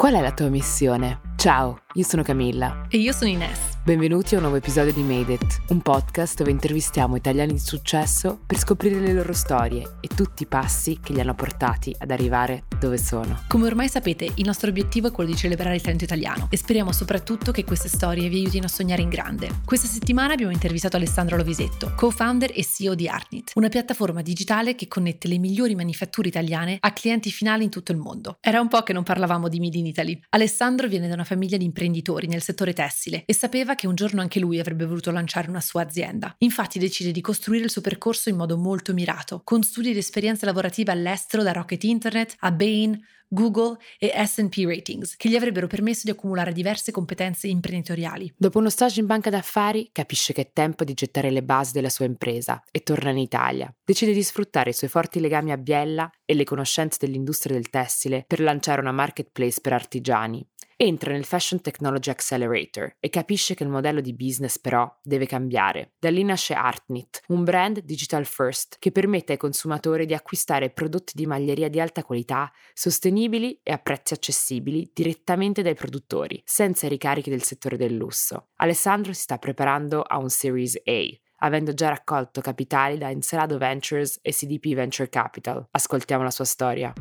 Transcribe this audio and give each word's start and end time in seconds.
Qual 0.00 0.14
è 0.14 0.22
la 0.22 0.32
tua 0.32 0.48
missione? 0.48 1.20
Ciao, 1.36 1.80
io 1.94 2.04
sono 2.04 2.22
Camilla. 2.22 2.86
E 2.88 2.98
io 2.98 3.12
sono 3.12 3.30
Ines. 3.30 3.78
Benvenuti 3.82 4.34
a 4.34 4.36
un 4.36 4.42
nuovo 4.42 4.58
episodio 4.58 4.92
di 4.92 5.02
Made 5.02 5.32
It, 5.32 5.62
un 5.70 5.80
podcast 5.80 6.36
dove 6.36 6.52
intervistiamo 6.52 7.16
italiani 7.16 7.54
di 7.54 7.58
successo 7.58 8.38
per 8.46 8.58
scoprire 8.58 9.00
le 9.00 9.12
loro 9.12 9.32
storie 9.32 9.96
e 10.00 10.06
tutti 10.06 10.44
i 10.44 10.46
passi 10.46 11.00
che 11.02 11.12
li 11.12 11.20
hanno 11.20 11.34
portati 11.34 11.92
ad 11.98 12.12
arrivare 12.12 12.64
dove 12.78 12.96
sono. 12.96 13.42
Come 13.48 13.66
ormai 13.66 13.88
sapete, 13.88 14.30
il 14.34 14.44
nostro 14.44 14.68
obiettivo 14.68 15.08
è 15.08 15.10
quello 15.10 15.30
di 15.30 15.36
celebrare 15.36 15.74
il 15.74 15.80
talento 15.80 16.04
italiano 16.04 16.46
e 16.50 16.56
speriamo 16.56 16.92
soprattutto 16.92 17.50
che 17.50 17.64
queste 17.64 17.88
storie 17.88 18.28
vi 18.28 18.38
aiutino 18.38 18.66
a 18.66 18.68
sognare 18.68 19.02
in 19.02 19.08
grande. 19.08 19.48
Questa 19.64 19.88
settimana 19.88 20.34
abbiamo 20.34 20.52
intervistato 20.52 20.96
Alessandro 20.96 21.36
Lovisetto, 21.36 21.92
co-founder 21.96 22.52
e 22.54 22.64
CEO 22.64 22.94
di 22.94 23.08
Artnit, 23.08 23.52
una 23.54 23.68
piattaforma 23.68 24.22
digitale 24.22 24.76
che 24.76 24.86
connette 24.86 25.26
le 25.26 25.38
migliori 25.38 25.74
manifatture 25.74 26.28
italiane 26.28 26.76
a 26.78 26.92
clienti 26.92 27.32
finali 27.32 27.64
in 27.64 27.70
tutto 27.70 27.90
il 27.90 27.98
mondo. 27.98 28.36
Era 28.40 28.60
un 28.60 28.68
po' 28.68 28.82
che 28.82 28.92
non 28.92 29.02
parlavamo 29.02 29.48
di 29.48 29.58
Made 29.58 29.78
in 29.78 29.86
Italy. 29.86 30.20
Alessandro 30.28 30.86
viene 30.86 31.08
da 31.08 31.14
una 31.14 31.24
famiglia 31.24 31.56
di 31.56 31.64
imprenditori 31.64 31.78
nel 31.88 32.42
settore 32.42 32.72
tessile 32.72 33.22
e 33.26 33.34
sapeva 33.34 33.74
che 33.74 33.86
un 33.86 33.94
giorno 33.94 34.20
anche 34.20 34.40
lui 34.40 34.58
avrebbe 34.58 34.86
voluto 34.86 35.10
lanciare 35.10 35.48
una 35.48 35.60
sua 35.60 35.82
azienda. 35.82 36.34
Infatti 36.38 36.78
decide 36.78 37.12
di 37.12 37.20
costruire 37.20 37.64
il 37.64 37.70
suo 37.70 37.80
percorso 37.80 38.28
in 38.28 38.36
modo 38.36 38.56
molto 38.56 38.92
mirato, 38.92 39.40
con 39.44 39.62
studi 39.62 39.90
ed 39.90 39.96
esperienze 39.96 40.46
lavorative 40.46 40.92
all'estero 40.92 41.42
da 41.42 41.52
Rocket 41.52 41.82
Internet 41.84 42.36
a 42.40 42.50
Bain, 42.50 43.00
Google 43.32 43.78
e 43.96 44.10
SP 44.10 44.66
Ratings, 44.66 45.14
che 45.16 45.28
gli 45.28 45.36
avrebbero 45.36 45.68
permesso 45.68 46.00
di 46.02 46.10
accumulare 46.10 46.52
diverse 46.52 46.90
competenze 46.90 47.46
imprenditoriali. 47.46 48.32
Dopo 48.36 48.58
uno 48.58 48.70
stage 48.70 48.98
in 48.98 49.06
banca 49.06 49.30
d'affari, 49.30 49.90
capisce 49.92 50.32
che 50.32 50.40
è 50.40 50.50
tempo 50.52 50.82
di 50.82 50.94
gettare 50.94 51.30
le 51.30 51.44
basi 51.44 51.72
della 51.72 51.90
sua 51.90 52.06
impresa 52.06 52.60
e 52.72 52.82
torna 52.82 53.10
in 53.10 53.18
Italia. 53.18 53.72
Decide 53.84 54.12
di 54.12 54.22
sfruttare 54.24 54.70
i 54.70 54.72
suoi 54.72 54.90
forti 54.90 55.20
legami 55.20 55.52
a 55.52 55.56
Biella 55.56 56.10
e 56.24 56.34
le 56.34 56.42
conoscenze 56.42 56.98
dell'industria 57.00 57.54
del 57.54 57.70
tessile 57.70 58.24
per 58.26 58.40
lanciare 58.40 58.80
una 58.80 58.90
marketplace 58.90 59.60
per 59.60 59.74
artigiani 59.74 60.44
entra 60.76 61.12
nel 61.12 61.24
Fashion 61.24 61.60
Technology 61.60 62.10
Accelerator 62.10 62.96
e 62.98 63.10
capisce 63.10 63.54
che 63.54 63.64
il 63.64 63.68
modello 63.68 64.00
di 64.00 64.14
business 64.14 64.58
però 64.58 64.90
deve 65.02 65.26
cambiare. 65.26 65.92
Da 65.98 66.10
lì 66.10 66.22
nasce 66.24 66.54
Artnit, 66.54 67.22
un 67.28 67.44
brand 67.44 67.80
digital 67.80 68.24
first 68.24 68.76
che 68.78 68.90
permette 68.90 69.32
ai 69.32 69.38
consumatori 69.38 70.06
di 70.06 70.14
acquistare 70.14 70.70
prodotti 70.70 71.12
di 71.14 71.26
maglieria 71.26 71.68
di 71.68 71.80
alta 71.80 72.02
qualità, 72.02 72.50
sostenibili 72.72 73.60
e 73.62 73.72
a 73.72 73.78
prezzi 73.78 74.14
accessibili 74.14 74.90
direttamente 74.94 75.62
dai 75.62 75.74
produttori, 75.74 76.40
senza 76.44 76.88
ricarichi 76.88 77.30
del 77.30 77.42
settore 77.42 77.76
del 77.76 77.94
lusso. 77.94 78.48
Alessandro 78.56 79.12
si 79.12 79.22
sta 79.22 79.38
preparando 79.38 80.00
a 80.02 80.18
un 80.18 80.30
Series 80.30 80.80
A, 80.84 81.08
avendo 81.40 81.74
già 81.74 81.88
raccolto 81.88 82.40
capitali 82.40 82.98
da 82.98 83.10
Encelado 83.10 83.58
Ventures 83.58 84.18
e 84.22 84.32
CDP 84.32 84.74
Venture 84.74 85.08
Capital. 85.08 85.66
Ascoltiamo 85.70 86.22
la 86.22 86.30
sua 86.30 86.44
storia. 86.44 86.92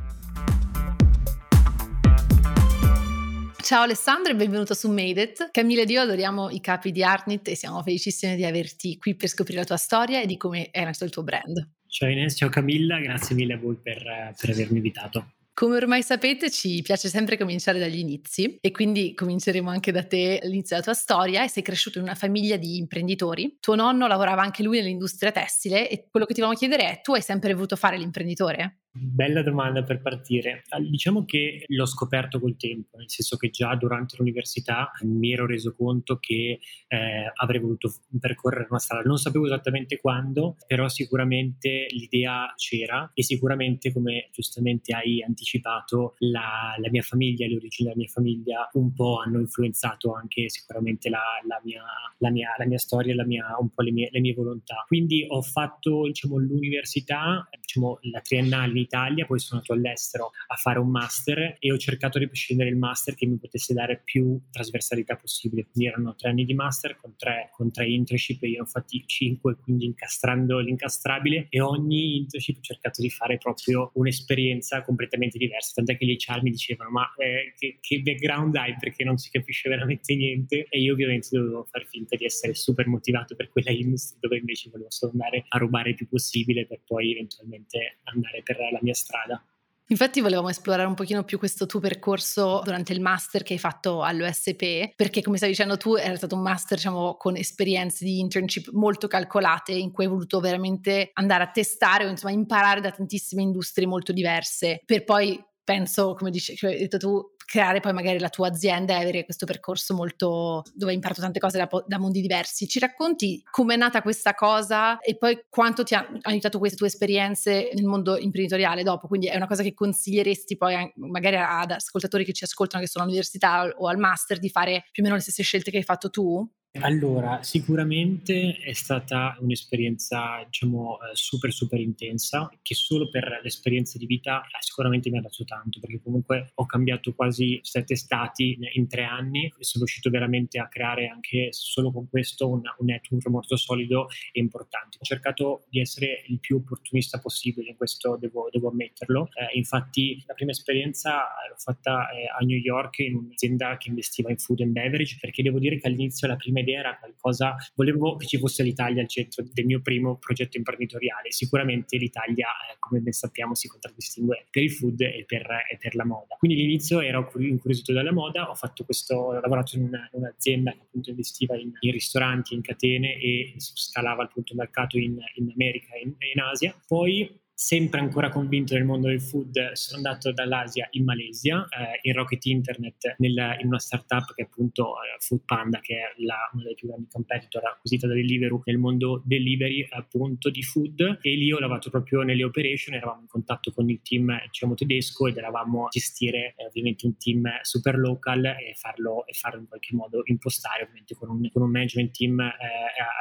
Ciao 3.69 3.83
Alessandro 3.83 4.31
e 4.31 4.35
benvenuto 4.35 4.73
su 4.73 4.89
Made 4.89 5.21
It. 5.21 5.51
Camilla 5.51 5.83
ed 5.83 5.91
io 5.91 6.01
adoriamo 6.01 6.49
i 6.49 6.59
capi 6.59 6.91
di 6.91 7.03
Artnit 7.03 7.49
e 7.49 7.55
siamo 7.55 7.83
felicissimi 7.83 8.35
di 8.35 8.43
averti 8.43 8.97
qui 8.97 9.13
per 9.13 9.29
scoprire 9.29 9.59
la 9.59 9.65
tua 9.65 9.77
storia 9.77 10.19
e 10.19 10.25
di 10.25 10.37
come 10.37 10.71
è 10.71 10.83
nato 10.83 11.03
il 11.03 11.11
tuo 11.11 11.21
brand. 11.21 11.69
Ciao 11.85 12.09
Ines, 12.09 12.35
ciao 12.35 12.49
Camilla, 12.49 12.97
grazie 12.97 13.35
mille 13.35 13.53
a 13.53 13.57
voi 13.59 13.75
per, 13.75 14.33
per 14.35 14.49
avermi 14.49 14.77
invitato. 14.77 15.33
Come 15.53 15.75
ormai 15.75 16.01
sapete 16.01 16.49
ci 16.49 16.81
piace 16.81 17.09
sempre 17.09 17.37
cominciare 17.37 17.77
dagli 17.77 17.99
inizi 17.99 18.57
e 18.59 18.71
quindi 18.71 19.13
cominceremo 19.13 19.69
anche 19.69 19.91
da 19.91 20.03
te 20.03 20.39
l'inizio 20.41 20.77
della 20.77 20.81
tua 20.81 20.93
storia 20.93 21.43
e 21.43 21.47
sei 21.47 21.61
cresciuto 21.61 21.99
in 21.99 22.05
una 22.05 22.15
famiglia 22.15 22.57
di 22.57 22.77
imprenditori. 22.77 23.57
Tuo 23.59 23.75
nonno 23.75 24.07
lavorava 24.07 24.41
anche 24.41 24.63
lui 24.63 24.79
nell'industria 24.79 25.31
tessile 25.31 25.87
e 25.87 26.07
quello 26.09 26.25
che 26.25 26.33
ti 26.33 26.41
volevamo 26.41 26.57
chiedere 26.57 26.89
è 26.89 27.01
tu 27.01 27.13
hai 27.13 27.21
sempre 27.21 27.53
voluto 27.53 27.75
fare 27.75 27.99
l'imprenditore? 27.99 28.79
Bella 28.91 29.43
domanda 29.43 29.83
per 29.83 30.01
partire. 30.01 30.63
Diciamo 30.89 31.23
che 31.23 31.63
l'ho 31.67 31.85
scoperto 31.85 32.39
col 32.39 32.57
tempo, 32.57 32.97
nel 32.97 33.07
senso 33.07 33.37
che 33.37 33.51
già 33.51 33.75
durante 33.75 34.15
l'università 34.17 34.91
mi 35.03 35.31
ero 35.31 35.45
reso 35.45 35.75
conto 35.75 36.17
che 36.17 36.59
eh, 36.87 37.31
avrei 37.35 37.61
voluto 37.61 37.93
percorrere 38.19 38.65
una 38.67 38.79
strada. 38.79 39.03
Non 39.07 39.17
sapevo 39.17 39.45
esattamente 39.45 39.99
quando, 39.99 40.57
però 40.65 40.89
sicuramente 40.89 41.85
l'idea 41.91 42.51
c'era 42.55 43.11
e 43.13 43.21
sicuramente, 43.21 43.93
come 43.93 44.29
giustamente 44.31 44.91
hai 44.95 45.21
anticipato, 45.21 46.15
la, 46.19 46.73
la 46.77 46.89
mia 46.89 47.03
famiglia, 47.03 47.45
le 47.45 47.57
origini 47.57 47.89
della 47.89 47.99
mia 47.99 48.09
famiglia 48.09 48.69
un 48.73 48.91
po' 48.91 49.19
hanno 49.23 49.39
influenzato 49.39 50.15
anche 50.15 50.49
sicuramente 50.49 51.09
la, 51.09 51.21
la, 51.47 51.61
mia, 51.63 51.83
la 52.17 52.31
mia, 52.31 52.49
mia, 52.65 52.79
storia, 52.79 53.13
un 53.59 53.69
po' 53.69 53.83
le 53.83 53.91
mie, 53.91 54.09
le 54.11 54.19
mie 54.19 54.33
volontà. 54.33 54.83
Quindi 54.87 55.25
ho 55.29 55.43
fatto 55.43 56.07
diciamo, 56.07 56.37
l'università, 56.37 57.47
diciamo, 57.61 57.99
la 58.11 58.21
triennale 58.21 58.78
Italia, 58.79 59.25
poi 59.25 59.39
sono 59.39 59.61
andato 59.61 59.73
all'estero 59.73 60.31
a 60.47 60.55
fare 60.55 60.79
un 60.79 60.89
master 60.89 61.57
e 61.59 61.71
ho 61.71 61.77
cercato 61.77 62.19
di 62.19 62.27
prescindere 62.27 62.69
il 62.69 62.77
master 62.77 63.15
che 63.15 63.25
mi 63.25 63.37
potesse 63.37 63.73
dare 63.73 64.01
più 64.03 64.39
trasversalità 64.51 65.15
possibile. 65.15 65.67
Quindi 65.71 65.89
erano 65.89 66.15
tre 66.15 66.29
anni 66.29 66.45
di 66.45 66.53
master 66.53 66.95
con 66.95 67.15
tre, 67.15 67.49
con 67.53 67.71
tre 67.71 67.87
internship 67.89 68.43
e 68.43 68.49
io 68.49 68.63
ho 68.63 68.65
fatti 68.65 69.03
cinque, 69.05 69.57
quindi 69.57 69.85
incastrando 69.85 70.59
l'incastrabile 70.59 71.47
e 71.49 71.61
ogni 71.61 72.17
internship 72.17 72.57
ho 72.57 72.61
cercato 72.61 73.01
di 73.01 73.09
fare 73.09 73.37
proprio 73.37 73.91
un'esperienza 73.93 74.81
completamente 74.81 75.37
diversa. 75.37 75.73
Tant'è 75.75 75.97
che 75.97 76.05
gli 76.05 76.15
HR 76.17 76.41
mi 76.43 76.51
dicevano 76.51 76.89
ma 76.89 77.13
eh, 77.17 77.53
che, 77.57 77.77
che 77.81 78.01
background 78.01 78.55
hai 78.55 78.75
perché 78.79 79.03
non 79.03 79.17
si 79.17 79.29
capisce 79.29 79.69
veramente 79.69 80.15
niente 80.15 80.67
e 80.69 80.79
io 80.79 80.93
ovviamente 80.93 81.29
dovevo 81.31 81.65
far 81.69 81.85
finta 81.85 82.15
di 82.15 82.25
essere 82.25 82.53
super 82.53 82.87
motivato 82.87 83.35
per 83.35 83.49
quella 83.49 83.71
industria 83.71 84.19
dove 84.21 84.37
invece 84.37 84.69
volevo 84.69 84.89
solo 84.91 85.11
andare 85.11 85.45
a 85.47 85.57
rubare 85.57 85.89
il 85.89 85.95
più 85.95 86.07
possibile 86.07 86.65
per 86.65 86.81
poi 86.85 87.11
eventualmente 87.11 87.99
andare 88.03 88.41
per 88.43 88.57
la 88.71 88.79
mia 88.81 88.93
strada. 88.93 89.43
Infatti 89.91 90.21
volevamo 90.21 90.49
esplorare 90.49 90.87
un 90.87 90.93
pochino 90.93 91.23
più 91.23 91.39
questo 91.39 91.65
tuo 91.65 91.79
percorso 91.79 92.61
durante 92.63 92.93
il 92.93 93.01
master 93.01 93.41
che 93.41 93.53
hai 93.53 93.59
fatto 93.59 94.03
all'OSP, 94.03 94.93
perché 94.95 95.23
come 95.23 95.37
stai 95.37 95.49
dicendo 95.49 95.77
tu 95.77 95.95
era 95.95 96.15
stato 96.15 96.35
un 96.35 96.43
master 96.43 96.77
diciamo 96.77 97.15
con 97.15 97.35
esperienze 97.35 98.05
di 98.05 98.19
internship 98.19 98.69
molto 98.71 99.07
calcolate 99.07 99.71
in 99.71 99.91
cui 99.91 100.03
hai 100.03 100.11
voluto 100.11 100.39
veramente 100.39 101.09
andare 101.13 101.43
a 101.43 101.49
testare 101.49 102.05
o 102.05 102.09
insomma 102.09 102.33
imparare 102.33 102.81
da 102.81 102.91
tantissime 102.91 103.41
industrie 103.41 103.87
molto 103.87 104.11
diverse 104.11 104.79
per 104.85 105.03
poi 105.03 105.43
penso, 105.69 106.15
come 106.15 106.31
dici, 106.31 106.57
hai 106.65 106.79
detto 106.79 106.97
tu, 106.97 107.35
creare 107.49 107.79
poi 107.79 107.93
magari 107.93 108.19
la 108.19 108.29
tua 108.29 108.47
azienda 108.47 108.93
e 108.93 109.01
avere 109.01 109.25
questo 109.25 109.47
percorso 109.47 109.95
molto 109.95 110.61
dove 110.75 110.91
hai 110.91 110.97
imparato 110.97 111.21
tante 111.21 111.39
cose 111.39 111.57
da, 111.57 111.67
da 111.87 111.97
mondi 111.97 112.21
diversi. 112.21 112.67
Ci 112.67 112.77
racconti 112.77 113.41
com'è 113.49 113.75
nata 113.75 114.03
questa 114.03 114.35
cosa 114.35 114.99
e 114.99 115.17
poi 115.17 115.45
quanto 115.49 115.81
ti 115.81 115.95
hanno 115.95 116.19
aiutato 116.21 116.59
queste 116.59 116.77
tue 116.77 116.85
esperienze 116.85 117.71
nel 117.73 117.85
mondo 117.85 118.19
imprenditoriale 118.19 118.83
dopo? 118.83 119.07
Quindi 119.07 119.27
è 119.27 119.35
una 119.35 119.47
cosa 119.47 119.63
che 119.63 119.73
consiglieresti 119.73 120.57
poi 120.57 120.91
magari 120.97 121.37
ad 121.37 121.71
ascoltatori 121.71 122.23
che 122.23 122.33
ci 122.33 122.43
ascoltano 122.43 122.83
che 122.83 122.89
sono 122.89 123.05
all'università 123.05 123.67
o 123.77 123.87
al 123.87 123.97
master 123.97 124.37
di 124.37 124.49
fare 124.49 124.85
più 124.91 125.01
o 125.01 125.05
meno 125.05 125.15
le 125.15 125.23
stesse 125.23 125.41
scelte 125.41 125.71
che 125.71 125.77
hai 125.77 125.83
fatto 125.83 126.11
tu? 126.11 126.47
Allora, 126.73 127.41
sicuramente 127.41 128.57
è 128.57 128.73
stata 128.73 129.35
un'esperienza, 129.39 130.43
diciamo, 130.45 130.99
eh, 130.99 131.15
super 131.15 131.51
super 131.51 131.79
intensa, 131.79 132.47
che 132.61 132.75
solo 132.75 133.09
per 133.09 133.39
l'esperienza 133.41 133.97
di 133.97 134.05
vita 134.05 134.41
eh, 134.43 134.57
sicuramente 134.59 135.09
mi 135.09 135.17
ha 135.17 135.21
dato 135.21 135.43
tanto, 135.45 135.79
perché 135.79 135.99
comunque 135.99 136.51
ho 136.53 136.67
cambiato 136.67 137.15
quasi 137.15 137.59
sette 137.63 137.95
stati 137.95 138.55
in 138.73 138.87
tre 138.87 139.03
anni 139.03 139.45
e 139.45 139.63
sono 139.63 139.83
riuscito 139.83 140.11
veramente 140.11 140.59
a 140.59 140.67
creare 140.67 141.07
anche 141.07 141.47
solo 141.49 141.91
con 141.91 142.07
questo 142.07 142.47
un, 142.47 142.61
un 142.77 142.85
network 142.85 143.25
molto 143.29 143.57
solido 143.57 144.07
e 144.31 144.39
importante. 144.39 144.97
Ho 145.01 145.03
cercato 145.03 145.65
di 145.69 145.79
essere 145.79 146.23
il 146.27 146.39
più 146.39 146.57
opportunista 146.57 147.19
possibile, 147.19 147.75
questo 147.75 148.15
devo, 148.15 148.47
devo 148.51 148.69
ammetterlo. 148.69 149.29
Eh, 149.33 149.57
infatti 149.57 150.23
la 150.27 150.35
prima 150.35 150.51
esperienza 150.51 151.13
l'ho 151.49 151.57
fatta 151.57 152.11
eh, 152.11 152.27
a 152.27 152.45
New 152.45 152.59
York 152.59 152.99
in 152.99 153.15
un'azienda 153.15 153.75
che 153.77 153.89
investiva 153.89 154.29
in 154.29 154.37
food 154.37 154.61
and 154.61 154.71
beverage, 154.71 155.17
perché 155.19 155.41
devo 155.41 155.57
dire 155.57 155.79
che 155.79 155.87
all'inizio 155.87 156.27
la 156.27 156.35
prima 156.35 156.57
idea 156.59 156.79
era 156.79 156.97
qualcosa, 156.97 157.55
volevo 157.75 158.15
che 158.15 158.27
ci 158.27 158.37
fosse 158.37 158.63
l'Italia 158.63 159.01
al 159.01 159.07
centro 159.07 159.43
del 159.51 159.65
mio 159.65 159.81
primo 159.81 160.17
progetto 160.17 160.57
imprenditoriale. 160.57 161.31
Sicuramente 161.31 161.97
l'Italia, 161.97 162.47
eh, 162.47 162.75
come 162.79 162.99
ben 162.99 163.13
sappiamo, 163.13 163.55
si 163.55 163.67
contraddistingue 163.67 164.47
per 164.49 164.63
il 164.63 164.71
food 164.71 165.01
e 165.01 165.23
per, 165.25 165.47
e 165.71 165.77
per 165.77 165.95
la 165.95 166.05
moda. 166.05 166.35
Quindi 166.37 166.57
all'inizio 166.57 166.99
ero 167.01 167.31
incuriosito 167.37 167.93
dalla 167.93 168.13
moda, 168.13 168.49
ho 168.49 168.55
questo, 168.85 169.15
ho 169.15 169.39
lavorato 169.39 169.75
in, 169.75 169.83
una, 169.83 170.09
in 170.13 170.21
un'azienda 170.21 170.71
che 170.71 170.79
appunto 170.81 171.09
investiva 171.09 171.55
in, 171.55 171.71
in, 171.79 171.91
ristoranti, 171.91 172.53
in 172.53 172.61
catene 172.61 173.17
e 173.19 173.53
scalava 173.57 174.23
appunto 174.23 174.53
il 174.53 174.59
mercato 174.59 174.97
in, 174.97 175.17
in 175.35 175.51
America 175.53 175.93
e 175.95 176.01
in, 176.01 176.15
in 176.33 176.41
Asia. 176.41 176.75
Poi 176.87 177.29
sempre 177.61 177.99
ancora 177.99 178.29
convinto 178.29 178.73
del 178.73 178.85
mondo 178.85 179.09
del 179.09 179.19
food, 179.19 179.73
sono 179.73 179.97
andato 179.97 180.31
dall'Asia 180.31 180.87
in 180.91 181.03
Malesia, 181.03 181.67
eh, 181.67 181.99
in 182.03 182.13
Rocket 182.13 182.45
Internet, 182.45 183.15
nel, 183.17 183.57
in 183.59 183.67
una 183.67 183.79
startup 183.79 184.33
che 184.33 184.43
è 184.43 184.45
appunto 184.45 184.93
eh, 184.93 185.19
Food 185.19 185.41
Panda, 185.43 185.81
che 185.81 185.95
è 185.95 186.21
la, 186.23 186.49
una 186.53 186.63
delle 186.63 186.75
più 186.75 186.87
grandi 186.87 187.09
competitor 187.11 187.65
acquisita 187.65 188.07
da 188.07 188.13
Deliveroo 188.13 188.61
nel 188.63 188.77
mondo 188.77 189.21
delivery 189.25 189.85
appunto 189.89 190.49
di 190.49 190.63
food. 190.63 191.19
E 191.21 191.35
lì 191.35 191.51
ho 191.51 191.59
lavorato 191.59 191.89
proprio 191.89 192.21
nelle 192.21 192.45
operation, 192.45 192.95
eravamo 192.95 193.21
in 193.21 193.27
contatto 193.27 193.73
con 193.73 193.89
il 193.89 193.99
team 194.03 194.33
diciamo 194.45 194.73
tedesco 194.73 195.27
ed 195.27 195.35
eravamo 195.35 195.87
a 195.87 195.89
gestire 195.89 196.53
eh, 196.55 196.65
ovviamente 196.65 197.07
un 197.07 197.17
team 197.17 197.43
super 197.61 197.97
local 197.97 198.45
e 198.45 198.73
farlo, 198.75 199.27
e 199.27 199.33
farlo 199.33 199.59
in 199.59 199.67
qualche 199.67 199.93
modo 199.93 200.21
impostare 200.23 200.83
ovviamente 200.83 201.13
con 201.13 201.29
un, 201.29 201.49
con 201.51 201.63
un 201.63 201.71
management 201.71 202.15
team 202.15 202.39
eh, 202.39 202.53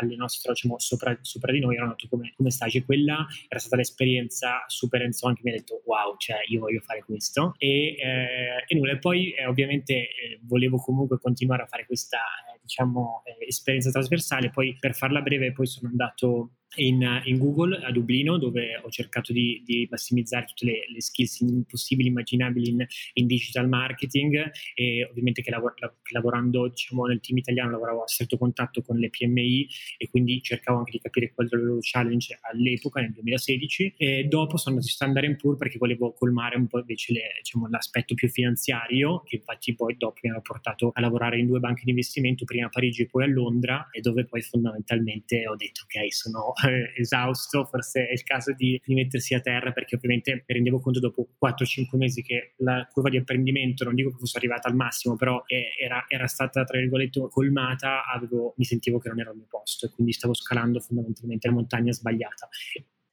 alle 0.00 0.14
nostre 0.14 0.52
diciamo 0.52 0.79
sopra, 0.79 1.19
sopra, 1.23 1.50
di 1.50 1.58
noi, 1.58 1.75
era 1.75 1.87
nato 1.87 2.06
come, 2.08 2.32
come 2.37 2.52
stage. 2.52 2.84
Quella 2.84 3.26
era 3.49 3.58
stata 3.58 3.75
l'esperienza 3.75 4.26
un'esperienza 4.29 4.65
super 4.67 5.03
hands 5.03 5.21
che 5.21 5.41
mi 5.43 5.51
ha 5.51 5.55
detto 5.55 5.83
wow, 5.85 6.17
cioè 6.19 6.39
io 6.49 6.61
voglio 6.61 6.81
fare 6.81 7.03
questo. 7.05 7.55
E, 7.59 7.97
eh, 7.99 8.65
e 8.67 8.75
nulla, 8.77 8.93
e 8.93 8.99
poi 8.99 9.33
eh, 9.33 9.47
ovviamente 9.47 9.95
eh, 9.95 10.41
volevo 10.43 10.77
comunque 10.77 11.19
continuare 11.19 11.63
a 11.63 11.67
fare 11.67 11.87
questa 11.87 12.19
eh, 12.19 12.59
diciamo 12.63 13.23
esperienza 13.47 13.91
trasversale, 13.91 14.51
poi 14.51 14.77
per 14.79 14.95
farla 14.95 15.23
breve 15.23 15.53
poi 15.53 15.67
sono 15.67 15.89
andato 15.89 16.51
in, 16.76 17.23
in, 17.25 17.38
Google 17.38 17.76
a 17.82 17.91
Dublino 17.91 18.38
dove 18.38 18.81
ho 18.82 18.88
cercato 18.91 19.32
di, 19.32 19.62
di 19.65 19.87
massimizzare 19.91 20.44
tutte 20.47 20.67
le, 20.67 20.85
le, 20.93 21.00
skills 21.00 21.65
possibili 21.69 22.09
immaginabili 22.09 22.69
in, 22.69 22.87
in, 23.15 23.26
digital 23.26 23.69
marketing. 23.69 24.50
E 24.75 25.06
ovviamente 25.09 25.43
che, 25.43 25.50
lavor, 25.50 25.75
lavorando 26.12 26.69
diciamo, 26.69 27.06
nel 27.06 27.20
team 27.20 27.38
italiano 27.38 27.70
lavoravo 27.70 28.03
a 28.03 28.09
stretto 28.09 28.37
contatto 28.37 28.82
con 28.82 28.97
le 28.97 29.11
PMI 29.11 29.69
e 29.97 30.09
quindi 30.11 30.43
cercavo 30.43 30.79
anche 30.79 30.93
di 30.93 31.00
capire 31.00 31.32
qual 31.32 31.47
era 31.50 31.61
il 31.61 31.67
loro 31.67 31.81
challenge 31.81 32.38
all'epoca 32.43 33.00
nel 33.00 33.12
2016 33.12 33.94
e 33.97 34.25
dopo 34.25 34.56
sono 34.56 34.76
andato 34.76 34.91
a 34.91 34.94
Standard 34.94 35.37
Poor 35.37 35.56
perché 35.56 35.79
volevo 35.79 36.12
colmare 36.12 36.56
un 36.56 36.67
po' 36.67 36.79
invece 36.79 37.12
le, 37.12 37.20
diciamo, 37.38 37.69
l'aspetto 37.69 38.15
più 38.15 38.29
finanziario 38.29 39.23
che 39.23 39.37
infatti 39.37 39.75
poi 39.75 39.97
dopo 39.97 40.20
mi 40.23 40.31
hanno 40.31 40.41
portato 40.41 40.91
a 40.93 41.00
lavorare 41.00 41.38
in 41.38 41.47
due 41.47 41.61
banche 41.61 41.82
di 41.85 41.91
investimento 41.91 42.44
prima 42.44 42.67
a 42.67 42.70
Parigi 42.70 43.03
e 43.03 43.06
poi 43.06 43.25
a 43.25 43.26
Londra 43.26 43.88
e 43.91 44.00
dove 44.00 44.25
poi 44.25 44.41
fondamentalmente 44.41 45.47
ho 45.47 45.56
detto 45.56 45.82
ok 45.85 46.12
sono 46.12 46.53
eh, 46.66 47.00
esausto, 47.00 47.64
forse 47.64 48.06
è 48.06 48.12
il 48.12 48.22
caso 48.22 48.52
di, 48.52 48.81
di, 48.84 48.94
mettersi 48.94 49.34
a 49.34 49.40
terra 49.40 49.72
perché 49.72 49.96
ovviamente 49.96 50.44
mi 50.46 50.55
rendevo 50.55 50.81
conto 50.81 50.99
dopo 50.99 51.28
4-5 51.43 51.96
mesi 51.96 52.22
che 52.22 52.55
la 52.58 52.87
curva 52.90 53.08
di 53.08 53.16
apprendimento, 53.16 53.84
non 53.84 53.94
dico 53.94 54.10
che 54.10 54.19
fosse 54.19 54.38
arrivata 54.38 54.69
al 54.69 54.75
massimo, 54.75 55.16
però 55.16 55.43
eh, 55.46 55.69
era, 55.81 56.05
era, 56.08 56.26
stata 56.26 56.64
tra 56.64 56.78
virgolette 56.78 57.28
colmata, 57.31 58.05
avevo, 58.05 58.55
mi 58.56 58.64
sentivo 58.64 58.99
che 58.99 59.08
non 59.08 59.20
ero 59.20 59.31
al 59.31 59.37
mio 59.37 59.46
posto 59.49 59.87
e 59.87 59.90
quindi 59.90 60.12
stavo 60.12 60.34
scalando 60.34 60.81
fondamentalmente 60.81 61.46
la 61.46 61.55
montagna 61.55 61.93
sbagliata. 61.93 62.49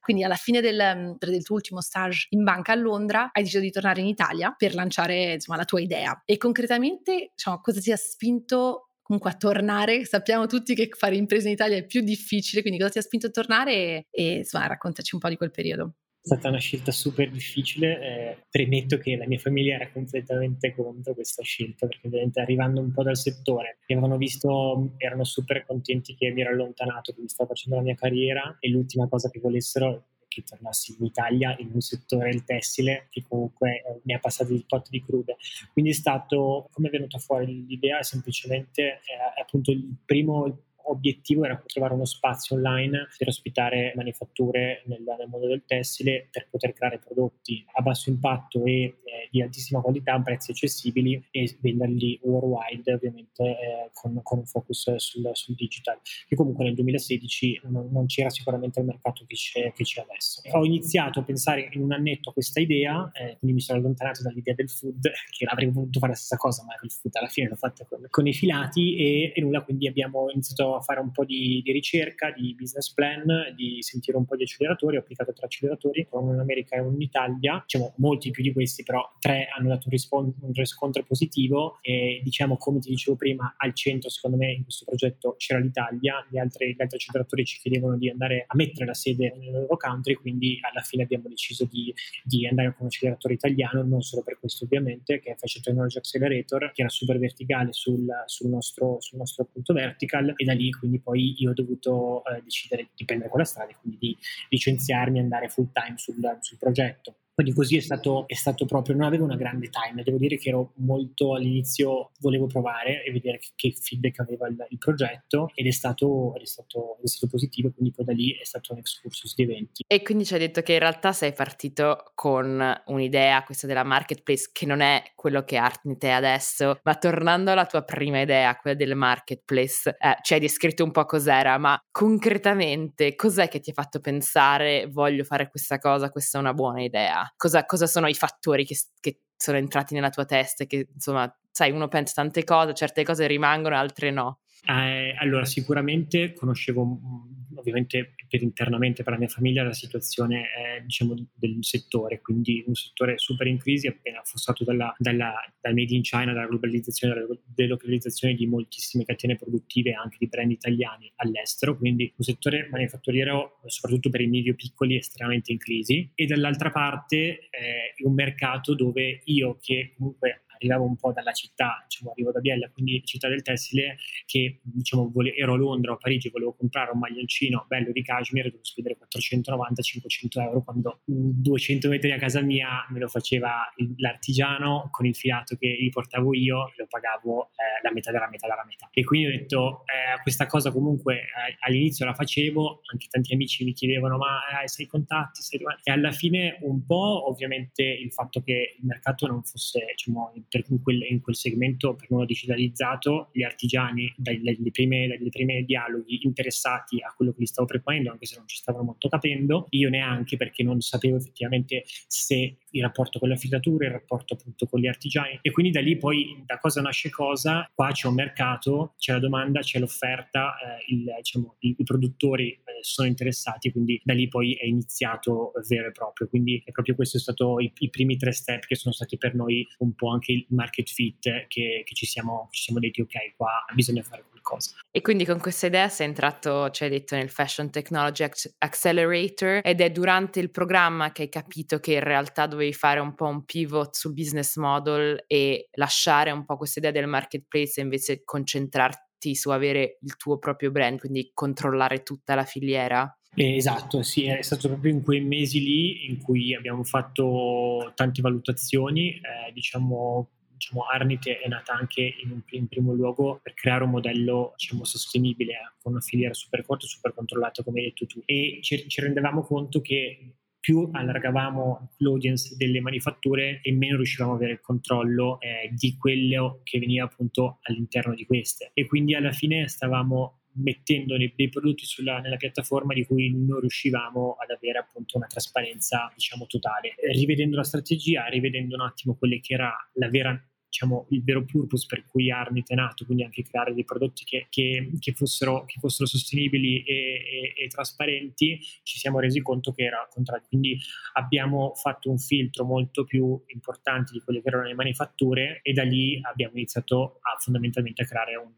Quindi 0.06 0.22
alla 0.22 0.36
fine 0.36 0.60
del, 0.60 1.16
del, 1.18 1.42
tuo 1.42 1.56
ultimo 1.56 1.80
stage 1.80 2.28
in 2.30 2.44
banca 2.44 2.70
a 2.70 2.76
Londra 2.76 3.30
hai 3.32 3.42
deciso 3.42 3.58
di 3.58 3.72
tornare 3.72 4.00
in 4.00 4.06
Italia 4.06 4.54
per 4.56 4.72
lanciare 4.72 5.32
insomma, 5.32 5.58
la 5.58 5.64
tua 5.64 5.80
idea. 5.80 6.22
E 6.24 6.36
concretamente 6.36 7.32
diciamo, 7.34 7.60
cosa 7.60 7.80
ti 7.80 7.90
ha 7.90 7.96
spinto 7.96 8.85
comunque 9.06 9.30
a 9.30 9.36
tornare. 9.36 10.04
Sappiamo 10.04 10.46
tutti 10.46 10.74
che 10.74 10.88
fare 10.92 11.16
imprese 11.16 11.46
in 11.46 11.54
Italia 11.54 11.76
è 11.76 11.86
più 11.86 12.00
difficile, 12.00 12.60
quindi 12.60 12.78
cosa 12.78 12.92
ti 12.92 12.98
ha 12.98 13.02
spinto 13.02 13.28
a 13.28 13.30
tornare 13.30 13.72
e, 13.72 14.06
e 14.10 14.32
insomma 14.38 14.66
raccontaci 14.66 15.14
un 15.14 15.20
po' 15.20 15.28
di 15.28 15.36
quel 15.36 15.52
periodo. 15.52 15.94
È 16.26 16.34
stata 16.34 16.48
una 16.48 16.58
scelta 16.58 16.90
super 16.90 17.30
difficile, 17.30 18.00
eh, 18.00 18.36
premetto 18.50 18.98
che 18.98 19.14
la 19.14 19.28
mia 19.28 19.38
famiglia 19.38 19.76
era 19.76 19.88
completamente 19.92 20.74
contro 20.74 21.14
questa 21.14 21.44
scelta 21.44 21.86
perché 21.86 22.08
ovviamente 22.08 22.40
arrivando 22.40 22.80
un 22.80 22.90
po' 22.90 23.04
dal 23.04 23.16
settore 23.16 23.78
mi 23.86 23.94
avevano 23.94 24.16
visto, 24.18 24.94
erano 24.96 25.22
super 25.22 25.64
contenti 25.64 26.16
che 26.16 26.32
mi 26.32 26.40
ero 26.40 26.50
allontanato, 26.50 27.12
che 27.12 27.20
mi 27.20 27.28
stavo 27.28 27.50
facendo 27.50 27.76
la 27.76 27.84
mia 27.84 27.94
carriera 27.94 28.56
e 28.58 28.68
l'ultima 28.70 29.06
cosa 29.06 29.30
che 29.30 29.38
volessero 29.38 30.06
che 30.36 30.42
tornassi 30.42 30.94
in 30.98 31.06
Italia 31.06 31.56
in 31.58 31.70
un 31.72 31.80
settore 31.80 32.30
del 32.30 32.44
tessile 32.44 33.06
che 33.10 33.24
comunque 33.26 33.76
eh, 33.76 34.00
mi 34.02 34.12
ha 34.12 34.18
passato 34.18 34.52
il 34.52 34.64
pot 34.66 34.88
di 34.90 35.02
crude. 35.02 35.36
Quindi 35.72 35.92
è 35.92 35.94
stato, 35.94 36.68
come 36.72 36.88
è 36.88 36.90
venuta 36.90 37.18
fuori 37.18 37.64
l'idea, 37.66 38.02
semplicemente 38.02 38.82
eh, 38.82 39.40
appunto 39.40 39.70
il 39.70 39.96
primo 40.04 40.64
obiettivo 40.86 41.44
era 41.44 41.62
trovare 41.66 41.94
uno 41.94 42.04
spazio 42.04 42.56
online 42.56 43.08
per 43.16 43.28
ospitare 43.28 43.92
manifatture 43.96 44.82
nel, 44.86 45.02
nel 45.02 45.28
mondo 45.28 45.46
del 45.46 45.64
tessile 45.66 46.28
per 46.30 46.48
poter 46.50 46.72
creare 46.72 46.98
prodotti 46.98 47.64
a 47.74 47.82
basso 47.82 48.10
impatto 48.10 48.64
e 48.64 48.72
eh, 48.72 48.96
di 49.30 49.42
altissima 49.42 49.80
qualità 49.80 50.14
a 50.14 50.22
prezzi 50.22 50.50
accessibili 50.50 51.22
e 51.30 51.56
venderli 51.60 52.18
worldwide 52.22 52.92
ovviamente 52.92 53.42
eh, 53.42 53.90
con, 53.92 54.20
con, 54.22 54.38
un 54.38 54.46
focus 54.46 54.94
sul, 54.96 55.30
sul, 55.32 55.54
digital 55.54 55.98
che 56.26 56.36
comunque 56.36 56.64
nel 56.64 56.74
2016 56.74 57.62
non, 57.64 57.88
non 57.90 58.06
c'era 58.06 58.30
sicuramente 58.30 58.80
il 58.80 58.86
mercato 58.86 59.24
che 59.26 59.34
c'è, 59.34 59.72
che 59.72 59.84
c'è, 59.84 60.02
adesso. 60.02 60.42
Ho 60.52 60.64
iniziato 60.64 61.20
a 61.20 61.22
pensare 61.22 61.68
in 61.72 61.82
un 61.82 61.92
annetto 61.92 62.30
a 62.30 62.32
questa 62.32 62.60
idea 62.60 63.10
eh, 63.12 63.36
quindi 63.38 63.56
mi 63.56 63.60
sono 63.60 63.78
allontanato 63.78 64.22
dall'idea 64.22 64.54
del 64.54 64.68
food 64.68 65.00
che 65.30 65.44
avrei 65.46 65.70
voluto 65.70 65.98
fare 65.98 66.12
la 66.12 66.18
stessa 66.18 66.36
cosa 66.36 66.64
ma 66.64 66.74
il 66.82 66.90
food 66.90 67.14
alla 67.14 67.28
fine 67.28 67.48
l'ho 67.48 67.56
fatta 67.56 67.84
con, 67.84 68.06
con 68.08 68.26
i 68.26 68.32
filati 68.32 68.96
e, 68.96 69.32
e 69.34 69.40
nulla 69.40 69.62
quindi 69.62 69.88
abbiamo 69.88 70.30
iniziato 70.30 70.75
a 70.76 70.80
fare 70.80 71.00
un 71.00 71.10
po' 71.10 71.24
di, 71.24 71.60
di, 71.64 71.72
ricerca, 71.72 72.30
di 72.30 72.54
business 72.54 72.92
plan, 72.92 73.54
di 73.54 73.78
sentire 73.80 74.16
un 74.16 74.24
po' 74.24 74.36
di 74.36 74.42
acceleratori, 74.44 74.96
ho 74.96 75.00
applicato 75.00 75.32
tre 75.32 75.46
acceleratori, 75.46 76.06
uno 76.10 76.32
in 76.32 76.40
America 76.40 76.76
e 76.76 76.80
uno 76.80 76.94
in 76.94 77.02
Italia, 77.02 77.60
diciamo 77.62 77.94
molti 77.96 78.30
più 78.30 78.42
di 78.42 78.52
questi, 78.52 78.82
però 78.82 79.02
tre 79.18 79.48
hanno 79.56 79.68
dato 79.68 79.82
un, 79.86 79.90
rispon- 79.90 80.34
un 80.40 80.52
riscontro 80.52 81.02
positivo 81.04 81.78
e 81.82 82.20
diciamo 82.22 82.56
come 82.56 82.78
ti 82.80 82.90
dicevo 82.90 83.16
prima 83.16 83.54
al 83.56 83.74
centro 83.74 84.08
secondo 84.08 84.36
me 84.36 84.52
in 84.52 84.62
questo 84.62 84.84
progetto 84.84 85.34
c'era 85.36 85.60
l'Italia, 85.60 86.26
gli 86.30 86.38
altri, 86.38 86.74
gli 86.74 86.82
altri 86.82 86.96
acceleratori 86.96 87.44
ci 87.44 87.60
chiedevano 87.60 87.96
di 87.96 88.08
andare 88.08 88.44
a 88.46 88.56
mettere 88.56 88.86
la 88.86 88.94
sede 88.94 89.34
nel 89.38 89.52
loro 89.52 89.76
country, 89.76 90.14
quindi 90.14 90.58
alla 90.60 90.82
fine 90.82 91.02
abbiamo 91.02 91.28
deciso 91.28 91.64
di, 91.64 91.92
di 92.22 92.46
andare 92.46 92.68
con 92.68 92.78
un 92.80 92.86
acceleratore 92.86 93.34
italiano, 93.34 93.82
non 93.82 94.02
solo 94.02 94.22
per 94.22 94.38
questo 94.38 94.64
ovviamente, 94.64 95.20
che 95.20 95.32
è 95.32 95.36
Fashion 95.36 95.62
Technology 95.62 95.98
Accelerator, 95.98 96.72
che 96.72 96.82
era 96.82 96.90
super 96.90 97.18
verticale 97.18 97.72
sul, 97.72 98.06
sul, 98.26 98.48
nostro, 98.48 98.96
sul 99.00 99.18
nostro 99.18 99.44
punto 99.44 99.72
vertical 99.72 100.32
e 100.36 100.44
da 100.44 100.52
lì 100.52 100.65
quindi 100.70 101.00
poi 101.00 101.34
io 101.38 101.50
ho 101.50 101.54
dovuto 101.54 102.24
eh, 102.24 102.42
decidere 102.42 102.88
di 102.94 103.04
prendere 103.04 103.30
quella 103.30 103.44
strada 103.44 103.70
e 103.70 103.76
quindi 103.80 103.98
di 103.98 104.16
licenziarmi 104.48 105.18
e 105.18 105.22
andare 105.22 105.48
full 105.48 105.70
time 105.72 105.96
sul, 105.96 106.38
sul 106.40 106.58
progetto. 106.58 107.14
Quindi 107.36 107.52
così 107.52 107.76
è 107.76 107.80
stato, 107.80 108.26
è 108.26 108.32
stato, 108.32 108.64
proprio, 108.64 108.96
non 108.96 109.04
avevo 109.04 109.24
una 109.24 109.36
grande 109.36 109.68
time, 109.68 110.02
devo 110.02 110.16
dire 110.16 110.38
che 110.38 110.48
ero 110.48 110.72
molto 110.76 111.34
all'inizio, 111.34 112.12
volevo 112.20 112.46
provare 112.46 113.04
e 113.04 113.12
vedere 113.12 113.36
che, 113.36 113.48
che 113.54 113.76
feedback 113.78 114.20
aveva 114.20 114.48
il, 114.48 114.56
il 114.70 114.78
progetto 114.78 115.50
ed 115.54 115.66
è, 115.66 115.70
stato, 115.70 116.32
è 116.34 116.46
stato, 116.46 116.96
è 117.02 117.06
stato, 117.06 117.26
positivo, 117.30 117.70
quindi 117.72 117.92
poi 117.92 118.06
da 118.06 118.12
lì 118.14 118.34
è 118.38 118.44
stato 118.44 118.72
un 118.72 118.78
excursus 118.78 119.34
di 119.34 119.42
eventi. 119.42 119.84
E 119.86 120.00
quindi 120.00 120.24
ci 120.24 120.32
hai 120.32 120.38
detto 120.38 120.62
che 120.62 120.72
in 120.72 120.78
realtà 120.78 121.12
sei 121.12 121.34
partito 121.34 122.10
con 122.14 122.82
un'idea, 122.86 123.42
questa 123.42 123.66
della 123.66 123.84
marketplace, 123.84 124.48
che 124.50 124.64
non 124.64 124.80
è 124.80 125.02
quello 125.14 125.44
che 125.44 125.56
è 125.56 125.58
Artnite 125.58 126.12
adesso, 126.12 126.80
ma 126.84 126.94
tornando 126.94 127.50
alla 127.50 127.66
tua 127.66 127.82
prima 127.82 128.22
idea, 128.22 128.56
quella 128.56 128.78
del 128.78 128.94
marketplace, 128.94 129.94
eh, 129.98 130.16
ci 130.22 130.32
hai 130.32 130.40
descritto 130.40 130.84
un 130.84 130.90
po' 130.90 131.04
cos'era, 131.04 131.58
ma 131.58 131.78
concretamente 131.90 133.14
cos'è 133.14 133.48
che 133.48 133.60
ti 133.60 133.68
ha 133.68 133.74
fatto 133.74 134.00
pensare 134.00 134.86
voglio 134.90 135.24
fare 135.24 135.50
questa 135.50 135.78
cosa, 135.78 136.08
questa 136.08 136.38
è 136.38 136.40
una 136.40 136.54
buona 136.54 136.82
idea? 136.82 137.25
Cosa, 137.36 137.64
cosa 137.64 137.86
sono 137.86 138.08
i 138.08 138.14
fattori 138.14 138.64
che, 138.64 138.76
che 139.00 139.20
sono 139.36 139.58
entrati 139.58 139.94
nella 139.94 140.10
tua 140.10 140.24
testa 140.24 140.64
che 140.64 140.88
insomma, 140.92 141.32
sai, 141.50 141.70
uno 141.70 141.88
pensa 141.88 142.14
tante 142.16 142.44
cose, 142.44 142.74
certe 142.74 143.04
cose 143.04 143.26
rimangono, 143.26 143.76
altre 143.76 144.10
no. 144.10 144.40
Eh, 144.66 145.14
allora, 145.18 145.44
sicuramente 145.44 146.32
conoscevo 146.32 146.84
mm, 146.84 147.56
ovviamente 147.56 148.14
per 148.28 148.42
internamente 148.42 149.02
per 149.02 149.12
la 149.12 149.18
mia 149.18 149.28
famiglia 149.28 149.62
la 149.62 149.72
situazione 149.72 150.42
eh, 150.42 150.82
diciamo, 150.82 151.14
del 151.34 151.58
settore, 151.60 152.20
quindi 152.20 152.64
un 152.66 152.74
settore 152.74 153.18
super 153.18 153.46
in 153.46 153.58
crisi 153.58 153.86
appena 153.86 154.20
affossato 154.20 154.64
dalla, 154.64 154.94
dalla, 154.98 155.34
dal 155.60 155.74
made 155.74 155.94
in 155.94 156.02
China, 156.02 156.32
dalla 156.32 156.46
globalizzazione, 156.46 157.14
dalla 157.14 157.38
delocalizzazione 157.44 158.34
di 158.34 158.46
moltissime 158.46 159.04
catene 159.04 159.36
produttive 159.36 159.92
anche 159.92 160.16
di 160.18 160.28
brand 160.28 160.50
italiani 160.50 161.10
all'estero, 161.16 161.76
quindi 161.76 162.12
un 162.16 162.24
settore 162.24 162.68
manifatturiero 162.70 163.60
soprattutto 163.66 164.10
per 164.10 164.20
i 164.20 164.26
medio 164.26 164.54
piccoli 164.54 164.96
estremamente 164.96 165.52
in 165.52 165.58
crisi. 165.58 166.10
E 166.14 166.26
dall'altra 166.26 166.70
parte 166.70 167.16
eh, 167.16 167.94
un 168.04 168.14
mercato 168.14 168.74
dove 168.74 169.20
io 169.24 169.58
che 169.60 169.92
comunque 169.96 170.42
arrivavo 170.56 170.84
un 170.84 170.96
po' 170.96 171.12
dalla 171.12 171.32
città, 171.32 171.84
diciamo, 171.88 172.10
arrivo 172.10 172.32
da 172.32 172.40
Biella, 172.40 172.68
quindi 172.70 173.02
città 173.04 173.28
del 173.28 173.42
tessile, 173.42 173.98
che 174.26 174.60
diciamo, 174.62 175.10
vole- 175.12 175.34
ero 175.34 175.54
a 175.54 175.56
Londra 175.56 175.92
o 175.92 175.94
a 175.94 175.98
Parigi, 175.98 176.30
volevo 176.30 176.54
comprare 176.54 176.90
un 176.92 176.98
maglioncino 176.98 177.64
bello 177.68 177.92
di 177.92 178.02
cashmere, 178.02 178.48
dovevo 178.48 178.64
spendere 178.64 178.96
490-500 178.98 180.42
euro, 180.42 180.62
quando 180.62 181.00
200 181.04 181.88
metri 181.88 182.12
a 182.12 182.18
casa 182.18 182.40
mia 182.40 182.86
me 182.90 182.98
lo 182.98 183.08
faceva 183.08 183.72
l'artigiano 183.96 184.88
con 184.90 185.06
il 185.06 185.14
filato 185.14 185.56
che 185.56 185.68
gli 185.68 185.90
portavo 185.90 186.34
io, 186.34 186.72
lo 186.76 186.86
pagavo 186.88 187.50
eh, 187.50 187.82
la 187.82 187.92
metà 187.92 188.10
della 188.10 188.28
metà 188.28 188.46
della 188.48 188.64
metà. 188.66 188.88
E 188.92 189.04
quindi 189.04 189.28
ho 189.28 189.30
detto, 189.30 189.84
eh, 189.86 190.20
questa 190.22 190.46
cosa 190.46 190.72
comunque 190.72 191.20
eh, 191.20 191.56
all'inizio 191.60 192.04
la 192.04 192.14
facevo, 192.14 192.82
anche 192.92 193.06
tanti 193.10 193.34
amici 193.34 193.64
mi 193.64 193.72
chiedevano, 193.72 194.16
ma 194.16 194.40
hai 194.58 194.68
sei 194.68 194.86
contatti? 194.86 195.42
Sei... 195.42 195.60
E 195.82 195.90
alla 195.90 196.12
fine 196.12 196.58
un 196.62 196.84
po' 196.84 197.28
ovviamente 197.28 197.82
il 197.82 198.12
fatto 198.12 198.42
che 198.42 198.76
il 198.78 198.86
mercato 198.86 199.26
non 199.26 199.42
fosse 199.42 199.84
diciamo, 199.90 200.32
in 200.50 200.82
quel, 200.82 201.02
in 201.08 201.20
quel 201.20 201.36
segmento 201.36 201.94
per 201.94 202.06
nuovo 202.10 202.24
digitalizzato, 202.24 203.28
gli 203.32 203.42
artigiani, 203.42 204.12
dai, 204.16 204.40
dai, 204.40 204.70
prime, 204.70 205.18
primi 205.30 205.64
dialoghi 205.64 206.20
interessati 206.22 207.00
a 207.02 207.12
quello 207.14 207.32
che 207.32 207.40
li 207.40 207.46
stavo 207.46 207.66
proponendo, 207.66 208.10
anche 208.10 208.26
se 208.26 208.36
non 208.36 208.46
ci 208.46 208.56
stavano 208.56 208.84
molto 208.84 209.08
capendo, 209.08 209.66
io 209.70 209.88
neanche 209.88 210.36
perché 210.36 210.62
non 210.62 210.80
sapevo 210.80 211.16
effettivamente 211.16 211.84
se 212.06 212.56
il 212.70 212.82
rapporto 212.82 213.18
con 213.18 213.28
le 213.28 213.34
affiliature, 213.34 213.86
il 213.86 213.92
rapporto 213.92 214.34
appunto 214.34 214.66
con 214.66 214.80
gli 214.80 214.86
artigiani. 214.86 215.38
E 215.42 215.50
quindi 215.50 215.72
da 215.72 215.80
lì 215.80 215.96
poi 215.96 216.42
da 216.44 216.58
cosa 216.58 216.80
nasce 216.80 217.10
cosa, 217.10 217.68
qua 217.74 217.90
c'è 217.90 218.06
un 218.06 218.14
mercato, 218.14 218.94
c'è 218.98 219.12
la 219.12 219.18
domanda, 219.18 219.60
c'è 219.60 219.78
l'offerta, 219.78 220.56
eh, 220.58 220.92
il, 220.92 221.04
diciamo, 221.16 221.56
i, 221.60 221.74
i, 221.78 221.84
produttori 221.84 222.52
eh, 222.52 222.60
sono 222.80 223.08
interessati, 223.08 223.72
quindi 223.72 224.00
da 224.04 224.12
lì 224.12 224.28
poi 224.28 224.54
è 224.54 224.66
iniziato 224.66 225.52
vero 225.68 225.88
e 225.88 225.92
proprio, 225.92 226.28
quindi 226.28 226.62
è 226.64 226.70
proprio 226.70 226.94
questo 226.94 227.16
è 227.16 227.20
stato 227.20 227.58
i, 227.60 227.72
i 227.78 227.90
primi 227.90 228.16
tre 228.16 228.32
step 228.32 228.66
che 228.66 228.74
sono 228.74 228.94
stati 228.94 229.16
per 229.16 229.34
noi 229.34 229.66
un 229.78 229.94
po' 229.94 230.10
anche 230.10 230.35
il 230.36 230.54
market 230.54 230.88
fit 230.88 231.46
che, 231.48 231.82
che 231.84 231.94
ci, 231.94 232.06
siamo, 232.06 232.48
ci 232.50 232.62
siamo 232.62 232.80
detti 232.80 233.00
ok, 233.00 233.36
qua 233.36 233.64
bisogna 233.74 234.02
fare 234.02 234.24
qualcosa. 234.28 234.76
E 234.90 235.00
quindi 235.00 235.24
con 235.24 235.38
questa 235.38 235.66
idea 235.66 235.88
sei 235.88 236.06
entrato, 236.06 236.70
ci 236.70 236.84
hai 236.84 236.90
detto, 236.90 237.16
nel 237.16 237.28
Fashion 237.28 237.70
Technology 237.70 238.24
Accelerator 238.58 239.60
ed 239.62 239.80
è 239.80 239.90
durante 239.90 240.40
il 240.40 240.50
programma 240.50 241.12
che 241.12 241.22
hai 241.22 241.28
capito 241.28 241.80
che 241.80 241.94
in 241.94 242.00
realtà 242.00 242.46
dovevi 242.46 242.72
fare 242.72 243.00
un 243.00 243.14
po' 243.14 243.26
un 243.26 243.44
pivot 243.44 243.94
sul 243.94 244.12
business 244.12 244.56
model 244.56 245.24
e 245.26 245.68
lasciare 245.72 246.30
un 246.30 246.44
po' 246.44 246.56
questa 246.56 246.78
idea 246.78 246.92
del 246.92 247.06
marketplace 247.06 247.80
e 247.80 247.82
invece 247.82 248.22
concentrarti 248.24 249.34
su 249.34 249.50
avere 249.50 249.98
il 250.02 250.16
tuo 250.16 250.38
proprio 250.38 250.70
brand, 250.70 251.00
quindi 251.00 251.30
controllare 251.34 252.02
tutta 252.02 252.34
la 252.34 252.44
filiera? 252.44 253.10
Eh, 253.38 253.56
esatto, 253.56 254.02
sì, 254.02 254.24
è 254.24 254.40
stato 254.40 254.68
proprio 254.68 254.92
in 254.92 255.02
quei 255.02 255.20
mesi 255.20 255.62
lì 255.62 256.06
in 256.06 256.22
cui 256.22 256.54
abbiamo 256.54 256.82
fatto 256.84 257.92
tante 257.94 258.22
valutazioni, 258.22 259.10
eh, 259.16 259.52
diciamo 259.52 260.30
diciamo, 260.56 260.84
Arnite 260.84 261.38
è 261.38 261.48
nata 261.48 261.74
anche 261.74 262.00
in, 262.22 262.30
un, 262.30 262.42
in, 262.50 262.66
primo 262.66 262.94
luogo 262.94 263.40
per 263.42 263.52
creare 263.52 263.84
un 263.84 263.90
modello 263.90 264.54
diciamo, 264.56 264.84
sostenibile 264.84 265.52
eh, 265.52 265.72
con 265.82 265.92
una 265.92 266.00
filiera 266.00 266.32
super 266.32 266.64
corta 266.64 266.86
e 266.86 266.88
super 266.88 267.14
controllata 267.14 267.62
come 267.62 267.80
hai 267.80 267.86
detto 267.86 268.06
tu. 268.06 268.22
E 268.24 268.60
ci, 268.62 268.88
ci 268.88 269.00
rendevamo 269.00 269.42
conto 269.42 269.80
che 269.80 270.36
più 270.58 270.88
allargavamo 270.90 271.90
l'audience 271.98 272.56
delle 272.56 272.80
manifatture 272.80 273.60
e 273.62 273.72
meno 273.72 273.96
riuscivamo 273.96 274.32
ad 274.32 274.38
avere 274.38 274.54
il 274.54 274.60
controllo 274.60 275.38
eh, 275.40 275.70
di 275.72 275.96
quello 275.96 276.60
che 276.64 276.80
veniva 276.80 277.04
appunto 277.04 277.58
all'interno 277.62 278.14
di 278.14 278.26
queste. 278.26 278.70
E 278.74 278.86
quindi 278.86 279.14
alla 279.14 279.30
fine 279.30 279.68
stavamo 279.68 280.40
mettendo 280.56 281.16
dei, 281.16 281.48
prodotti 281.48 281.84
sulla, 281.84 282.18
nella 282.18 282.36
piattaforma 282.36 282.94
di 282.94 283.04
cui 283.04 283.32
non 283.34 283.60
riuscivamo 283.60 284.36
ad 284.40 284.50
avere 284.50 284.78
appunto 284.78 285.16
una 285.16 285.26
trasparenza 285.26 286.10
diciamo 286.14 286.46
totale. 286.46 286.94
Rivedendo 287.12 287.56
la 287.56 287.64
strategia, 287.64 288.26
rivedendo 288.26 288.74
un 288.74 288.82
attimo 288.82 289.14
quelle 289.14 289.40
che 289.40 289.54
era 289.54 289.74
la 289.94 290.08
vera 290.08 290.40
diciamo, 290.76 291.06
il 291.10 291.22
vero 291.22 291.44
purpose 291.44 291.86
per 291.88 292.04
cui 292.06 292.30
Arnit 292.30 292.70
è 292.70 292.74
nato, 292.74 293.06
quindi 293.06 293.24
anche 293.24 293.42
creare 293.42 293.72
dei 293.72 293.84
prodotti 293.84 294.24
che, 294.24 294.46
che, 294.50 294.90
che, 294.98 295.12
fossero, 295.12 295.64
che 295.64 295.78
fossero, 295.80 296.06
sostenibili 296.06 296.82
e, 296.82 296.94
e, 296.94 297.64
e, 297.64 297.68
trasparenti, 297.68 298.58
ci 298.82 298.98
siamo 298.98 299.18
resi 299.18 299.40
conto 299.40 299.72
che 299.72 299.84
era 299.84 300.06
contrario. 300.10 300.46
Quindi 300.48 300.78
abbiamo 301.14 301.72
fatto 301.74 302.10
un 302.10 302.18
filtro 302.18 302.64
molto 302.64 303.04
più 303.04 303.40
importante 303.46 304.12
di 304.12 304.20
quelle 304.20 304.42
che 304.42 304.48
erano 304.48 304.64
le 304.64 304.74
manifatture 304.74 305.60
e 305.62 305.72
da 305.72 305.82
lì 305.82 306.18
abbiamo 306.22 306.54
iniziato 306.56 307.20
a 307.22 307.38
fondamentalmente 307.38 308.02
a 308.02 308.06
creare 308.06 308.36
una, 308.36 308.50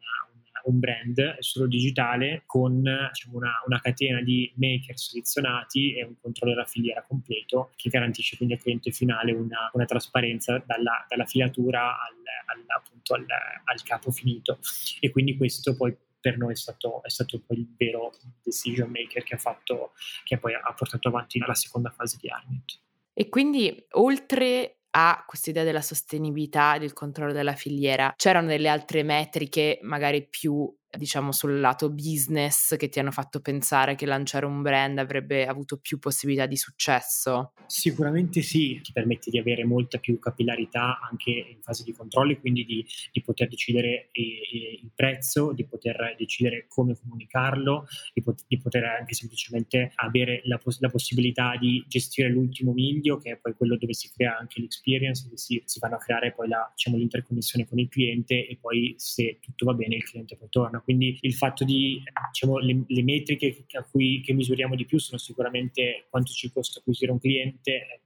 un 0.65 0.79
brand 0.79 1.39
solo 1.39 1.67
digitale 1.67 2.43
con 2.47 2.81
diciamo, 2.83 3.37
una, 3.37 3.53
una, 3.67 3.81
catena 3.81 4.21
di 4.21 4.53
maker 4.57 4.99
selezionati 4.99 5.95
e 5.95 6.05
un 6.05 6.15
controllo 6.21 6.55
della 6.55 6.67
filiera 6.67 7.05
completo 7.07 7.71
che 7.77 7.89
garantisce 7.89 8.37
quindi 8.37 8.55
al 8.55 8.61
cliente 8.61 8.91
finale 8.91 9.33
una, 9.33 9.71
una 9.73 9.85
trasparenza 9.85 10.63
dalla, 10.67 11.05
dalla 11.09 11.27
filatura 11.27 11.91
al, 11.91 12.15
al, 12.47 12.65
appunto 12.69 13.15
al, 13.15 13.27
al 13.65 13.83
capo 13.83 14.11
finito 14.11 14.59
e 15.01 15.11
quindi 15.11 15.37
questo 15.37 15.77
poi 15.77 15.97
per 16.21 16.37
noi 16.37 16.53
è 16.53 16.57
stato, 16.57 17.03
è 17.03 17.11
stato 17.11 17.41
poi 17.41 17.59
il 17.59 17.75
vero 17.77 18.13
decision 18.43 18.91
maker 18.91 19.23
che 19.23 19.35
ha, 19.35 19.39
fatto, 19.39 19.93
che 20.25 20.39
poi 20.39 20.55
ha 20.55 20.75
portato 20.75 21.09
avanti 21.09 21.39
la 21.39 21.55
seconda 21.55 21.91
fase 21.91 22.19
di 22.21 22.29
Armit. 22.29 22.81
E 23.15 23.29
quindi 23.29 23.87
oltre 23.93 24.78
a 24.99 25.25
questa 25.27 25.51
idea 25.51 25.65
della 25.65 25.81
sostenibilità 25.81 26.75
e 26.75 26.79
del 26.81 26.93
controllo 26.93 27.33
della 27.33 27.55
filiera. 27.55 28.13
C'erano 28.17 28.49
delle 28.49 28.69
altre 28.69 29.03
metriche 29.03 29.79
magari 29.83 30.27
più 30.29 30.73
diciamo 30.97 31.33
sul 31.33 31.61
lato 31.61 31.91
business 31.91 32.77
che 32.77 32.89
ti 32.89 32.99
hanno 32.99 33.11
fatto 33.11 33.41
pensare 33.41 33.95
che 33.95 34.07
lanciare 34.07 34.47
un 34.47 34.63
brand 34.63 34.99
avrebbe 34.99 35.47
avuto 35.47 35.79
più 35.79 35.99
possibilità 35.99 36.47
di 36.47 36.57
successo? 36.57 37.53
Sicuramente 37.67 38.41
sì, 38.41 38.81
ti 38.83 38.93
permette 38.93 39.31
di 39.31 39.39
avere 39.39 39.65
molta 39.65 39.99
più 39.99 40.19
capillarità 40.19 40.99
anche 41.01 41.31
in 41.31 41.61
fase 41.61 41.85
di 41.85 41.93
controlli, 41.93 42.39
quindi 42.39 42.65
di, 42.65 42.85
di 43.13 43.21
poter 43.21 43.49
decidere 43.49 44.09
il 44.13 44.91
prezzo, 44.95 45.53
di 45.53 45.67
poter 45.67 46.15
decidere 46.17 46.67
come 46.69 46.97
comunicarlo, 46.99 47.87
di, 48.15 48.23
pot- 48.23 48.45
di 48.47 48.59
poter 48.59 48.85
anche 48.85 49.15
semplicemente 49.15 49.93
avere 49.97 50.41
la, 50.45 50.59
pos- 50.59 50.81
la, 50.81 50.89
possibilità 50.89 51.57
di 51.59 51.85
gestire 51.87 52.29
l'ultimo 52.29 52.73
miglio, 52.73 53.19
che 53.19 53.33
è 53.33 53.37
poi 53.37 53.55
quello 53.55 53.77
dove 53.77 53.93
si 53.93 54.11
crea 54.11 54.39
anche 54.39 54.61
l'experience, 54.61 55.25
dove 55.25 55.37
si, 55.37 55.61
si 55.65 55.79
vanno 55.79 55.97
a 55.97 55.99
creare 55.99 56.33
poi 56.33 56.49
la, 56.49 56.71
diciamo, 56.75 56.97
l'interconnessione 56.97 57.67
con 57.67 57.79
il 57.79 57.89
cliente 57.89 58.47
e 58.47 58.57
poi 58.59 58.95
se 58.97 59.39
tutto 59.41 59.67
va 59.67 59.75
bene 59.75 59.97
il 59.97 60.05
cliente 60.05 60.37
poi 60.37 60.49
torna 60.49 60.78
italiano. 60.79 60.83
Quindi 60.83 61.19
il 61.23 61.35
fatto 61.35 61.65
di, 61.65 62.03
diciamo, 62.33 62.59
le, 62.59 62.85
le 62.87 63.03
metriche 63.03 63.65
a 63.73 63.83
cui 63.83 64.23
misuriamo 64.33 64.75
di 64.75 64.85
più 64.85 64.99
sono 64.99 65.19
sicuramente 65.19 66.07
quanto 66.09 66.33
ci 66.33 66.51
costa 66.51 66.79
acquisire 66.79 67.13
un 67.13 67.19
cliente, 67.19 68.03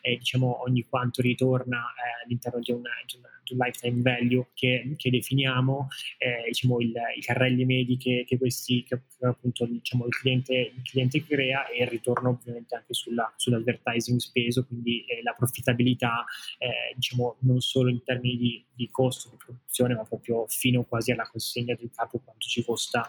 eh, 0.00 0.16
diciamo, 0.16 0.62
ogni 0.62 0.84
quanto 0.88 1.22
ritorna 1.22 1.78
eh, 1.78 2.24
all'interno 2.24 2.60
di, 2.60 2.72
una, 2.72 2.90
di, 3.06 3.16
una, 3.18 3.28
di, 3.42 3.52
un 3.54 3.58
lifetime 3.58 4.02
value 4.02 4.48
che, 4.54 4.94
che 4.96 5.10
definiamo, 5.10 5.88
eh, 6.18 6.44
diciamo, 6.46 6.80
il, 6.80 6.92
i 7.16 7.20
carrelli 7.20 7.64
medi 7.64 7.96
che, 7.96 8.24
che 8.26 8.38
questi, 8.38 8.84
che, 8.84 9.00
appunto 9.20 9.66
diciamo, 9.66 10.06
il, 10.06 10.14
cliente, 10.14 10.72
il 10.74 10.82
cliente 10.82 11.24
crea 11.24 11.68
e 11.68 11.82
il 11.82 11.88
ritorno 11.88 12.30
ovviamente 12.30 12.74
anche 12.74 12.94
sulla, 12.94 13.32
sull'advertising 13.36 14.18
speso, 14.18 14.66
quindi 14.66 15.04
eh, 15.04 15.22
la 15.22 15.32
profittabilità 15.32 16.24
eh, 16.58 16.94
diciamo, 16.94 17.36
non 17.40 17.60
solo 17.60 17.90
in 17.90 18.02
termini 18.02 18.36
di, 18.36 18.64
di 18.74 18.88
costo 18.90 19.30
di 19.30 19.36
produzione, 19.36 19.94
ma 19.94 20.04
proprio 20.04 20.46
fino 20.48 20.84
quasi 20.84 21.12
alla 21.12 21.28
consegna 21.30 21.74
del 21.74 21.90
capo 21.94 22.18
quanto 22.18 22.46
ci 22.46 22.64
costa 22.64 23.06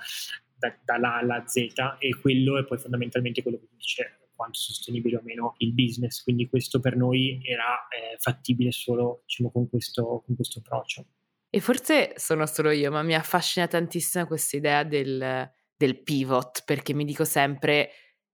da, 0.58 0.75
dalla 0.84 1.15
A 1.15 1.17
alla 1.17 1.48
Z 1.48 1.56
e 2.00 2.15
quello 2.20 2.58
è 2.58 2.65
poi 2.65 2.77
fondamentalmente 2.77 3.41
quello 3.41 3.60
che 3.60 3.67
dice 3.75 4.26
quanto 4.38 4.60
sostenibile 4.60 5.17
o 5.17 5.22
meno 5.22 5.56
il 5.58 5.74
business, 5.74 6.24
quindi 6.24 6.48
questo 6.48 6.79
per 6.79 6.96
noi 6.96 7.41
era 7.44 7.88
eh, 7.89 8.17
fattibile 8.20 8.72
solo 8.72 9.24
diciamo, 9.25 9.51
con, 9.51 9.67
questo, 9.67 10.24
con 10.25 10.36
questo 10.36 10.60
approccio. 10.60 11.06
E 11.50 11.60
forse 11.60 12.13
sono 12.15 12.46
solo 12.46 12.72
io, 12.72 12.91
ma 12.91 13.03
mi 13.03 13.15
affascina 13.15 13.67
tantissimo 13.67 14.25
questa 14.27 14.56
idea 14.56 14.84
del, 14.84 15.51
del 15.75 16.01
pivot, 16.03 16.63
perché 16.63 16.94
mi 16.94 17.03
dico 17.03 17.25
sempre 17.25 17.89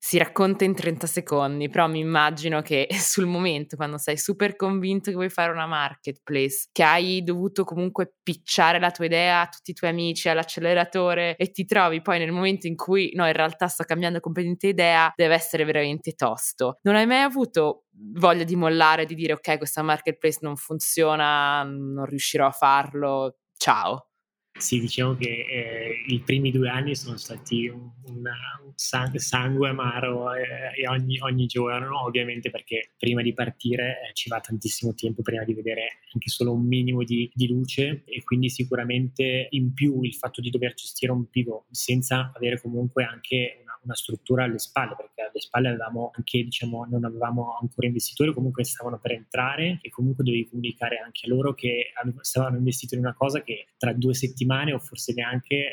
si 0.05 0.17
racconta 0.17 0.65
in 0.65 0.75
30 0.75 1.07
secondi, 1.07 1.69
però 1.69 1.87
mi 1.87 1.99
immagino 1.99 2.61
che 2.61 2.89
sul 2.91 3.25
momento, 3.25 3.77
quando 3.77 3.97
sei 3.97 4.17
super 4.17 4.57
convinto 4.57 5.09
che 5.09 5.15
vuoi 5.15 5.29
fare 5.29 5.53
una 5.53 5.65
marketplace, 5.65 6.67
che 6.73 6.83
hai 6.83 7.23
dovuto 7.23 7.63
comunque 7.63 8.15
picciare 8.21 8.79
la 8.79 8.91
tua 8.91 9.05
idea 9.05 9.39
a 9.39 9.47
tutti 9.47 9.71
i 9.71 9.73
tuoi 9.73 9.91
amici 9.91 10.27
all'acceleratore 10.27 11.37
e 11.37 11.51
ti 11.51 11.63
trovi 11.63 12.01
poi 12.01 12.19
nel 12.19 12.33
momento 12.33 12.67
in 12.67 12.75
cui 12.75 13.13
no, 13.15 13.25
in 13.25 13.31
realtà 13.31 13.67
sto 13.69 13.85
cambiando 13.85 14.19
completamente 14.19 14.67
idea, 14.67 15.09
deve 15.15 15.35
essere 15.35 15.63
veramente 15.63 16.11
tosto. 16.15 16.79
Non 16.81 16.95
hai 16.95 17.05
mai 17.05 17.21
avuto 17.21 17.85
voglia 18.11 18.43
di 18.43 18.57
mollare, 18.57 19.05
di 19.05 19.15
dire 19.15 19.31
ok, 19.31 19.57
questa 19.57 19.83
marketplace 19.83 20.39
non 20.41 20.57
funziona, 20.57 21.63
non 21.63 22.03
riuscirò 22.03 22.45
a 22.45 22.51
farlo, 22.51 23.37
ciao. 23.55 24.09
Sì, 24.55 24.79
diciamo 24.79 25.15
che 25.15 25.45
eh, 25.49 26.03
i 26.07 26.19
primi 26.19 26.51
due 26.51 26.69
anni 26.69 26.95
sono 26.95 27.17
stati 27.17 27.67
un, 27.67 27.89
una, 28.05 28.35
un 28.63 28.71
sangue, 28.75 29.17
sangue, 29.17 29.69
amaro 29.69 30.31
eh, 30.35 30.87
ogni, 30.87 31.19
ogni, 31.21 31.47
giorno, 31.47 32.05
ovviamente 32.05 32.51
perché 32.51 32.91
prima 32.97 33.23
di 33.23 33.33
partire 33.33 34.09
eh, 34.09 34.13
ci 34.13 34.29
va 34.29 34.39
tantissimo 34.39 34.93
tempo 34.93 35.23
prima 35.23 35.43
di 35.43 35.55
vedere 35.55 36.01
anche 36.13 36.29
solo 36.29 36.53
un 36.53 36.67
minimo 36.67 37.03
di, 37.03 37.29
di, 37.33 37.47
luce 37.47 38.03
e 38.05 38.23
quindi 38.23 38.49
sicuramente 38.49 39.47
in 39.49 39.73
più 39.73 40.03
il 40.03 40.13
fatto 40.13 40.39
di 40.39 40.51
dover 40.51 40.75
gestire 40.75 41.11
un 41.11 41.27
pivot 41.29 41.65
senza 41.71 42.31
avere 42.35 42.61
comunque 42.61 43.03
anche 43.03 43.62
una, 43.83 43.95
struttura 43.95 44.43
alle 44.43 44.59
spalle, 44.59 44.95
perché 44.95 45.21
alle 45.21 45.39
spalle 45.39 45.69
avevamo 45.69 46.11
anche, 46.15 46.43
diciamo, 46.43 46.85
non 46.85 47.03
avevamo 47.05 47.57
ancora 47.59 47.87
investitori, 47.87 48.33
comunque 48.33 48.63
stavano 48.63 48.99
per 48.99 49.11
entrare 49.11 49.79
e 49.81 49.89
comunque 49.89 50.23
dovevi 50.23 50.49
comunicare 50.49 50.97
anche 50.97 51.25
a 51.25 51.29
loro 51.29 51.53
che 51.53 51.91
stavano 52.21 52.57
investito 52.57 52.95
in 52.95 53.01
una 53.01 53.13
cosa 53.13 53.41
che 53.41 53.67
tra 53.77 53.93
due 53.93 54.13
settimane 54.13 54.73
o 54.73 54.79
forse 54.79 55.13
neanche 55.13 55.55
eh, 55.55 55.71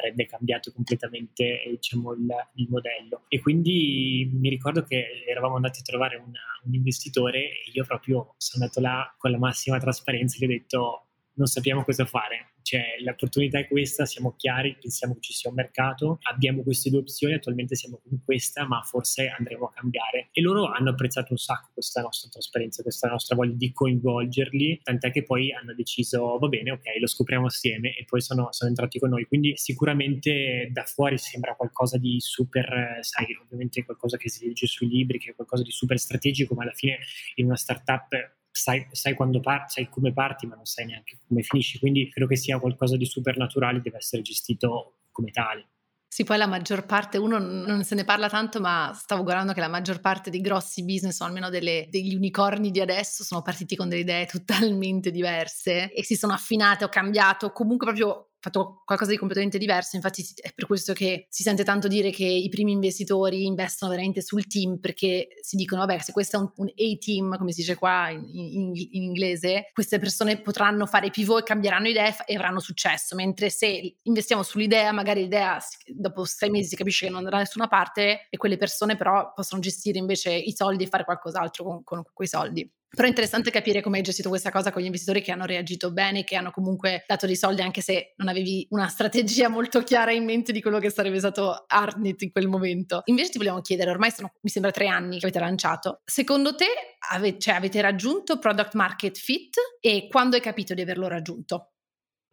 avrebbe 0.00 0.26
cambiato 0.26 0.72
completamente 0.72 1.62
diciamo, 1.68 2.12
il, 2.12 2.26
il, 2.54 2.68
modello. 2.68 3.24
E 3.28 3.40
quindi 3.40 4.30
mi 4.32 4.48
ricordo 4.48 4.82
che 4.82 5.24
eravamo 5.28 5.56
andati 5.56 5.80
a 5.80 5.84
trovare 5.84 6.16
una, 6.16 6.40
un 6.64 6.74
investitore 6.74 7.38
e 7.38 7.70
io 7.72 7.84
proprio 7.84 8.34
sono 8.38 8.64
andato 8.64 8.80
là 8.80 9.14
con 9.18 9.30
la 9.30 9.38
massima 9.38 9.78
trasparenza 9.78 10.36
e 10.36 10.38
gli 10.40 10.44
ho 10.44 10.48
detto 10.48 11.04
non 11.40 11.48
sappiamo 11.48 11.82
cosa 11.84 12.04
fare 12.04 12.50
cioè, 12.62 12.96
l'opportunità 13.02 13.58
è 13.58 13.66
questa, 13.66 14.06
siamo 14.06 14.34
chiari, 14.36 14.76
pensiamo 14.80 15.14
che 15.14 15.20
ci 15.22 15.32
sia 15.32 15.50
un 15.50 15.56
mercato, 15.56 16.18
abbiamo 16.22 16.62
queste 16.62 16.88
due 16.88 17.00
opzioni, 17.00 17.34
attualmente 17.34 17.74
siamo 17.74 18.00
con 18.00 18.20
questa, 18.24 18.64
ma 18.64 18.80
forse 18.82 19.28
andremo 19.28 19.66
a 19.66 19.72
cambiare. 19.72 20.28
E 20.30 20.40
loro 20.40 20.66
hanno 20.66 20.90
apprezzato 20.90 21.32
un 21.32 21.38
sacco 21.38 21.70
questa 21.72 22.00
nostra 22.00 22.28
trasparenza, 22.28 22.82
questa 22.82 23.08
nostra 23.08 23.34
voglia 23.34 23.54
di 23.56 23.72
coinvolgerli, 23.72 24.80
tant'è 24.84 25.10
che 25.10 25.24
poi 25.24 25.52
hanno 25.52 25.74
deciso, 25.74 26.38
va 26.38 26.46
bene, 26.46 26.70
ok, 26.70 26.84
lo 27.00 27.08
scopriamo 27.08 27.46
assieme 27.46 27.92
e 27.96 28.04
poi 28.04 28.20
sono, 28.20 28.48
sono 28.52 28.70
entrati 28.70 29.00
con 29.00 29.10
noi. 29.10 29.26
Quindi 29.26 29.56
sicuramente 29.56 30.68
da 30.70 30.84
fuori 30.84 31.18
sembra 31.18 31.56
qualcosa 31.56 31.98
di 31.98 32.20
super, 32.20 32.98
sai, 33.00 33.36
ovviamente 33.42 33.84
qualcosa 33.84 34.16
che 34.16 34.28
si 34.28 34.46
legge 34.46 34.66
sui 34.66 34.88
libri, 34.88 35.18
che 35.18 35.30
è 35.30 35.34
qualcosa 35.34 35.62
di 35.62 35.72
super 35.72 35.98
strategico, 35.98 36.54
ma 36.54 36.62
alla 36.62 36.72
fine 36.72 36.98
in 37.34 37.46
una 37.46 37.56
startup 37.56 38.38
sai, 38.60 38.86
sai, 38.92 39.16
parti, 39.16 39.72
sai 39.72 39.88
come 39.88 40.12
parti, 40.12 40.46
ma 40.46 40.54
non 40.54 40.66
sai 40.66 40.86
neanche 40.86 41.18
come 41.26 41.42
finisci. 41.42 41.78
Quindi 41.78 42.08
credo 42.10 42.28
che 42.28 42.36
sia 42.36 42.58
qualcosa 42.58 42.96
di 42.96 43.06
super 43.06 43.36
naturale, 43.36 43.80
deve 43.80 43.98
essere 43.98 44.22
gestito 44.22 44.98
come 45.10 45.30
tale. 45.30 45.68
Sì, 46.12 46.24
poi 46.24 46.38
la 46.38 46.48
maggior 46.48 46.86
parte, 46.86 47.18
uno 47.18 47.38
non 47.38 47.84
se 47.84 47.94
ne 47.94 48.04
parla 48.04 48.28
tanto, 48.28 48.60
ma 48.60 48.92
stavo 48.96 49.22
guardando 49.22 49.52
che 49.52 49.60
la 49.60 49.68
maggior 49.68 50.00
parte 50.00 50.28
dei 50.28 50.40
grossi 50.40 50.84
business, 50.84 51.20
o 51.20 51.24
almeno 51.24 51.50
delle, 51.50 51.86
degli 51.88 52.16
unicorni 52.16 52.72
di 52.72 52.80
adesso, 52.80 53.22
sono 53.22 53.42
partiti 53.42 53.76
con 53.76 53.88
delle 53.88 54.00
idee 54.00 54.26
totalmente 54.30 55.12
diverse 55.12 55.92
e 55.92 56.04
si 56.04 56.16
sono 56.16 56.32
affinate 56.32 56.84
o 56.84 56.88
cambiato, 56.88 57.52
comunque 57.52 57.86
proprio 57.86 58.29
fatto 58.40 58.82
qualcosa 58.84 59.10
di 59.10 59.18
completamente 59.18 59.58
diverso, 59.58 59.96
infatti 59.96 60.26
è 60.40 60.52
per 60.54 60.66
questo 60.66 60.92
che 60.94 61.26
si 61.28 61.42
sente 61.42 61.62
tanto 61.62 61.88
dire 61.88 62.10
che 62.10 62.24
i 62.24 62.48
primi 62.48 62.72
investitori 62.72 63.44
investono 63.44 63.90
veramente 63.90 64.22
sul 64.22 64.46
team 64.46 64.78
perché 64.78 65.28
si 65.42 65.56
dicono 65.56 65.84
vabbè 65.84 66.00
se 66.00 66.12
questo 66.12 66.36
è 66.36 66.40
un, 66.40 66.50
un 66.56 66.66
A-team 66.68 67.36
come 67.36 67.52
si 67.52 67.60
dice 67.60 67.74
qua 67.74 68.08
in, 68.08 68.24
in, 68.32 68.72
in, 68.74 69.02
inglese, 69.02 69.70
queste 69.72 69.98
persone 69.98 70.40
potranno 70.40 70.86
fare 70.86 71.10
pivot 71.10 71.40
e 71.40 71.44
cambieranno 71.44 71.88
idee 71.88 72.16
e 72.24 72.34
avranno 72.34 72.60
successo, 72.60 73.14
mentre 73.14 73.50
se 73.50 73.98
investiamo 74.02 74.42
sull'idea 74.42 74.90
magari 74.92 75.22
l'idea 75.22 75.58
dopo 75.86 76.24
sei 76.24 76.50
mesi 76.50 76.70
si 76.70 76.76
capisce 76.76 77.04
che 77.04 77.10
non 77.10 77.20
andrà 77.20 77.36
da 77.36 77.42
nessuna 77.42 77.68
parte 77.68 78.26
e 78.30 78.36
quelle 78.38 78.56
persone 78.56 78.96
però 78.96 79.32
possono 79.34 79.60
gestire 79.60 79.98
invece 79.98 80.32
i 80.32 80.54
soldi 80.54 80.84
e 80.84 80.88
fare 80.88 81.04
qualcos'altro 81.04 81.64
con, 81.64 81.84
con 81.84 82.02
quei 82.12 82.28
soldi. 82.28 82.68
Però 82.92 83.06
è 83.06 83.08
interessante 83.08 83.52
capire 83.52 83.80
come 83.80 83.98
hai 83.98 84.02
gestito 84.02 84.28
questa 84.28 84.50
cosa 84.50 84.72
con 84.72 84.82
gli 84.82 84.86
investitori 84.86 85.22
che 85.22 85.30
hanno 85.30 85.44
reagito 85.44 85.92
bene, 85.92 86.24
che 86.24 86.34
hanno 86.34 86.50
comunque 86.50 87.04
dato 87.06 87.26
dei 87.26 87.36
soldi 87.36 87.62
anche 87.62 87.82
se 87.82 88.14
non 88.16 88.26
avevi 88.26 88.66
una 88.70 88.88
strategia 88.88 89.48
molto 89.48 89.84
chiara 89.84 90.10
in 90.10 90.24
mente 90.24 90.50
di 90.50 90.60
quello 90.60 90.80
che 90.80 90.90
sarebbe 90.90 91.20
stato 91.20 91.66
Arnit 91.68 92.22
in 92.22 92.32
quel 92.32 92.48
momento. 92.48 93.02
Invece 93.04 93.30
ti 93.30 93.38
vogliamo 93.38 93.60
chiedere, 93.60 93.90
ormai 93.90 94.10
sono 94.10 94.32
mi 94.40 94.50
sembra 94.50 94.72
tre 94.72 94.88
anni 94.88 95.20
che 95.20 95.26
avete 95.26 95.38
lanciato, 95.38 96.00
secondo 96.04 96.56
te 96.56 96.66
ave, 97.10 97.38
cioè, 97.38 97.54
avete 97.54 97.80
raggiunto 97.80 98.40
product 98.40 98.74
market 98.74 99.16
fit 99.16 99.54
e 99.80 100.08
quando 100.10 100.34
hai 100.34 100.42
capito 100.42 100.74
di 100.74 100.80
averlo 100.80 101.06
raggiunto? 101.06 101.70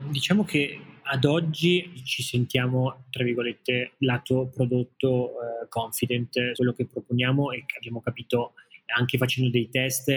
Diciamo 0.09 0.43
che 0.43 0.79
ad 1.03 1.25
oggi 1.25 2.03
ci 2.03 2.21
sentiamo, 2.21 3.05
tra 3.09 3.23
virgolette, 3.23 3.93
lato 3.99 4.49
prodotto 4.53 5.31
eh, 5.31 5.67
confident, 5.69 6.53
quello 6.53 6.73
che 6.73 6.85
proponiamo 6.85 7.51
e 7.51 7.63
che 7.65 7.77
abbiamo 7.77 8.01
capito 8.01 8.53
anche 8.95 9.17
facendo 9.17 9.49
dei 9.49 9.69
test 9.69 10.11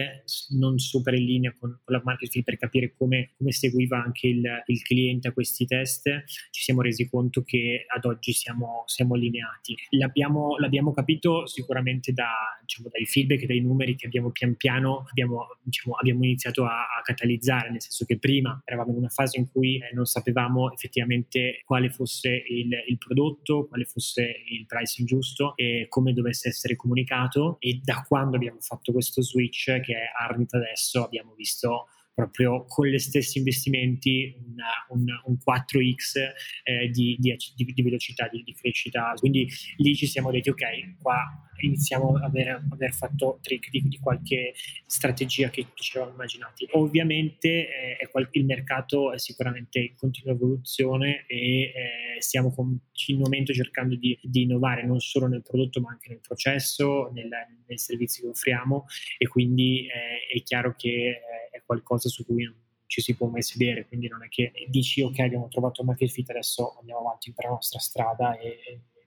non 0.50 0.78
super 0.78 1.14
in 1.14 1.24
linea 1.24 1.54
con, 1.58 1.78
con 1.82 1.94
la 1.94 2.00
marketing 2.04 2.44
per 2.44 2.56
capire 2.56 2.94
come, 2.96 3.30
come 3.36 3.52
seguiva 3.52 4.02
anche 4.02 4.28
il, 4.28 4.62
il, 4.66 4.82
cliente 4.82 5.28
a 5.28 5.32
questi 5.32 5.66
test, 5.66 6.24
ci 6.50 6.62
siamo 6.62 6.82
resi 6.82 7.08
conto 7.08 7.42
che 7.42 7.84
ad 7.88 8.04
oggi 8.04 8.32
siamo, 8.32 8.84
siamo 8.86 9.14
allineati. 9.14 9.76
L'abbiamo, 9.90 10.56
l'abbiamo, 10.58 10.92
capito 10.92 11.46
sicuramente 11.46 12.12
da, 12.12 12.32
diciamo, 12.70 12.88
dai 12.88 13.04
feedback 13.04 13.42
e 13.42 13.46
dai 13.46 13.60
numeri 13.60 13.96
che 13.96 14.06
abbiamo 14.06 14.30
pian 14.30 14.54
piano 14.54 15.04
abbiamo, 15.08 15.48
diciamo, 15.60 15.96
abbiamo 15.96 16.24
iniziato 16.24 16.64
a, 16.64 16.86
a, 16.96 17.02
catalizzare, 17.02 17.70
nel 17.70 17.82
senso 17.82 18.04
che 18.04 18.18
prima 18.18 18.62
eravamo 18.64 18.92
in 18.92 18.98
una 18.98 19.08
fase 19.08 19.38
in 19.38 19.50
cui 19.50 19.76
eh, 19.76 19.92
non 19.92 20.04
sapevamo 20.04 20.72
effettivamente 20.72 21.62
quale 21.64 21.90
fosse 21.90 22.28
il, 22.28 22.70
il 22.86 22.98
prodotto, 22.98 23.66
quale 23.66 23.84
fosse 23.84 24.22
il 24.50 24.66
pricing 24.66 25.08
giusto 25.08 25.56
e 25.56 25.86
come 25.88 26.12
dovesse 26.12 26.48
essere 26.48 26.76
comunicato 26.76 27.56
e 27.58 27.80
da 27.82 28.04
quando 28.06 28.36
abbiamo 28.36 28.60
fatto 28.60 28.92
questo 28.92 29.20
switch 29.22 29.80
che 29.80 29.94
è 29.94 30.10
Arnit 30.16 30.54
adesso, 30.54 31.04
abbiamo 31.04 31.34
visto 31.34 31.86
proprio 32.14 32.64
con 32.66 32.86
gli 32.86 32.98
stessi 32.98 33.38
investimenti 33.38 34.34
una, 34.46 34.66
un, 34.90 35.06
un, 35.24 35.36
4x 35.36 36.18
eh, 36.64 36.90
di, 36.90 37.16
di, 37.18 37.34
di, 37.54 37.82
velocità, 37.82 38.28
di, 38.28 38.42
di, 38.42 38.52
crescita. 38.52 39.14
Quindi 39.16 39.48
lì 39.76 39.94
ci 39.94 40.06
siamo 40.06 40.30
detti, 40.30 40.50
ok, 40.50 40.98
qua 41.00 41.49
iniziamo 41.60 42.16
ad 42.16 42.22
aver, 42.22 42.62
aver 42.70 42.92
fatto 42.92 43.38
trick 43.42 43.70
di, 43.70 43.98
qualche 44.00 44.54
strategia 44.86 45.50
che, 45.50 45.66
ci 45.74 45.96
eravamo 45.96 46.16
immaginati. 46.16 46.66
Ovviamente 46.72 47.98
eh, 47.98 48.08
qual- 48.10 48.28
il 48.32 48.44
mercato 48.44 49.12
è 49.12 49.18
sicuramente 49.18 49.78
in 49.78 49.96
continua 49.96 50.32
evoluzione 50.32 51.24
e 51.26 51.62
eh, 51.62 51.72
stiamo 52.20 52.52
continuamente 52.52 53.54
cercando 53.54 53.96
di, 53.96 54.18
innovare 54.32 54.84
non 54.84 55.00
solo 55.00 55.26
nel 55.26 55.42
prodotto 55.42 55.80
ma 55.80 55.90
anche 55.90 56.08
nel 56.08 56.20
processo, 56.20 57.10
nel, 57.12 57.28
nei 57.66 57.78
servizi 57.78 58.22
che 58.22 58.28
offriamo 58.28 58.86
e 59.18 59.28
quindi 59.28 59.86
eh, 59.86 60.36
è 60.36 60.42
chiaro 60.42 60.74
che 60.76 60.88
eh, 60.88 61.18
è 61.50 61.62
qualcosa 61.64 62.08
su 62.08 62.24
cui 62.24 62.44
non 62.44 62.56
ci 62.90 63.00
si 63.00 63.14
può 63.14 63.28
mai 63.28 63.42
sedere, 63.42 63.86
quindi 63.86 64.08
non 64.08 64.24
è 64.24 64.28
che 64.28 64.50
dici 64.68 65.00
ok 65.00 65.20
abbiamo 65.20 65.46
trovato 65.46 65.82
un 65.82 65.86
market 65.86 66.10
fit, 66.10 66.28
adesso 66.30 66.76
andiamo 66.80 67.00
avanti 67.00 67.32
per 67.32 67.44
la 67.44 67.52
nostra 67.52 67.78
strada 67.78 68.36
e, 68.36 68.58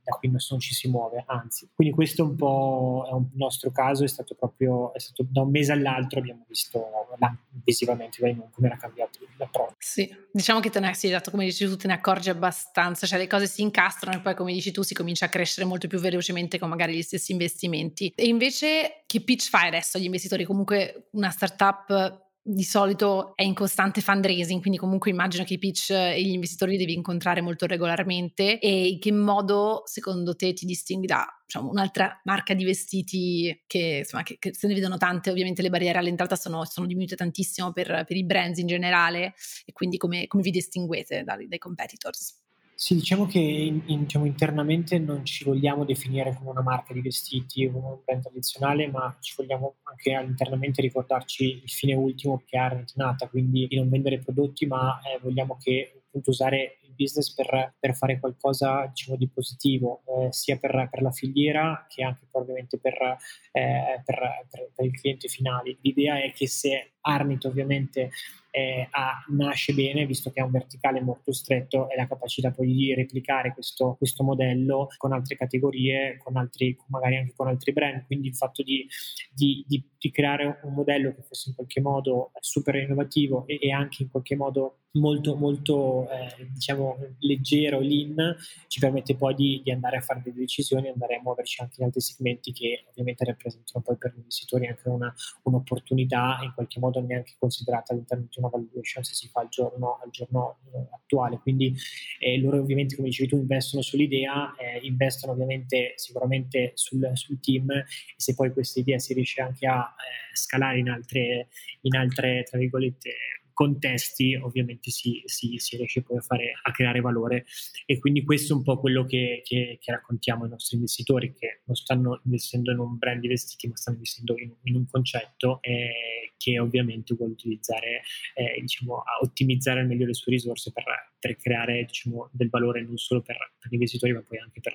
da 0.04 0.18
qui 0.18 0.30
nessuno 0.30 0.60
ci 0.60 0.74
si 0.74 0.90
muove, 0.90 1.24
anzi. 1.28 1.70
Quindi 1.74 1.94
questo 1.94 2.24
è 2.24 2.26
un 2.26 2.36
po' 2.36 3.06
è 3.10 3.14
un 3.14 3.30
nostro 3.36 3.72
caso, 3.72 4.04
è 4.04 4.08
stato 4.08 4.36
proprio 4.36 4.94
è 4.94 5.00
stato 5.00 5.26
da 5.30 5.42
un 5.42 5.50
mese 5.50 5.72
all'altro 5.72 6.20
abbiamo 6.20 6.46
visto 6.48 6.86
là, 7.18 7.36
visivamente 7.64 8.20
come 8.52 8.68
era 8.68 8.78
cambiato 8.78 9.20
l'approccio. 9.38 9.76
Sì, 9.80 10.14
diciamo 10.32 10.60
che 10.60 10.70
te 10.70 10.80
ne 10.80 10.94
sì, 10.94 11.10
dato 11.10 11.32
come 11.32 11.46
dici 11.46 11.66
tu 11.66 11.78
te 11.78 11.88
ne 11.88 11.94
accorgi 11.94 12.30
abbastanza, 12.30 13.08
cioè 13.08 13.18
le 13.18 13.28
cose 13.28 13.48
si 13.48 13.62
incastrano 13.62 14.18
e 14.18 14.22
poi 14.22 14.36
come 14.36 14.54
dici 14.54 14.72
tu 14.72 14.82
si 14.82 14.94
comincia 14.94 15.26
a 15.26 15.30
crescere 15.30 15.66
molto 15.66 15.88
più 15.88 16.00
velocemente 16.00 16.60
con 16.60 16.70
magari 16.70 16.96
gli 16.96 17.02
stessi 17.02 17.32
investimenti. 17.32 18.12
E 18.16 18.26
invece 18.26 19.04
che 19.06 19.22
pitch 19.22 19.50
fai 19.50 19.68
adesso 19.68 19.98
agli 19.98 20.06
investitori? 20.06 20.44
Comunque 20.44 21.08
una 21.12 21.30
startup 21.30 22.32
di 22.46 22.64
solito 22.64 23.36
è 23.36 23.44
in 23.44 23.54
costante 23.54 24.02
fundraising, 24.02 24.60
quindi 24.60 24.78
comunque 24.78 25.10
immagino 25.10 25.46
che 25.46 25.54
i 25.54 25.60
pitch 25.60 25.92
e 25.92 26.22
gli 26.22 26.34
investitori 26.34 26.72
li 26.74 26.78
devi 26.78 26.94
incontrare 26.94 27.40
molto 27.40 27.66
regolarmente 27.66 28.60
e 28.60 28.88
in 28.90 29.00
che 29.00 29.14
modo 29.14 29.84
secondo 29.86 30.36
te 30.36 30.52
ti 30.52 30.66
distingui 30.66 31.08
da 31.08 31.26
diciamo, 31.46 31.70
un'altra 31.70 32.20
marca 32.26 32.54
di 32.54 32.66
vestiti 32.66 33.64
che, 33.66 34.00
insomma, 34.00 34.24
che, 34.24 34.36
che, 34.40 34.54
se 34.54 34.68
ne 34.68 34.74
vedono 34.74 34.98
tante, 34.98 35.30
ovviamente 35.30 35.62
le 35.62 35.70
barriere 35.70 36.00
all'entrata 36.00 36.36
sono, 36.36 36.66
sono 36.66 36.86
diminuite 36.86 37.16
tantissimo 37.16 37.72
per, 37.72 38.04
per, 38.06 38.18
i 38.18 38.26
brands 38.26 38.58
in 38.58 38.68
generale 38.68 39.36
e 39.66 39.72
quindi 39.72 39.96
come, 39.96 40.28
come 40.28 40.44
vi 40.44 40.52
distinguete 40.52 41.24
dai, 41.24 41.48
dai 41.48 41.60
competitors? 41.60 42.43
Sì, 42.76 42.96
diciamo 42.96 43.28
che 43.28 43.40
in, 43.40 43.82
diciamo, 43.86 44.26
internamente 44.26 44.98
non 44.98 45.24
ci 45.24 45.44
vogliamo 45.44 45.86
definire 45.86 46.34
come 46.36 46.50
una 46.50 46.64
marca 46.64 46.92
di 46.92 47.02
vestiti 47.02 47.66
o 47.66 47.78
un 47.78 48.00
brand 48.04 48.24
tradizionale, 48.24 48.88
ma 48.88 49.16
ci 49.22 49.36
vogliamo 49.38 49.76
anche 49.84 50.10
internamente 50.10 50.82
ricordarci 50.82 51.62
il 51.64 51.70
fine 51.70 51.94
ultimo 51.94 52.42
che 52.46 52.58
ha 52.58 52.84
nata, 52.96 53.28
quindi 53.28 53.68
di 53.68 53.76
non 53.78 53.90
vendere 53.90 54.20
prodotti, 54.20 54.66
ma 54.66 55.00
eh, 55.02 55.20
vogliamo 55.22 55.58
che 55.62 56.04
appunto 56.08 56.32
usare 56.32 56.80
il 56.82 56.94
business 56.96 57.34
per, 57.34 57.76
per 57.80 57.96
fare 57.96 58.20
qualcosa 58.20 58.88
diciamo, 58.88 59.18
di 59.18 59.30
positivo, 59.30 60.02
eh, 60.08 60.34
sia 60.34 60.58
per, 60.58 60.90
per, 60.90 61.02
la 61.04 61.12
filiera 61.12 61.86
che 61.88 62.04
anche 62.04 62.26
ovviamente 62.32 62.80
per, 62.80 63.18
eh, 63.52 64.02
per, 64.04 64.72
il 64.84 65.00
cliente 65.00 65.28
finale. 65.28 65.78
L'idea 65.82 66.22
è 66.22 66.32
che 66.34 66.48
se 66.48 66.94
Arnit 67.02 67.46
ovviamente 67.46 68.10
eh, 68.56 68.88
ha, 68.92 69.26
nasce 69.30 69.74
bene, 69.74 70.06
visto 70.06 70.30
che 70.30 70.40
ha 70.40 70.46
un 70.46 70.52
verticale 70.52 71.02
molto 71.02 71.34
stretto 71.34 71.90
e 71.90 71.96
la 71.96 72.06
capacità 72.06 72.52
poi 72.52 72.72
di 72.72 72.94
replicare 72.94 73.52
questo, 73.52 73.96
questo 73.98 74.24
modello 74.24 74.90
con 74.98 75.12
altre 75.12 75.36
categorie, 75.36 76.18
con 76.18 76.38
altri, 76.38 76.78
magari 76.90 77.18
anche 77.18 77.34
con 77.36 77.48
altri 77.48 77.74
brand. 77.74 78.06
Quindi 78.06 78.28
il 78.28 78.36
fatto 78.36 78.62
di, 78.62 78.88
di, 79.34 79.66
di, 79.68 79.84
di 80.04 80.12
creare 80.12 80.60
un 80.64 80.74
modello 80.74 81.14
che 81.16 81.22
fosse 81.22 81.48
in 81.48 81.56
qualche 81.56 81.80
modo 81.80 82.32
super 82.42 82.76
innovativo 82.76 83.48
e, 83.48 83.58
e 83.62 83.72
anche 83.72 84.04
in 84.04 84.10
qualche 84.12 84.36
modo 84.36 84.80
molto 84.94 85.36
molto 85.36 86.08
eh, 86.10 86.50
diciamo 86.52 86.98
leggero, 87.20 87.80
lean, 87.80 88.36
ci 88.68 88.80
permette 88.80 89.16
poi 89.16 89.34
di, 89.34 89.62
di, 89.64 89.72
andare 89.72 89.98
a 89.98 90.02
fare 90.02 90.22
delle 90.24 90.40
decisioni, 90.40 90.90
andare 90.90 91.16
a 91.16 91.22
muoverci 91.22 91.62
anche 91.62 91.76
in 91.80 91.86
altri 91.86 92.02
segmenti 92.02 92.52
che 92.52 92.86
ovviamente 92.90 93.24
rappresentano 93.24 93.84
poi 93.84 93.98
per 93.98 94.12
gli 94.12 94.18
investitori 94.18 94.68
anche 94.68 94.90
una, 94.90 95.14
un'opportunità 95.44 96.40
in 96.44 96.52
qualche 96.54 96.80
modo 96.80 97.00
neanche 97.00 97.34
considerata 97.40 97.94
all'interno 97.94 98.26
di 98.30 98.40
una 98.40 98.50
valuation 98.50 99.04
se 99.04 99.14
si 99.16 99.28
fa 99.30 99.42
al 99.42 99.50
giorno, 99.50 100.00
al 100.04 100.10
giorno 100.12 100.58
eh, 100.74 100.88
attuale. 100.92 101.40
Quindi 101.40 101.76
eh, 102.20 102.40
loro 102.40 102.60
ovviamente, 102.60 102.96
come 102.96 103.08
dicevi 103.08 103.30
tu, 103.30 103.38
investono 103.38 103.82
sull'idea, 103.82 104.56
eh, 104.58 104.80
investono 104.84 105.34
ovviamente 105.34 105.94
sicuramente 105.96 106.72
sul, 106.76 107.10
sul, 107.14 107.40
team 107.40 107.72
e 107.72 107.86
se 108.16 108.36
poi 108.36 108.54
questa 108.54 108.80
idea 108.80 109.00
si 109.00 109.14
riesce 109.14 109.42
anche 109.42 109.66
a 109.66 109.93
eh, 109.98 110.36
scalare 110.36 110.80
in 110.80 110.90
altre, 110.90 111.48
in 111.82 111.96
altre, 111.96 112.44
tra 112.44 112.58
virgolette, 112.58 113.12
contesti 113.54 114.36
ovviamente 114.36 114.90
si, 114.90 115.22
si, 115.26 115.56
si, 115.58 115.78
riesce 115.78 116.02
poi 116.02 116.18
a, 116.18 116.22
fare, 116.22 116.54
a 116.62 116.72
creare 116.72 117.00
valore 117.00 117.46
e 117.86 118.00
quindi 118.00 118.24
questo 118.24 118.54
è 118.54 118.56
un 118.58 118.64
po' 118.64 118.80
quello 118.80 119.06
che, 119.06 119.42
che, 119.46 119.78
che, 119.80 119.92
raccontiamo 119.92 120.44
ai 120.44 120.50
nostri 120.50 120.76
investitori 120.76 121.34
che 121.34 121.62
non 121.66 121.76
stanno 121.76 122.20
investendo 122.26 122.72
in 122.72 122.80
un 122.80 122.98
brand 122.98 123.22
di 123.22 123.28
vestiti 123.28 123.68
ma 123.68 123.78
stanno 123.78 123.98
investendo 123.98 124.36
in, 124.38 124.54
in 124.64 124.76
un 124.76 124.88
concetto 124.90 125.60
eh, 125.62 126.34
che 126.38 126.60
ovviamente 126.60 127.14
vuole 127.14 127.34
utilizzare 127.34 128.02
eh, 128.34 128.60
diciamo 128.60 128.98
a 128.98 129.20
ottimizzare 129.22 129.80
al 129.80 129.88
meglio 129.88 130.08
le 130.08 130.14
sue 130.14 130.34
risorse 130.34 130.72
per, 130.72 130.84
per 131.20 131.38
creare 131.38 131.86
diciamo, 131.86 132.30
del 132.34 132.50
valore 132.50 132.82
non 132.84 132.98
solo 132.98 133.22
per, 133.22 133.38
per, 133.60 133.70
gli 133.70 133.76
investitori 133.76 134.14
ma 134.14 134.22
poi 134.22 134.40
anche 134.40 134.60
per, 134.60 134.74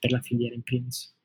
per 0.00 0.10
la 0.10 0.20
filiera 0.20 0.54
in 0.54 0.62
primis. 0.62 1.15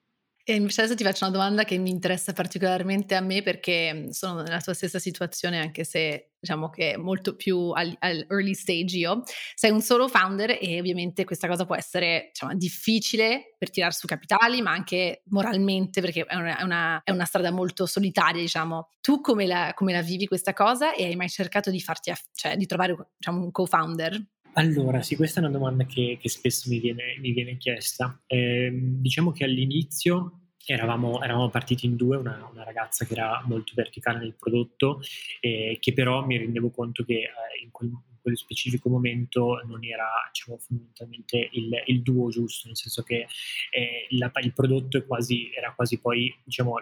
E 0.51 0.55
invece 0.55 0.81
adesso 0.81 0.97
ti 0.97 1.05
faccio 1.05 1.23
una 1.23 1.33
domanda 1.33 1.63
che 1.63 1.77
mi 1.77 1.89
interessa 1.89 2.33
particolarmente 2.33 3.15
a 3.15 3.21
me 3.21 3.41
perché 3.41 3.93
mhmm, 3.93 4.09
sono 4.09 4.41
nella 4.41 4.59
tua 4.59 4.73
stessa 4.73 4.99
situazione, 4.99 5.61
anche 5.61 5.85
se 5.85 6.31
diciamo 6.37 6.69
che 6.69 6.97
molto 6.97 7.37
più 7.37 7.69
all'early 7.69 8.53
stage 8.53 8.97
io. 8.97 9.23
Sei 9.55 9.71
un 9.71 9.79
solo 9.79 10.09
founder 10.09 10.57
e 10.59 10.77
ovviamente 10.77 11.23
questa 11.23 11.47
cosa 11.47 11.65
può 11.65 11.77
essere 11.77 12.31
diciamo, 12.33 12.53
difficile 12.55 13.55
per 13.57 13.69
tirare 13.69 13.93
su 13.93 14.05
capitali, 14.07 14.61
ma 14.61 14.71
anche 14.71 15.21
moralmente 15.27 16.01
perché 16.01 16.25
è 16.25 16.35
una, 16.35 16.57
è 16.57 16.63
una, 16.63 17.01
è 17.01 17.11
una 17.11 17.23
strada 17.23 17.51
molto 17.51 17.85
solitaria, 17.85 18.41
diciamo. 18.41 18.89
Tu 18.99 19.21
come 19.21 19.47
la, 19.47 19.71
come 19.73 19.93
la, 19.93 20.01
vivi 20.01 20.27
questa 20.27 20.51
cosa 20.51 20.93
e 20.93 21.05
hai 21.05 21.15
mai 21.15 21.29
cercato 21.29 21.71
di 21.71 21.79
farti, 21.79 22.11
cioè 22.33 22.57
di 22.57 22.65
trovare 22.65 22.93
diciamo, 23.15 23.41
un 23.41 23.51
co-founder? 23.51 24.21
Allora, 24.55 25.01
sì, 25.01 25.15
questa 25.15 25.39
è 25.39 25.43
una 25.43 25.57
domanda 25.57 25.85
che, 25.85 26.17
che 26.19 26.27
spesso 26.27 26.69
mi 26.69 26.79
viene, 26.79 27.15
mi 27.21 27.31
viene 27.31 27.55
chiesta. 27.55 28.21
Eh, 28.27 28.69
diciamo 28.73 29.31
che 29.31 29.45
all'inizio 29.45 30.40
Eravamo, 30.65 31.21
eravamo, 31.21 31.49
partiti 31.49 31.85
in 31.85 31.95
due, 31.95 32.17
una, 32.17 32.47
una, 32.51 32.63
ragazza 32.63 33.05
che 33.05 33.13
era 33.13 33.41
molto 33.45 33.73
verticale 33.75 34.19
nel 34.19 34.35
prodotto, 34.37 35.01
eh, 35.39 35.77
che 35.79 35.93
però 35.93 36.25
mi 36.25 36.37
rendevo 36.37 36.69
conto 36.69 37.03
che 37.03 37.13
eh, 37.13 37.63
in, 37.63 37.71
quel, 37.71 37.89
in, 37.89 38.17
quel, 38.21 38.37
specifico 38.37 38.89
momento 38.89 39.61
non 39.65 39.83
era 39.83 40.07
diciamo, 40.31 40.57
fondamentalmente 40.57 41.49
il, 41.53 41.69
il, 41.85 42.01
duo 42.01 42.29
giusto, 42.29 42.67
nel 42.67 42.77
senso 42.77 43.03
che 43.03 43.27
eh, 43.71 44.07
la, 44.11 44.31
il 44.41 44.53
prodotto 44.53 45.03
quasi, 45.05 45.51
era 45.53 45.73
quasi 45.73 45.99
poi 45.99 46.33
diciamo, 46.43 46.75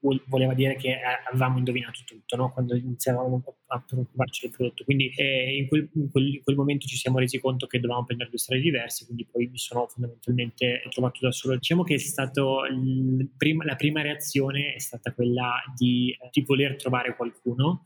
voleva 0.00 0.54
dire 0.54 0.76
che 0.76 0.90
eh, 0.90 1.00
avevamo 1.30 1.58
indovinato 1.58 2.00
tutto 2.04 2.36
no? 2.36 2.52
quando 2.52 2.76
iniziavamo 2.76 3.42
a 3.66 3.80
preoccuparci 3.80 4.46
del 4.46 4.56
prodotto. 4.56 4.84
Quindi 4.84 5.12
eh, 5.16 5.56
in, 5.56 5.68
quel, 5.68 5.88
in, 5.94 6.10
quel, 6.10 6.34
in, 6.34 6.42
quel, 6.42 6.56
momento 6.56 6.86
ci 6.86 6.96
siamo 6.96 7.18
resi 7.18 7.40
conto 7.40 7.66
che 7.66 7.80
dovevamo 7.80 8.04
prendere 8.04 8.30
due 8.30 8.38
strade 8.38 8.62
diverse, 8.62 9.04
quindi 9.04 9.26
poi 9.30 9.46
mi 9.46 9.58
sono 9.58 9.86
fondamentalmente 9.86 10.82
trovato 10.90 11.18
da 11.20 11.32
solo. 11.32 11.56
Diciamo 11.56 11.82
che 11.82 11.94
è 11.94 11.98
stato 11.98 12.60
prima, 13.36 13.64
la 13.64 13.76
prima 13.76 14.00
reazione 14.02 14.74
è 14.74 14.78
stata 14.78 15.12
quella 15.12 15.54
di, 15.76 16.16
di 16.30 16.42
voler 16.42 16.76
trovare 16.76 17.16
qualcuno, 17.16 17.82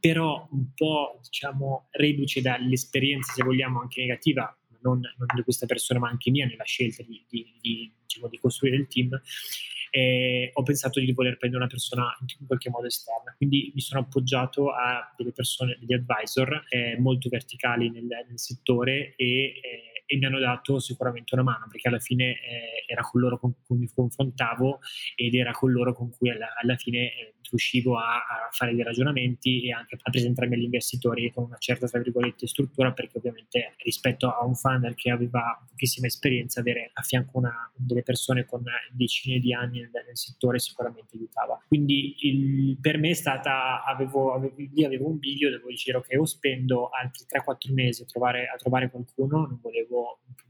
però 0.00 0.48
un 0.50 0.72
po' 0.74 1.20
diciamo 1.22 1.86
reduce 1.92 2.40
dall'esperienza, 2.40 3.32
se 3.32 3.44
vogliamo, 3.44 3.80
anche 3.80 4.00
negativa 4.00 4.54
non, 4.82 5.00
non, 5.00 5.26
di 5.32 5.42
questa 5.42 5.66
persona 5.66 6.00
ma 6.00 6.08
anche 6.08 6.30
mia 6.32 6.44
nella 6.44 6.64
scelta 6.64 7.04
di, 7.04 7.24
di, 7.28 7.54
di, 7.60 7.92
diciamo, 8.02 8.26
di 8.26 8.38
costruire 8.38 8.76
il 8.76 8.88
team 8.88 9.20
e 9.94 10.50
ho 10.54 10.62
pensato 10.62 11.00
di 11.00 11.12
voler 11.12 11.36
prendere 11.36 11.62
una 11.62 11.70
persona 11.70 12.16
in 12.38 12.46
qualche 12.46 12.70
modo 12.70 12.86
esterna. 12.86 13.34
Quindi 13.36 13.70
mi 13.74 13.80
sono 13.82 14.00
appoggiato 14.00 14.70
a 14.70 15.12
delle 15.14 15.32
persone, 15.32 15.76
degli 15.78 15.92
advisor 15.92 16.64
eh, 16.70 16.98
molto 16.98 17.28
verticali 17.28 17.90
nel, 17.90 18.06
nel 18.06 18.38
settore 18.38 19.12
e, 19.16 19.52
eh, 19.60 19.91
e, 20.12 20.16
mi 20.16 20.24
hanno 20.26 20.38
dato 20.38 20.78
sicuramente 20.78 21.34
una 21.34 21.42
mano 21.42 21.66
perché 21.70 21.88
alla 21.88 21.98
fine 21.98 22.32
eh, 22.32 22.84
era 22.86 23.02
con 23.02 23.20
loro 23.20 23.38
con 23.38 23.54
cui 23.66 23.78
mi 23.78 23.88
confrontavo 23.92 24.80
ed 25.16 25.34
era 25.34 25.52
con 25.52 25.70
loro 25.70 25.92
con 25.94 26.10
cui 26.10 26.30
alla, 26.30 26.48
alla 26.60 26.76
fine 26.76 26.98
eh, 26.98 27.34
riuscivo 27.52 27.98
a, 27.98 28.14
a, 28.16 28.48
fare 28.50 28.74
dei 28.74 28.82
ragionamenti 28.82 29.66
e 29.66 29.72
anche 29.72 29.96
a 30.00 30.10
presentarmi 30.10 30.54
agli 30.54 30.64
investitori 30.64 31.30
con 31.32 31.44
una 31.44 31.58
certa, 31.58 31.86
tra 31.86 32.00
virgolette, 32.00 32.46
struttura 32.46 32.92
perché 32.92 33.18
ovviamente 33.18 33.74
rispetto 33.84 34.28
a 34.28 34.44
un 34.44 34.54
funder 34.54 34.94
che 34.94 35.10
aveva 35.10 35.62
pochissima 35.68 36.06
esperienza 36.06 36.60
avere 36.60 36.90
a 36.92 37.02
fianco 37.02 37.38
una, 37.38 37.70
delle 37.76 38.02
persone 38.02 38.44
con 38.46 38.62
decine 38.90 39.38
di 39.38 39.52
anni 39.52 39.80
nel, 39.80 39.90
nel 39.92 40.16
settore 40.16 40.58
sicuramente 40.58 41.16
aiutava. 41.16 41.62
Quindi 41.68 42.16
il, 42.20 42.78
per 42.80 42.98
me 42.98 43.10
è 43.10 43.14
stata, 43.14 43.84
avevo, 43.84 44.32
avevo, 44.32 44.54
lì 44.56 44.84
avevo 44.84 45.08
un 45.08 45.18
biglio, 45.18 45.50
devo 45.50 45.68
dire 45.68 45.98
ok, 45.98 46.08
o 46.18 46.24
spendo 46.24 46.88
altri 46.88 47.26
3-4 47.28 47.72
mesi 47.72 48.02
a 48.02 48.06
trovare, 48.06 48.48
a 48.48 48.56
trovare 48.56 48.90
qualcuno, 48.90 49.46
non 49.46 49.58
volevo 49.60 50.01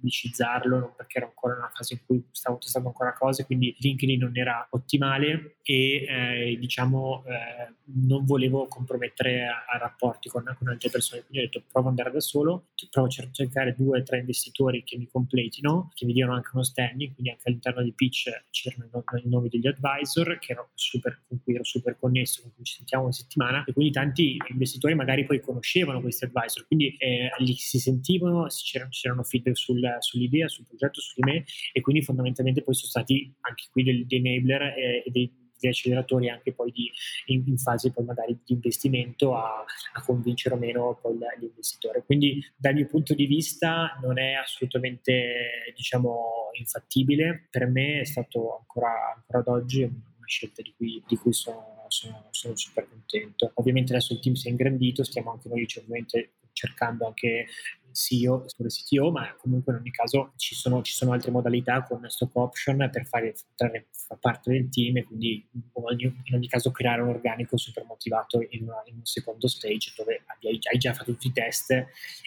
pubblicizzarlo 0.03 0.95
perché 0.97 1.19
ero 1.19 1.29
ancora 1.29 1.55
in 1.55 1.61
una 1.61 1.71
fase 1.73 1.95
in 1.95 2.01
cui 2.05 2.25
stavo 2.33 2.59
testando 2.59 2.89
ancora 2.89 3.15
cose, 3.15 3.47
quindi 3.47 3.75
LinkedIn 3.79 4.19
non 4.19 4.37
era 4.37 4.67
ottimale 4.71 5.57
e 5.63 6.05
eh, 6.09 6.57
diciamo 6.59 7.25
eh, 7.27 7.75
non 7.95 8.25
volevo 8.25 8.67
compromettere 8.67 9.47
a, 9.47 9.65
a 9.69 9.79
rapporti 9.79 10.29
con, 10.29 10.45
con, 10.59 10.69
altre 10.69 10.91
persone, 10.91 11.23
quindi 11.23 11.39
ho 11.39 11.43
detto 11.43 11.63
provo 11.71 11.89
ad 11.89 11.99
andare 11.99 12.13
da 12.13 12.21
solo, 12.21 12.69
provo 12.91 13.07
a 13.07 13.31
cercare 13.31 13.75
due 13.77 14.01
o 14.01 14.03
tre 14.03 14.19
investitori 14.19 14.83
che 14.83 14.97
mi 14.97 15.09
completino, 15.11 15.91
che 15.95 16.05
mi 16.05 16.13
diano 16.13 16.35
anche 16.35 16.51
uno 16.53 16.65
standing, 16.65 17.13
quindi 17.13 17.31
anche 17.31 17.43
all'interno 17.47 17.83
di 17.83 17.93
pitch 17.93 18.31
c'erano 18.51 18.89
i 19.23 19.29
nomi 19.29 19.49
degli 19.49 19.67
advisor 19.67 20.39
che 20.39 20.53
ero 20.53 20.71
super, 20.75 21.23
con 21.29 21.41
cui 21.43 21.55
ero 21.55 21.65
super 21.65 21.97
connesso, 21.99 22.43
con 22.43 22.53
cui 22.55 22.65
ci 22.65 22.77
sentiamo 22.77 23.05
una 23.05 23.13
settimana 23.13 23.65
e 23.65 23.73
quindi 23.73 23.93
tanti 23.93 24.37
investitori 24.49 24.95
magari 24.95 25.25
poi 25.25 25.41
conoscevano 25.41 26.01
questi 26.01 26.25
advisor, 26.25 26.67
quindi 26.67 26.97
eh, 26.97 27.31
li 27.39 27.55
si 27.55 27.79
sentivano, 27.79 28.47
c'erano, 28.49 28.91
c'erano 28.91 29.23
feedback 29.33 29.57
sul, 29.57 29.97
sull'idea, 30.01 30.49
sul 30.49 30.67
progetto, 30.67 31.01
su 31.01 31.15
di 31.17 31.31
me 31.31 31.45
e 31.73 31.81
quindi 31.81 32.03
fondamentalmente 32.03 32.63
poi 32.63 32.75
sono 32.75 32.89
stati 32.89 33.33
anche 33.41 33.65
qui 33.71 33.83
degli 33.83 34.07
enabler 34.09 34.63
e, 34.63 35.03
e 35.07 35.11
dei 35.11 35.33
acceleratori 35.69 36.29
anche 36.29 36.53
poi 36.53 36.71
di, 36.71 36.91
in, 37.27 37.45
in, 37.47 37.59
fase 37.59 37.93
poi 37.93 38.05
magari 38.05 38.39
di 38.45 38.55
investimento 38.55 39.37
a, 39.37 39.65
a 39.95 40.03
convincere 40.03 40.55
o 40.55 40.59
meno 40.59 40.99
poi 41.01 41.17
l'investitore. 41.39 42.03
Quindi 42.05 42.45
dal 42.57 42.75
mio 42.75 42.87
punto 42.87 43.15
di 43.15 43.27
vista 43.27 43.99
non 44.03 44.19
è 44.19 44.33
assolutamente 44.33 45.73
diciamo 45.75 46.51
infattibile, 46.59 47.47
per 47.51 47.67
me 47.67 48.01
è 48.01 48.05
stato 48.05 48.59
ancora, 48.59 49.15
ancora 49.17 49.39
ad 49.39 49.49
oggi 49.49 49.83
una 49.83 50.27
scelta 50.27 50.63
di 50.63 50.73
cui, 50.77 51.03
di 51.07 51.17
cui 51.17 51.33
sono, 51.33 51.85
sono, 51.89 52.29
sono, 52.31 52.57
super 52.57 52.89
contento. 52.89 53.53
Ovviamente 53.55 53.93
adesso 53.93 54.13
il 54.13 54.21
team 54.21 54.35
si 54.35 54.49
è 54.49 54.51
ingrandito, 54.51 55.05
stiamo 55.05 55.31
anche 55.31 55.49
noi 55.49 55.67
cioè, 55.67 55.83
ovviamente 55.83 56.33
cercando 56.53 57.07
anche 57.07 57.47
CEO, 57.93 58.47
CTO, 58.47 59.11
ma 59.11 59.35
comunque 59.37 59.73
in 59.73 59.81
ogni 59.81 59.91
caso 59.91 60.33
ci 60.37 60.55
sono, 60.55 60.83
ci 60.83 60.93
sono 60.93 61.13
altre 61.13 61.31
modalità 61.31 61.83
con 61.83 62.05
stock 62.09 62.35
option 62.37 62.89
per 62.91 63.07
fare, 63.07 63.35
fare 63.55 63.87
far 63.91 64.19
parte 64.19 64.51
del 64.51 64.69
team 64.69 64.97
e 64.97 65.05
quindi 65.05 65.47
in 65.53 66.35
ogni 66.35 66.49
caso 66.49 66.71
creare 66.71 67.03
un 67.03 67.09
organico 67.09 67.57
super 67.57 67.85
motivato 67.85 68.45
in, 68.51 68.65
una, 68.65 68.83
in 68.87 68.97
un 68.97 69.05
secondo 69.05 69.47
stage 69.47 69.93
dove 69.97 70.23
hai, 70.27 70.59
hai, 70.71 70.79
già 70.79 70.93
fatto 70.93 71.13
tutti 71.13 71.29
i 71.29 71.33
test 71.33 71.71
e 71.71 71.87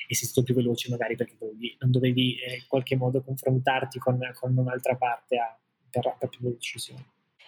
sei 0.09 0.27
stato 0.27 0.43
più 0.43 0.55
veloce 0.55 0.89
magari 0.89 1.15
perché 1.15 1.35
dovevi, 1.37 1.75
non 1.79 1.91
dovevi 1.91 2.39
eh, 2.39 2.55
in 2.55 2.65
qualche 2.67 2.95
modo 2.95 3.21
confrontarti 3.21 3.99
con, 3.99 4.19
con 4.33 4.57
un'altra 4.57 4.95
parte 4.95 5.37
a, 5.37 5.57
per, 5.89 6.15
per 6.19 6.29
più 6.29 6.39
decisioni. 6.41 7.03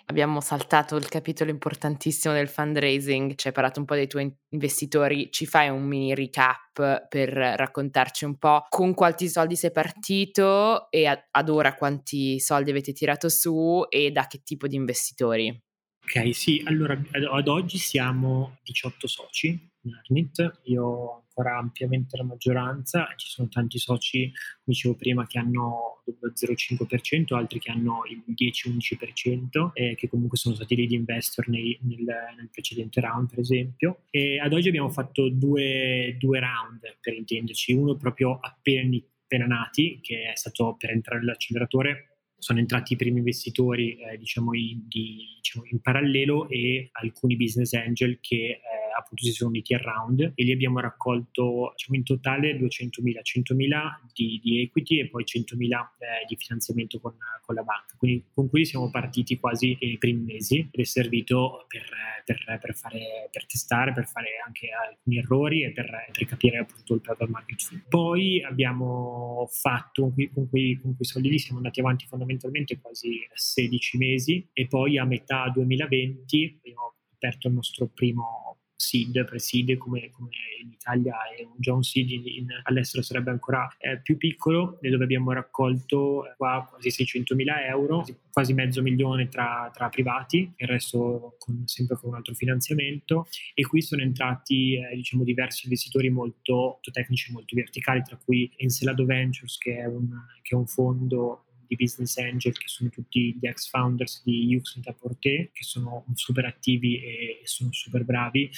Abbiamo 0.09 0.39
saltato 0.39 0.95
il 0.95 1.09
capitolo 1.09 1.51
importantissimo 1.51 2.33
del 2.33 2.47
fundraising, 2.47 3.35
ci 3.35 3.47
hai 3.47 3.53
parlato 3.53 3.81
un 3.81 3.85
po' 3.85 3.95
dei 3.95 4.07
tuoi 4.07 4.33
investitori, 4.51 5.29
ci 5.31 5.45
fai 5.45 5.67
un 5.67 5.83
mini 5.83 6.15
recap 6.15 7.07
per 7.09 7.29
raccontarci 7.29 8.23
un 8.23 8.37
po' 8.37 8.65
con 8.69 8.93
quanti 8.93 9.27
soldi 9.27 9.57
sei 9.57 9.73
partito 9.73 10.89
e 10.91 11.07
ad 11.07 11.49
ora 11.49 11.75
quanti 11.75 12.39
soldi 12.39 12.69
avete 12.69 12.93
tirato 12.93 13.27
su 13.27 13.85
e 13.89 14.11
da 14.11 14.27
che 14.27 14.43
tipo 14.43 14.67
di 14.67 14.77
investitori? 14.77 15.61
Ok, 16.01 16.33
sì, 16.33 16.63
allora 16.65 16.97
ad 17.33 17.47
oggi 17.49 17.77
siamo 17.77 18.59
18 18.63 19.07
soci 19.07 19.71
in 19.87 19.95
Arnit, 19.95 20.59
io 20.63 21.23
ancora 21.37 21.57
ampiamente 21.57 22.17
la 22.17 22.23
maggioranza, 22.23 23.13
ci 23.15 23.27
sono 23.27 23.47
tanti 23.47 23.77
soci, 23.77 24.31
come 24.31 24.63
dicevo 24.65 24.95
prima, 24.95 25.27
che 25.27 25.37
hanno 25.37 26.01
lo 26.05 26.31
0,5%, 26.33 27.35
altri 27.35 27.59
che 27.59 27.71
hanno 27.71 28.01
il 28.09 28.23
10-11%, 28.33 29.71
eh, 29.73 29.95
che 29.95 30.07
comunque 30.09 30.37
sono 30.37 30.55
stati 30.55 30.75
lead 30.75 30.91
investor 30.91 31.47
nei, 31.49 31.77
nel, 31.81 32.03
nel, 32.03 32.49
precedente 32.51 33.01
round, 33.01 33.29
per 33.29 33.39
esempio. 33.39 34.03
E 34.09 34.39
ad 34.39 34.53
oggi 34.53 34.67
abbiamo 34.67 34.89
fatto 34.89 35.29
due, 35.29 36.15
due 36.17 36.39
round, 36.39 36.79
per 36.99 37.13
intenderci, 37.13 37.73
uno 37.73 37.95
proprio 37.95 38.39
appena, 38.41 38.97
appena 39.23 39.45
nati, 39.45 39.99
che 40.01 40.31
è 40.31 40.35
stato 40.35 40.75
per 40.77 40.91
entrare 40.91 41.19
nell'acceleratore 41.19 42.11
sono 42.39 42.59
entrati 42.59 42.93
i 42.93 42.95
primi 42.95 43.17
investitori 43.17 43.97
eh, 43.97 44.17
diciamo, 44.17 44.53
in, 44.53 44.87
di, 44.87 45.25
diciamo, 45.37 45.65
in, 45.71 45.81
parallelo 45.81 46.47
e 46.49 46.89
alcuni 46.91 47.35
business 47.35 47.73
angel 47.73 48.19
che 48.21 48.35
eh, 48.35 48.59
appunto 48.97 49.23
si 49.23 49.31
sono 49.31 49.49
uniti 49.49 49.73
al 49.73 49.81
round 49.81 50.33
e 50.35 50.43
lì 50.43 50.51
abbiamo 50.51 50.79
raccolto 50.79 51.73
diciamo, 51.75 51.97
in 51.97 52.03
totale 52.03 52.57
200.000, 52.57 53.19
100.000 53.21 53.81
di, 54.13 54.39
di 54.43 54.61
equity 54.61 54.99
e 54.99 55.07
poi 55.07 55.23
100.000 55.23 55.61
eh, 55.63 56.25
di 56.27 56.35
finanziamento 56.35 56.99
con, 56.99 57.15
con, 57.45 57.55
la 57.55 57.63
banca. 57.63 57.95
Quindi 57.97 58.23
con 58.33 58.49
quelli 58.49 58.65
siamo 58.65 58.89
partiti 58.89 59.39
quasi 59.39 59.77
nei 59.79 59.97
primi 59.97 60.23
mesi 60.23 60.59
ed 60.59 60.79
è 60.79 60.83
servito 60.83 61.65
per, 61.67 61.83
per, 62.25 62.59
per, 62.59 62.75
fare, 62.75 63.29
per 63.31 63.45
testare, 63.45 63.93
per 63.93 64.07
fare 64.07 64.27
anche 64.45 64.67
alcuni 64.69 65.17
errori 65.17 65.63
e 65.63 65.71
per, 65.71 65.89
per 66.11 66.25
capire 66.25 66.57
appunto 66.57 66.93
il 66.93 67.01
product 67.01 67.29
market 67.29 67.61
fit. 67.61 67.83
Poi 67.87 68.43
abbiamo 68.43 69.47
fatto 69.51 70.13
con, 70.33 70.49
quei, 70.49 70.79
con 70.79 70.95
quei 70.95 71.07
soldi 71.07 71.29
lì 71.29 71.39
siamo 71.39 71.57
andati 71.57 71.79
avanti 71.79 72.05
fondamentalmente 72.05 72.79
quasi 72.79 73.19
16 73.33 73.97
mesi 73.97 74.47
e 74.53 74.67
poi 74.67 74.97
a 74.97 75.05
metà 75.05 75.49
2020 75.49 76.57
abbiamo 76.59 76.93
aperto 77.15 77.47
il 77.47 77.53
nostro 77.53 77.87
primo 77.87 78.56
seed, 78.77 79.25
pre-seed 79.25 79.75
come, 79.77 80.11
come, 80.11 80.29
in 80.61 80.71
Italia 80.71 81.15
è 81.35 81.45
già 81.57 81.73
un 81.73 81.83
seed, 81.83 82.09
in, 82.09 82.47
all'estero 82.63 83.03
sarebbe 83.03 83.31
ancora 83.31 83.67
eh, 83.79 83.99
più 83.99 84.17
piccolo 84.17 84.77
dove 84.79 85.03
abbiamo 85.03 85.33
raccolto 85.33 86.25
eh, 86.25 86.35
qua 86.37 86.65
quasi 86.69 86.91
600 86.91 87.35
mila 87.35 87.65
euro, 87.65 88.05
quasi 88.31 88.53
mezzo 88.53 88.81
milione 88.81 89.27
tra, 89.27 89.69
tra 89.73 89.89
privati, 89.89 90.53
il 90.55 90.67
resto 90.67 91.35
con, 91.39 91.63
sempre 91.65 91.97
con 91.97 92.11
un 92.11 92.15
altro 92.15 92.33
finanziamento. 92.35 93.27
E 93.53 93.65
qui 93.65 93.81
sono 93.81 94.01
entrati 94.01 94.75
eh, 94.75 94.95
diciamo 94.95 95.23
diversi 95.23 95.65
investitori 95.65 96.09
molto, 96.09 96.53
molto 96.53 96.91
tecnici, 96.91 97.31
molto 97.31 97.55
verticali, 97.55 98.03
tra 98.03 98.17
cui 98.23 98.49
Encelado 98.57 99.05
Ventures 99.05 99.57
che 99.57 99.77
è 99.77 99.85
un, 99.85 100.07
che 100.41 100.55
è 100.55 100.57
un 100.57 100.67
fondo 100.67 101.46
di 101.67 101.75
business 101.75 102.17
angel 102.17 102.57
che 102.57 102.67
sono 102.67 102.89
tutti 102.89 103.37
gli 103.39 103.45
ex 103.45 103.69
founders 103.69 104.23
di 104.23 104.45
Yux 104.47 104.79
e 104.83 104.95
Porté 104.97 105.49
che 105.53 105.63
sono 105.63 106.05
super 106.13 106.45
attivi 106.45 107.01
e 107.01 107.41
sono 107.43 107.71
super 107.71 108.03
bravi. 108.03 108.49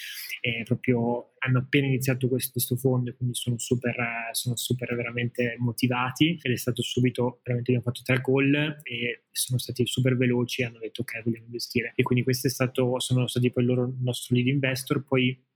E 0.41 0.63
proprio 0.63 1.34
hanno 1.39 1.60
appena 1.60 1.88
iniziato 1.88 2.28
questo, 2.28 2.52
questo 2.52 2.76
fondo 2.76 3.13
quindi 3.15 3.36
sono 3.36 3.58
super, 3.58 3.95
sono 4.32 4.56
super 4.56 4.95
veramente 4.95 5.56
motivati. 5.60 6.39
Ed 6.41 6.52
è 6.52 6.58
stato 6.58 6.82
subito 6.82 7.39
veramente 7.43 7.72
abbiamo 7.72 7.91
fatto 7.91 8.02
tre 8.04 8.22
call 8.22 8.82
e 8.84 9.24
sono 9.32 9.60
stati 9.60 9.86
super 9.86 10.15
veloci 10.17 10.62
e 10.62 10.65
hanno 10.65 10.80
detto 10.80 11.02
ok 11.02 11.24
vogliamo 11.24 11.45
investire. 11.45 11.93
E 11.95 12.04
quindi 12.04 12.24
questo 12.24 12.48
è 12.48 12.50
stato 12.50 13.00
sono 13.00 13.28
stati 13.28 13.52
poi 13.52 13.63
loro 13.65 13.86
il 13.86 13.98
nostro 14.00 14.36
lead 14.36 14.48
investor 14.48 15.04
poi 15.04 15.48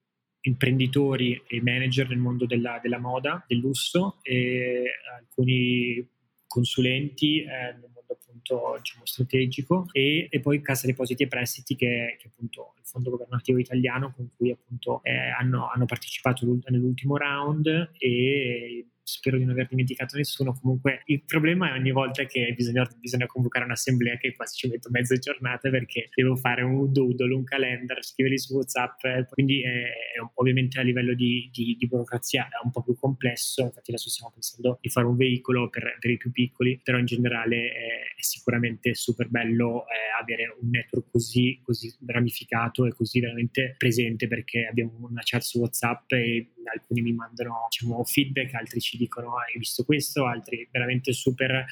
imprenditori 0.45 1.41
e 1.47 1.61
manager 1.61 2.09
nel 2.09 2.17
mondo 2.17 2.45
della, 2.45 2.79
della 2.81 2.99
moda, 2.99 3.43
del 3.47 3.59
lusso 3.59 4.19
e 4.21 4.83
alcuni 5.17 6.05
consulenti 6.53 7.41
eh, 7.41 7.73
nel 7.73 7.89
mondo 7.91 8.13
appunto 8.13 8.75
diciamo, 8.77 9.05
strategico 9.05 9.87
e, 9.91 10.27
e, 10.29 10.39
poi 10.39 10.61
Cassa 10.61 10.85
Depositi 10.85 11.23
e 11.23 11.27
Prestiti 11.27 11.75
che, 11.75 12.15
che 12.19 12.27
appunto 12.27 12.75
il 12.77 12.85
fondo 12.85 13.09
governativo 13.09 13.57
italiano 13.57 14.13
con 14.15 14.29
cui 14.35 14.51
appunto 14.51 15.01
eh, 15.03 15.29
hanno, 15.29 15.67
hanno, 15.73 15.85
partecipato 15.85 16.45
nell'ultimo 16.65 17.17
round 17.17 17.91
e 17.97 18.85
spero 19.03 19.37
di 19.37 19.43
non 19.43 19.53
aver 19.53 19.67
dimenticato 19.67 20.17
nessuno. 20.17 20.57
Comunque 20.59 21.03
il 21.05 21.23
problema 21.25 21.73
è 21.73 21.77
ogni 21.77 21.91
volta 21.91 22.23
che 22.25 22.53
bisogna, 22.55 22.87
bisogna 22.99 23.25
convocare 23.25 23.65
un'assemblea 23.65 24.17
che 24.17 24.33
quasi 24.33 24.57
ci 24.57 24.67
metto 24.67 24.89
mezza 24.91 25.15
giornata 25.17 25.69
perché 25.69 26.09
devo 26.13 26.35
fare 26.35 26.63
un 26.63 26.91
doodle, 26.91 27.33
un 27.33 27.43
calendar, 27.43 28.03
scriverli 28.03 28.39
su 28.39 28.55
WhatsApp, 28.55 29.03
eh, 29.03 29.25
quindi 29.29 29.61
è, 29.61 29.83
è 29.83 30.29
ovviamente 30.35 30.79
a 30.79 30.83
livello 30.83 31.13
di, 31.13 31.49
di, 31.51 31.75
di, 31.77 31.87
burocrazia 31.87 32.47
è 32.47 32.63
un 32.63 32.71
po' 32.71 32.81
più 32.81 32.95
complesso, 32.95 33.63
infatti 33.63 33.91
adesso 33.91 34.09
stiamo 34.09 34.31
pensando 34.31 34.77
di 34.81 34.89
fare 34.89 35.05
un 35.05 35.15
veicolo 35.15 35.69
per, 35.69 35.97
per 35.99 36.11
i 36.11 36.17
più 36.17 36.31
piccoli, 36.31 36.79
però 36.81 36.97
in 36.97 37.05
generale 37.05 37.71
è, 37.71 38.15
è 38.15 38.21
sicuramente 38.21 38.93
super 38.93 39.27
bello 39.29 39.85
eh, 39.87 40.21
avere 40.21 40.55
un 40.59 40.69
network 40.69 41.09
così, 41.11 41.59
così 41.63 41.93
ramificato 42.05 42.85
e 42.85 42.93
così 42.93 43.19
veramente 43.19 43.75
presente 43.77 44.27
perché 44.27 44.65
abbiamo 44.65 45.07
una 45.09 45.21
chat 45.23 45.41
su 45.41 45.59
WhatsApp 45.59 46.11
e 46.13 46.52
alcuni 46.71 47.01
mi 47.01 47.13
mandano 47.13 47.67
diciamo, 47.69 48.03
feedback, 48.03 48.53
altri 48.53 48.79
ci 48.79 48.97
dicono 48.97 49.37
hai 49.37 49.57
visto 49.57 49.83
questo, 49.83 50.25
altri 50.25 50.67
veramente 50.71 51.13
super, 51.13 51.51
eh, 51.51 51.65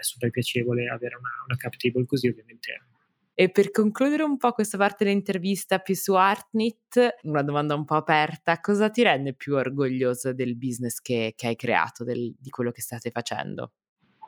super 0.00 0.30
piacevole 0.30 0.88
avere 0.88 1.16
una, 1.16 1.30
una 1.46 1.56
cap 1.56 1.76
table 1.76 2.06
così 2.06 2.28
ovviamente. 2.28 2.82
E 3.40 3.50
per 3.50 3.70
concludere 3.70 4.24
un 4.24 4.36
po' 4.36 4.50
questa 4.50 4.76
parte 4.76 5.04
dell'intervista 5.04 5.78
più 5.78 5.94
su 5.94 6.14
Artnit, 6.14 7.18
una 7.22 7.42
domanda 7.42 7.76
un 7.76 7.84
po' 7.84 7.94
aperta, 7.94 8.58
cosa 8.58 8.90
ti 8.90 9.04
rende 9.04 9.32
più 9.32 9.54
orgoglioso 9.54 10.32
del 10.32 10.56
business 10.56 10.98
che, 11.00 11.34
che 11.36 11.46
hai 11.46 11.54
creato, 11.54 12.02
del, 12.02 12.34
di 12.36 12.50
quello 12.50 12.72
che 12.72 12.80
state 12.80 13.12
facendo? 13.12 13.74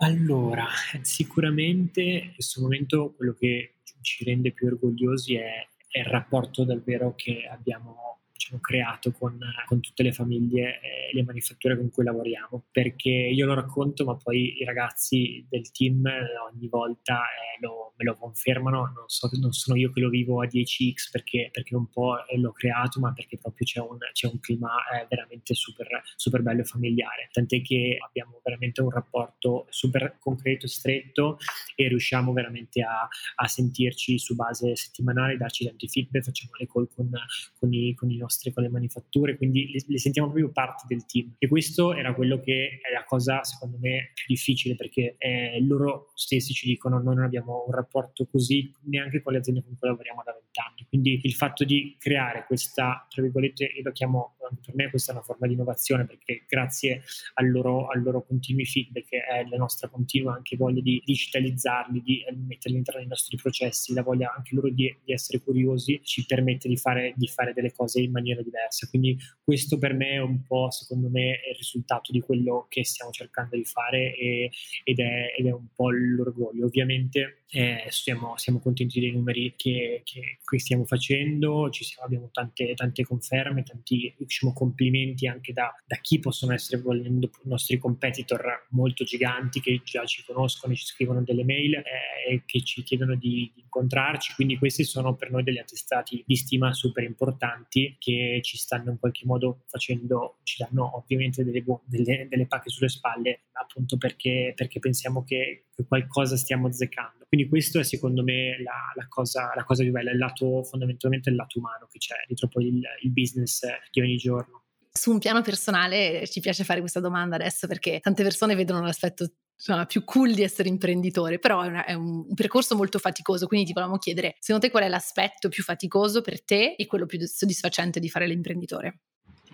Allora, 0.02 0.66
sicuramente 1.02 2.02
in 2.02 2.34
questo 2.34 2.60
momento 2.60 3.12
quello 3.16 3.34
che 3.34 3.78
ci 4.00 4.22
rende 4.22 4.52
più 4.52 4.68
orgogliosi 4.68 5.34
è, 5.34 5.66
è 5.88 5.98
il 5.98 6.06
rapporto 6.06 6.64
davvero 6.64 7.14
che 7.16 7.48
abbiamo 7.50 8.19
diciamo, 8.50 8.60
creato 8.60 9.12
con, 9.12 9.38
con, 9.66 9.80
tutte 9.80 10.02
le 10.02 10.12
famiglie 10.12 10.80
e 10.80 11.14
le 11.14 11.22
manifatture 11.22 11.76
con 11.76 11.90
cui 11.90 12.04
lavoriamo, 12.04 12.64
perché 12.70 13.10
io 13.10 13.46
lo 13.46 13.54
racconto, 13.54 14.04
ma 14.04 14.16
poi 14.16 14.60
i 14.60 14.64
ragazzi 14.64 15.44
del 15.48 15.70
team 15.70 16.04
ogni 16.50 16.68
volta 16.68 17.20
eh, 17.20 17.58
lo, 17.60 17.92
me 17.96 18.04
lo 18.04 18.14
confermano, 18.14 18.92
non, 18.94 19.04
so, 19.06 19.28
non 19.40 19.52
sono 19.52 19.78
io 19.78 19.92
che 19.92 20.00
lo 20.00 20.08
vivo 20.08 20.42
a 20.42 20.46
10x 20.46 21.10
perché, 21.12 21.50
perché 21.52 21.76
un 21.76 21.88
po' 21.88 22.16
l'ho 22.34 22.52
creato, 22.52 22.98
ma 22.98 23.12
perché 23.12 23.38
proprio 23.38 23.66
c'è 23.66 23.80
un, 23.80 23.98
c'è 24.12 24.26
un 24.26 24.40
clima 24.40 24.70
eh, 24.92 25.06
veramente 25.08 25.54
super, 25.54 25.86
super 26.16 26.42
bello 26.42 26.62
e 26.62 26.64
familiare, 26.64 27.28
tant'è 27.30 27.60
che 27.60 27.98
abbiamo 28.04 28.40
veramente 28.42 28.80
un 28.80 28.90
rapporto 28.90 29.66
super 29.68 30.16
concreto 30.18 30.66
e 30.66 30.68
stretto 30.68 31.38
e 31.76 31.88
riusciamo 31.88 32.32
veramente 32.32 32.82
a, 32.82 33.06
a 33.36 33.46
sentirci 33.46 34.18
su 34.18 34.34
base 34.34 34.74
settimanale, 34.76 35.36
darci 35.36 35.66
tanti 35.66 35.88
feedback, 35.88 36.24
facciamo 36.24 36.52
le 36.58 36.66
call 36.66 36.88
con, 36.94 37.10
con, 37.58 37.72
i, 37.72 37.94
con 37.94 38.10
i 38.10 38.16
nostri 38.16 38.39
nostre, 38.40 38.52
con 38.52 38.62
le 38.62 38.70
manifatture, 38.70 39.36
quindi 39.36 39.70
le, 39.70 39.84
le, 39.86 39.98
sentiamo 39.98 40.28
proprio 40.28 40.50
parte 40.50 40.84
del 40.88 41.04
team. 41.04 41.34
E 41.38 41.46
questo 41.46 41.94
era 41.94 42.14
quello 42.14 42.40
che 42.40 42.80
è 42.82 42.92
la 42.92 43.04
cosa, 43.04 43.42
secondo 43.44 43.76
me, 43.78 44.12
più 44.14 44.24
difficile 44.26 44.74
perché 44.74 45.16
eh, 45.18 45.58
loro 45.62 46.10
stessi 46.14 46.54
ci 46.54 46.66
dicono 46.66 46.98
noi 47.00 47.16
non 47.16 47.24
abbiamo 47.24 47.64
un 47.66 47.74
rapporto 47.74 48.26
così 48.26 48.72
neanche 48.84 49.22
con 49.22 49.32
le 49.32 49.38
aziende 49.38 49.62
con 49.62 49.76
cui 49.78 49.88
lavoriamo 49.88 50.22
da 50.24 50.32
vent'anni. 50.32 50.86
Quindi 50.88 51.20
il 51.22 51.34
fatto 51.34 51.64
di 51.64 51.96
creare 51.98 52.44
questa, 52.46 53.06
tra 53.08 53.22
virgolette, 53.22 53.64
io 53.64 53.82
lo 53.82 53.92
chiamo, 53.92 54.36
per 54.64 54.74
me 54.74 54.90
questa 54.90 55.12
è 55.12 55.14
una 55.14 55.24
forma 55.24 55.46
di 55.46 55.52
innovazione 55.52 56.06
perché 56.06 56.44
grazie 56.48 57.02
al 57.34 57.50
loro, 57.50 57.88
al 57.88 58.02
loro 58.02 58.24
continui 58.24 58.64
feedback 58.64 59.12
e 59.12 59.48
la 59.48 59.56
nostra 59.56 59.88
continua 59.88 60.34
anche 60.34 60.56
voglia 60.56 60.80
di 60.80 61.02
digitalizzarli, 61.04 62.00
di 62.02 62.22
eh, 62.22 62.32
metterli 62.32 62.72
all'interno 62.72 63.00
dei 63.00 63.08
nostri 63.08 63.36
processi, 63.36 63.92
la 63.92 64.02
voglia 64.02 64.32
anche 64.34 64.54
loro 64.54 64.68
di, 64.70 64.94
di 65.04 65.12
essere 65.12 65.40
curiosi, 65.40 66.00
ci 66.02 66.24
permette 66.26 66.68
di 66.68 66.76
fare, 66.76 67.12
di 67.16 67.26
fare 67.26 67.52
delle 67.52 67.72
cose 67.72 68.00
in 68.00 68.10
maniera 68.10 68.29
maniera 68.30 68.42
diversa. 68.42 68.88
Quindi 68.88 69.16
questo 69.42 69.78
per 69.78 69.94
me 69.94 70.10
è 70.10 70.18
un 70.18 70.44
po', 70.46 70.70
secondo 70.70 71.08
me, 71.08 71.40
il 71.50 71.56
risultato 71.56 72.12
di 72.12 72.20
quello 72.20 72.66
che 72.68 72.84
stiamo 72.84 73.10
cercando 73.10 73.56
di 73.56 73.64
fare 73.64 74.14
e, 74.14 74.50
ed, 74.84 74.98
è, 74.98 75.34
ed, 75.36 75.46
è, 75.46 75.52
un 75.52 75.66
po' 75.74 75.90
l'orgoglio. 75.90 76.66
Ovviamente 76.66 77.42
eh, 77.50 77.86
siamo, 77.88 78.36
siamo, 78.36 78.60
contenti 78.60 79.00
dei 79.00 79.10
numeri 79.10 79.54
che, 79.56 80.02
che, 80.04 80.38
che 80.44 80.58
stiamo 80.58 80.84
facendo, 80.84 81.68
siamo, 81.72 82.06
abbiamo 82.06 82.28
tante, 82.32 82.74
tante, 82.74 83.04
conferme, 83.04 83.62
tanti 83.62 84.14
diciamo, 84.16 84.52
complimenti 84.52 85.26
anche 85.26 85.52
da, 85.52 85.72
da, 85.84 85.96
chi 85.96 86.20
possono 86.20 86.52
essere 86.52 86.80
volendo 86.80 87.26
i 87.26 87.48
nostri 87.48 87.78
competitor 87.78 88.66
molto 88.70 89.04
giganti 89.04 89.60
che 89.60 89.80
già 89.84 90.04
ci 90.04 90.24
conoscono, 90.24 90.74
ci 90.74 90.84
scrivono 90.84 91.22
delle 91.22 91.44
mail 91.44 91.74
eh, 91.74 91.84
e 92.28 92.42
che 92.46 92.62
ci 92.62 92.82
chiedono 92.82 93.16
di, 93.16 93.50
di 93.54 93.62
incontrarci. 93.62 94.34
Quindi 94.34 94.56
questi 94.56 94.84
sono 94.84 95.16
per 95.16 95.30
noi 95.30 95.42
degli 95.42 95.58
attestati 95.58 96.22
di 96.26 96.36
stima 96.36 96.72
super 96.72 97.02
importanti 97.04 97.96
che 97.98 98.19
ci 98.42 98.56
stanno 98.56 98.90
in 98.90 98.98
qualche 98.98 99.24
modo 99.26 99.62
facendo, 99.66 100.38
ci 100.42 100.62
danno 100.62 100.96
ovviamente 100.96 101.44
delle, 101.44 101.62
delle, 101.84 102.26
delle 102.28 102.46
pacche 102.46 102.70
sulle 102.70 102.88
spalle, 102.88 103.42
appunto 103.52 103.96
perché, 103.96 104.52
perché 104.54 104.78
pensiamo 104.78 105.24
che, 105.24 105.66
che, 105.74 105.84
qualcosa 105.86 106.36
stiamo 106.36 106.66
azzeccando. 106.66 107.26
Quindi 107.28 107.48
questo 107.48 107.78
è 107.78 107.84
secondo 107.84 108.22
me 108.22 108.60
la, 108.62 108.92
la, 108.94 109.06
cosa, 109.08 109.52
la 109.54 109.64
cosa 109.64 109.82
più 109.82 109.92
bella, 109.92 110.10
il 110.10 110.18
lato 110.18 110.62
fondamentalmente 110.64 111.30
il 111.30 111.36
lato 111.36 111.58
umano 111.58 111.86
che 111.90 111.98
c'è 111.98 112.16
dietro 112.26 112.48
poi 112.48 112.66
il, 112.66 112.82
il 113.02 113.10
business 113.10 113.60
di 113.90 114.00
ogni 114.00 114.16
giorno. 114.16 114.64
Su 114.92 115.12
un 115.12 115.18
piano 115.18 115.40
personale 115.40 116.26
ci 116.26 116.40
piace 116.40 116.64
fare 116.64 116.80
questa 116.80 117.00
domanda 117.00 117.36
adesso 117.36 117.68
perché 117.68 118.00
tante 118.00 118.24
persone 118.24 118.56
vedono 118.56 118.82
l'aspetto 118.82 119.30
insomma, 119.60 119.84
più 119.84 120.04
cool 120.04 120.32
di 120.32 120.42
essere 120.42 120.70
imprenditore, 120.70 121.38
però 121.38 121.60
è, 121.60 121.66
una, 121.66 121.84
è 121.84 121.92
un, 121.92 122.32
percorso 122.34 122.74
molto 122.74 122.98
faticoso, 122.98 123.46
quindi 123.46 123.66
ti 123.66 123.72
volevamo 123.74 123.98
chiedere, 123.98 124.36
secondo 124.38 124.66
te 124.66 124.72
qual 124.72 124.84
è 124.84 124.88
l'aspetto 124.88 125.50
più 125.50 125.62
faticoso 125.62 126.22
per 126.22 126.42
te 126.42 126.74
e 126.78 126.86
quello 126.86 127.04
più 127.04 127.18
soddisfacente 127.26 128.00
di 128.00 128.08
fare 128.08 128.26
l'imprenditore? 128.26 129.00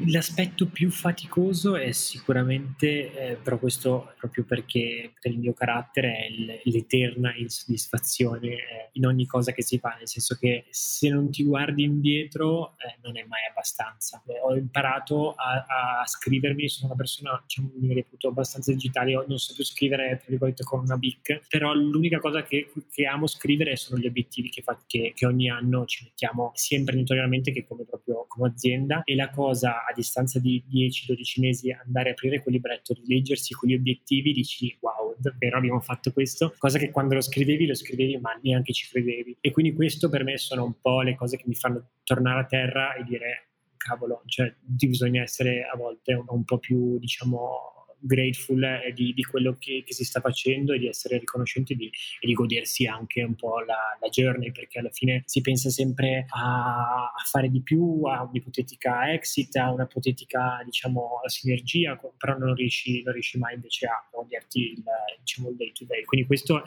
L'aspetto 0.04 0.66
più 0.66 0.90
faticoso 0.90 1.74
è 1.74 1.90
sicuramente, 1.92 3.14
eh, 3.14 3.35
però 3.37 3.59
questo 3.59 4.12
proprio 4.18 4.44
perché 4.44 5.14
per 5.18 5.32
il 5.32 5.38
mio 5.38 5.54
carattere 5.54 6.16
è 6.18 6.26
il, 6.26 6.61
l'eterna 6.64 7.35
insoddisfazione 7.35 8.48
eh, 8.48 8.88
in 8.92 9.06
ogni 9.06 9.24
cosa 9.24 9.52
che 9.52 9.62
si 9.62 9.78
fa, 9.78 9.96
nel 9.96 10.06
senso 10.06 10.37
che 10.38 10.66
se 10.68 11.09
non 11.09 11.30
ti 11.30 11.44
guardi 11.44 11.85
indietro 11.85 12.74
eh, 12.76 12.98
non 13.02 13.16
è 13.16 13.24
mai 13.26 13.46
abbastanza. 13.48 14.22
ho 14.42 14.54
imparato 14.54 15.32
a, 15.32 15.64
a, 16.00 16.06
scrivermi, 16.06 16.68
sono 16.68 16.88
una 16.88 16.96
persona, 16.96 17.42
diciamo, 17.42 17.70
mi 17.76 17.94
reputo 17.94 18.28
abbastanza 18.28 18.72
digitale, 18.72 19.12
non 19.26 19.38
so 19.38 19.54
più 19.54 19.64
scrivere 19.64 20.22
con 20.62 20.80
una 20.80 20.98
bic, 20.98 21.40
però 21.48 21.72
l'unica 21.72 22.18
cosa 22.18 22.42
che, 22.42 22.70
che 22.92 23.06
amo 23.06 23.26
scrivere 23.26 23.76
sono 23.76 23.98
gli 23.98 24.06
obiettivi 24.06 24.50
che, 24.50 24.61
fa, 24.61 24.78
che, 24.87 25.12
che 25.16 25.24
ogni 25.24 25.48
anno 25.48 25.87
ci 25.87 26.04
mettiamo 26.04 26.50
sia 26.54 26.76
imprenditorialmente 26.76 27.50
che 27.50 27.64
come 27.66 27.85
proprio 27.85 28.26
come 28.28 28.48
azienda 28.48 29.02
e 29.04 29.14
la 29.14 29.30
cosa 29.30 29.85
a 29.88 29.92
distanza 29.94 30.38
di 30.38 30.62
10-12 30.70 31.40
mesi 31.40 31.70
andare 31.70 32.11
a 32.11 32.12
aprire 32.12 32.42
quel 32.42 32.55
libretto, 32.55 32.94
rileggersi 32.94 33.55
quegli 33.55 33.75
obiettivi, 33.75 34.33
dici 34.33 34.77
wow, 34.81 35.14
davvero 35.18 35.59
abbiamo 35.59 35.81
fatto 35.81 36.12
questo, 36.12 36.55
cosa 36.59 36.79
che 36.79 36.90
quando 36.90 37.14
lo 37.14 37.20
scrivevi 37.20 37.66
lo 37.66 37.75
scrivevi 37.75 38.18
ma 38.18 38.38
neanche 38.42 38.72
ci 38.72 38.88
credevi. 38.88 39.37
E 39.40 39.51
quindi 39.51 39.75
questo 39.75 40.09
per 40.09 40.25
me 40.25 40.37
sono 40.38 40.64
un 40.64 40.75
po' 40.81 41.03
le 41.03 41.14
cose 41.14 41.37
che 41.37 41.44
mi 41.46 41.55
fanno 41.55 41.90
tornare 42.03 42.40
a 42.40 42.44
terra 42.44 42.94
e 42.94 43.05
dire 43.05 43.49
cavolo, 43.77 44.22
cioè 44.27 44.53
bisogna 44.61 45.22
essere 45.22 45.62
a 45.62 45.77
volte 45.77 46.14
un, 46.14 46.25
un 46.29 46.44
po' 46.44 46.59
più 46.59 46.99
diciamo 46.99 47.76
grateful 47.98 48.62
eh, 48.62 48.92
di, 48.92 49.12
di 49.12 49.22
quello 49.22 49.56
che, 49.59 49.82
che, 49.87 49.92
si 49.92 50.04
sta 50.04 50.20
facendo 50.20 50.72
e 50.72 50.78
di 50.78 50.87
essere 50.88 51.18
riconoscenti 51.18 51.74
di, 51.74 51.87
e 51.87 52.26
di 52.26 52.32
godersi 52.32 52.87
anche 52.87 53.22
un 53.22 53.35
po' 53.35 53.61
la, 53.61 53.96
la, 54.00 54.09
journey 54.09 54.52
perché 54.52 54.78
alla 54.78 54.90
fine 54.90 55.22
si 55.26 55.40
pensa 55.40 55.70
sempre 55.70 56.26
a, 56.28 57.12
a, 57.14 57.22
fare 57.24 57.48
di 57.48 57.62
più, 57.62 58.02
a 58.04 58.22
un'ipotetica 58.22 59.12
exit, 59.12 59.56
a 59.56 59.72
un'ipotetica 59.72 60.62
diciamo 60.64 61.20
sinergia, 61.26 61.98
però 62.16 62.37
non 62.37 62.54
riesci, 62.54 63.02
non 63.02 63.12
riesci 63.12 63.38
mai 63.38 63.54
invece 63.54 63.87
a 63.87 64.06
goderti 64.11 64.72
il, 64.72 64.85
diciamo, 65.20 65.50
il 65.50 65.56
day 65.56 65.72
to 65.72 65.85
day. 65.85 66.04
Quindi 66.04 66.26
questo 66.26 66.62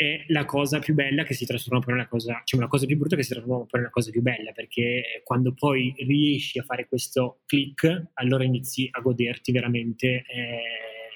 è 0.00 0.24
la 0.28 0.46
cosa 0.46 0.78
più 0.78 0.94
bella 0.94 1.24
che 1.24 1.34
si 1.34 1.44
trasforma 1.44 1.80
poi 1.80 1.92
in 1.92 2.00
una 2.00 2.08
cosa, 2.08 2.40
cioè 2.44 2.58
una 2.58 2.70
cosa 2.70 2.86
più 2.86 2.96
brutta 2.96 3.16
che 3.16 3.22
si 3.22 3.34
trasforma 3.34 3.66
poi 3.66 3.80
in 3.80 3.80
una 3.80 3.90
cosa 3.90 4.10
più 4.10 4.22
bella, 4.22 4.50
perché 4.52 5.20
quando 5.24 5.52
poi 5.52 5.92
riesci 5.98 6.58
a 6.58 6.62
fare 6.62 6.88
questo 6.88 7.40
click, 7.44 8.12
allora 8.14 8.44
inizi 8.44 8.88
a 8.90 9.00
goderti 9.00 9.52
veramente. 9.52 10.24
Eh, 10.26 10.58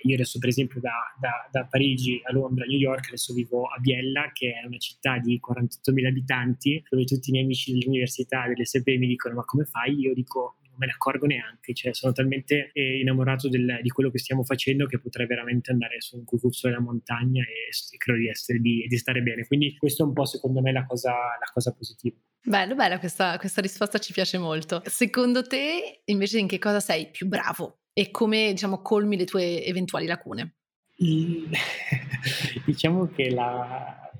io 0.03 0.15
adesso 0.17 0.39
per 0.39 0.51
esempio 0.51 0.81
da, 0.81 0.93
da, 1.19 1.49
da, 1.51 1.65
Parigi 1.65 2.21
a 2.25 2.33
Londra, 2.33 2.65
a 2.65 2.67
New 2.67 2.77
York, 2.77 3.07
adesso 3.07 3.33
vivo 3.33 3.65
a 3.65 3.79
Biella, 3.79 4.33
che 4.35 4.53
è 4.53 4.67
una 4.67 4.77
città 4.77 5.17
di 5.17 5.41
48.000 5.41 6.07
abitanti, 6.07 6.85
dove 6.91 7.05
tutti 7.05 7.31
i 7.31 7.33
miei 7.33 7.45
amici 7.45 7.73
dell'università, 7.73 8.47
dell'SP 8.47 8.87
mi 8.99 9.07
dicono 9.07 9.37
ma 9.37 9.45
come 9.45 9.65
fai? 9.65 9.95
Io 9.99 10.13
dico 10.13 10.57
non 10.75 10.79
me 10.79 10.87
ne 10.87 10.93
accorgo 10.93 11.27
neanche, 11.27 11.73
cioè 11.73 11.95
sono 11.95 12.13
talmente 12.13 12.71
eh, 12.73 12.99
innamorato 13.01 13.49
del, 13.49 13.79
di 13.81 13.89
quello 13.91 14.11
che 14.11 14.19
stiamo 14.19 14.43
facendo 14.43 14.87
che 14.87 14.99
potrei 14.99 15.27
veramente 15.27 15.71
andare 15.71 16.01
su 16.01 16.17
un 16.17 16.25
cucuzzo 16.25 16.69
della 16.69 16.81
montagna 16.81 17.43
e, 17.43 17.71
e 17.71 17.97
credo 17.97 18.19
di, 18.19 18.29
essere, 18.29 18.59
di, 18.59 18.85
di, 18.89 18.97
stare 18.97 19.23
bene. 19.23 19.47
Quindi 19.47 19.77
questo 19.77 20.03
è 20.03 20.07
un 20.07 20.13
po' 20.13 20.25
secondo 20.25 20.61
me 20.61 20.73
la 20.73 20.85
cosa, 20.85 21.13
la 21.13 21.51
cosa 21.53 21.73
positiva. 21.73 22.17
Bello, 22.43 22.75
bella 22.75 22.99
questa, 22.99 23.39
questa 23.39 23.61
risposta 23.61 23.99
ci 23.99 24.13
piace 24.13 24.37
molto. 24.39 24.83
Secondo 24.85 25.43
te 25.43 26.03
invece 26.07 26.39
in 26.39 26.49
che 26.49 26.59
cosa 26.59 26.81
sei 26.81 27.11
più 27.11 27.27
bravo 27.27 27.83
e 27.93 28.11
come 28.11 28.51
diciamo 28.51 28.83
colmi 28.83 29.17
le 29.17 29.25
tue 29.25 29.65
eventuali 29.65 30.07
lacune? 30.07 30.57
diciamo 32.65 33.09
che 33.09 33.31
la, 33.31 34.11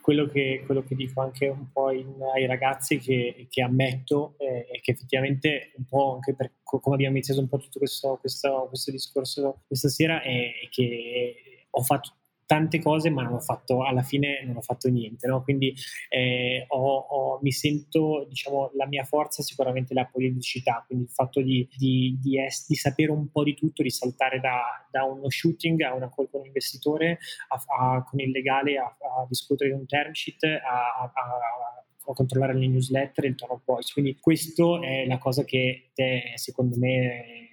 quello, 0.00 0.26
che, 0.28 0.62
quello, 0.64 0.82
che, 0.82 0.94
dico 0.94 1.20
anche 1.20 1.48
un 1.48 1.70
po' 1.72 1.90
in, 1.90 2.14
ai 2.34 2.46
ragazzi 2.46 2.98
che, 2.98 3.46
che 3.50 3.62
ammetto 3.62 4.34
è 4.38 4.66
eh, 4.72 4.80
che 4.80 4.92
effettivamente 4.92 5.72
un 5.76 5.86
po' 5.86 6.14
anche 6.14 6.34
per 6.34 6.52
come 6.62 6.94
abbiamo 6.94 7.16
iniziato 7.16 7.40
un 7.40 7.48
po' 7.48 7.58
tutto 7.58 7.78
questo, 7.78 8.16
questo, 8.18 8.66
questo 8.68 8.90
discorso 8.90 9.62
questa 9.66 9.88
sera 9.88 10.22
è 10.22 10.50
che 10.70 11.66
ho 11.68 11.82
fatto 11.82 12.12
tante 12.52 12.82
cose 12.82 13.08
ma 13.08 13.22
non 13.22 13.32
ho 13.32 13.40
fatto, 13.40 13.82
alla 13.82 14.02
fine 14.02 14.44
non 14.44 14.58
ho 14.58 14.60
fatto 14.60 14.90
niente, 14.90 15.26
no? 15.26 15.42
quindi 15.42 15.74
eh, 16.10 16.66
ho, 16.68 16.96
ho, 16.98 17.38
mi 17.40 17.50
sento, 17.50 18.26
diciamo, 18.28 18.72
la 18.74 18.86
mia 18.86 19.04
forza 19.04 19.40
è 19.40 19.44
sicuramente 19.44 19.94
la 19.94 20.04
politicità, 20.04 20.84
quindi 20.86 21.06
il 21.06 21.10
fatto 21.10 21.40
di, 21.40 21.66
di, 21.74 22.18
di, 22.20 22.38
es- 22.38 22.66
di 22.68 22.74
sapere 22.74 23.10
un 23.10 23.30
po' 23.30 23.42
di 23.42 23.54
tutto, 23.54 23.82
di 23.82 23.88
saltare 23.88 24.38
da, 24.38 24.86
da 24.90 25.04
uno 25.04 25.30
shooting 25.30 25.80
a 25.80 25.94
una 25.94 26.12
call 26.14 26.28
con 26.30 26.40
un 26.40 26.46
investitore, 26.48 27.20
a, 27.48 27.94
a, 27.94 28.04
con 28.04 28.20
il 28.20 28.30
legale, 28.30 28.76
a, 28.76 28.84
a, 28.84 29.26
discutere 29.26 29.70
di 29.70 29.76
un 29.76 29.86
term 29.86 30.12
sheet, 30.12 30.44
a, 30.44 31.10
a 31.10 32.12
controllare 32.12 32.52
le 32.52 32.66
newsletter 32.66 33.24
e 33.24 33.28
il 33.28 33.34
tone 33.34 33.54
of 33.54 33.62
voice. 33.64 33.94
Quindi 33.94 34.18
questa 34.20 34.78
è 34.82 35.06
la 35.06 35.16
cosa 35.16 35.42
che 35.44 35.88
è, 35.94 36.32
secondo 36.34 36.76
me 36.76 37.48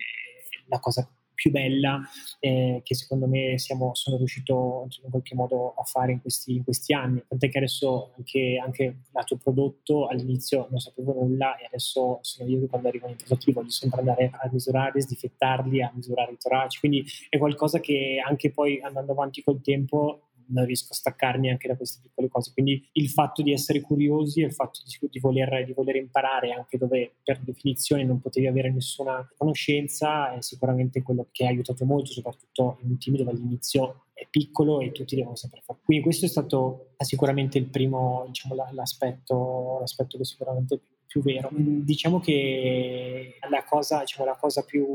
la 0.67 0.79
cosa 0.79 1.09
più 1.39 1.51
bella 1.51 2.01
eh, 2.41 2.81
che 2.83 2.95
secondo 2.95 3.25
me 3.25 3.57
siamo, 3.57 3.91
sono 3.95 4.17
riuscito 4.17 4.89
in 5.03 5.09
qualche 5.09 5.35
modo 5.35 5.73
a 5.77 5.83
fare 5.83 6.11
in 6.11 6.19
questi, 6.19 6.55
in 6.55 6.65
questi 6.65 6.93
anni. 6.93 7.23
Tant'è 7.25 7.47
che 7.47 7.59
adesso 7.59 8.11
anche, 8.17 8.61
anche 8.61 8.83
il 8.83 9.37
prodotto 9.41 10.07
all'inizio 10.07 10.67
non 10.69 10.79
sapevo 10.79 11.13
nulla 11.13 11.55
e 11.55 11.65
adesso 11.65 12.19
sono 12.21 12.49
io 12.49 12.59
che 12.59 12.67
quando 12.67 12.89
arrivano 12.89 13.13
i 13.13 13.15
prodotti 13.15 13.53
voglio 13.53 13.69
sempre 13.69 14.01
andare 14.01 14.29
a 14.33 14.49
misurare, 14.51 15.01
sdifettarli, 15.01 15.81
a 15.81 15.91
misurare 15.95 16.33
i 16.33 16.37
toraci. 16.37 16.79
Quindi 16.79 17.05
è 17.29 17.37
qualcosa 17.37 17.79
che 17.79 18.21
anche 18.25 18.51
poi 18.51 18.81
andando 18.81 19.13
avanti 19.13 19.41
col 19.41 19.61
tempo 19.61 20.28
non 20.49 20.65
riesco 20.65 20.91
a 20.91 20.95
staccarmi 20.95 21.49
anche 21.49 21.67
da 21.67 21.75
queste 21.75 21.99
piccole 22.01 22.27
cose. 22.27 22.51
Quindi 22.53 22.87
il 22.93 23.09
fatto 23.09 23.41
di 23.41 23.51
essere 23.51 23.81
curiosi 23.81 24.41
e 24.41 24.45
il 24.45 24.53
fatto 24.53 24.81
di, 24.85 25.07
di, 25.09 25.19
voler, 25.19 25.65
di, 25.65 25.73
voler, 25.73 25.95
imparare 25.95 26.51
anche 26.51 26.77
dove 26.77 27.15
per 27.23 27.39
definizione 27.39 28.03
non 28.03 28.19
potevi 28.19 28.47
avere 28.47 28.71
nessuna 28.71 29.27
conoscenza 29.37 30.33
è 30.33 30.41
sicuramente 30.41 31.01
quello 31.01 31.27
che 31.31 31.45
ha 31.45 31.49
aiutato 31.49 31.85
molto, 31.85 32.11
soprattutto 32.11 32.77
in 32.83 32.91
un 32.91 32.97
team 32.97 33.17
dove 33.17 33.31
all'inizio 33.31 34.03
è 34.13 34.27
piccolo 34.29 34.81
e 34.81 34.91
tutti 34.91 35.15
devono 35.15 35.35
saper 35.35 35.61
fare. 35.63 35.79
Quindi 35.83 36.03
questo 36.03 36.25
è 36.25 36.29
stato 36.29 36.91
sicuramente 36.97 37.57
il 37.57 37.65
primo, 37.65 38.25
diciamo, 38.27 38.55
l'aspetto, 38.71 39.77
l'aspetto 39.79 40.17
che 40.17 40.25
sicuramente 40.25 40.79
più, 41.07 41.21
vero. 41.21 41.49
Diciamo 41.51 42.19
che 42.19 43.39
la 43.49 43.63
cosa, 43.63 44.01
diciamo, 44.01 44.27
la 44.27 44.35
cosa 44.35 44.63
più, 44.63 44.85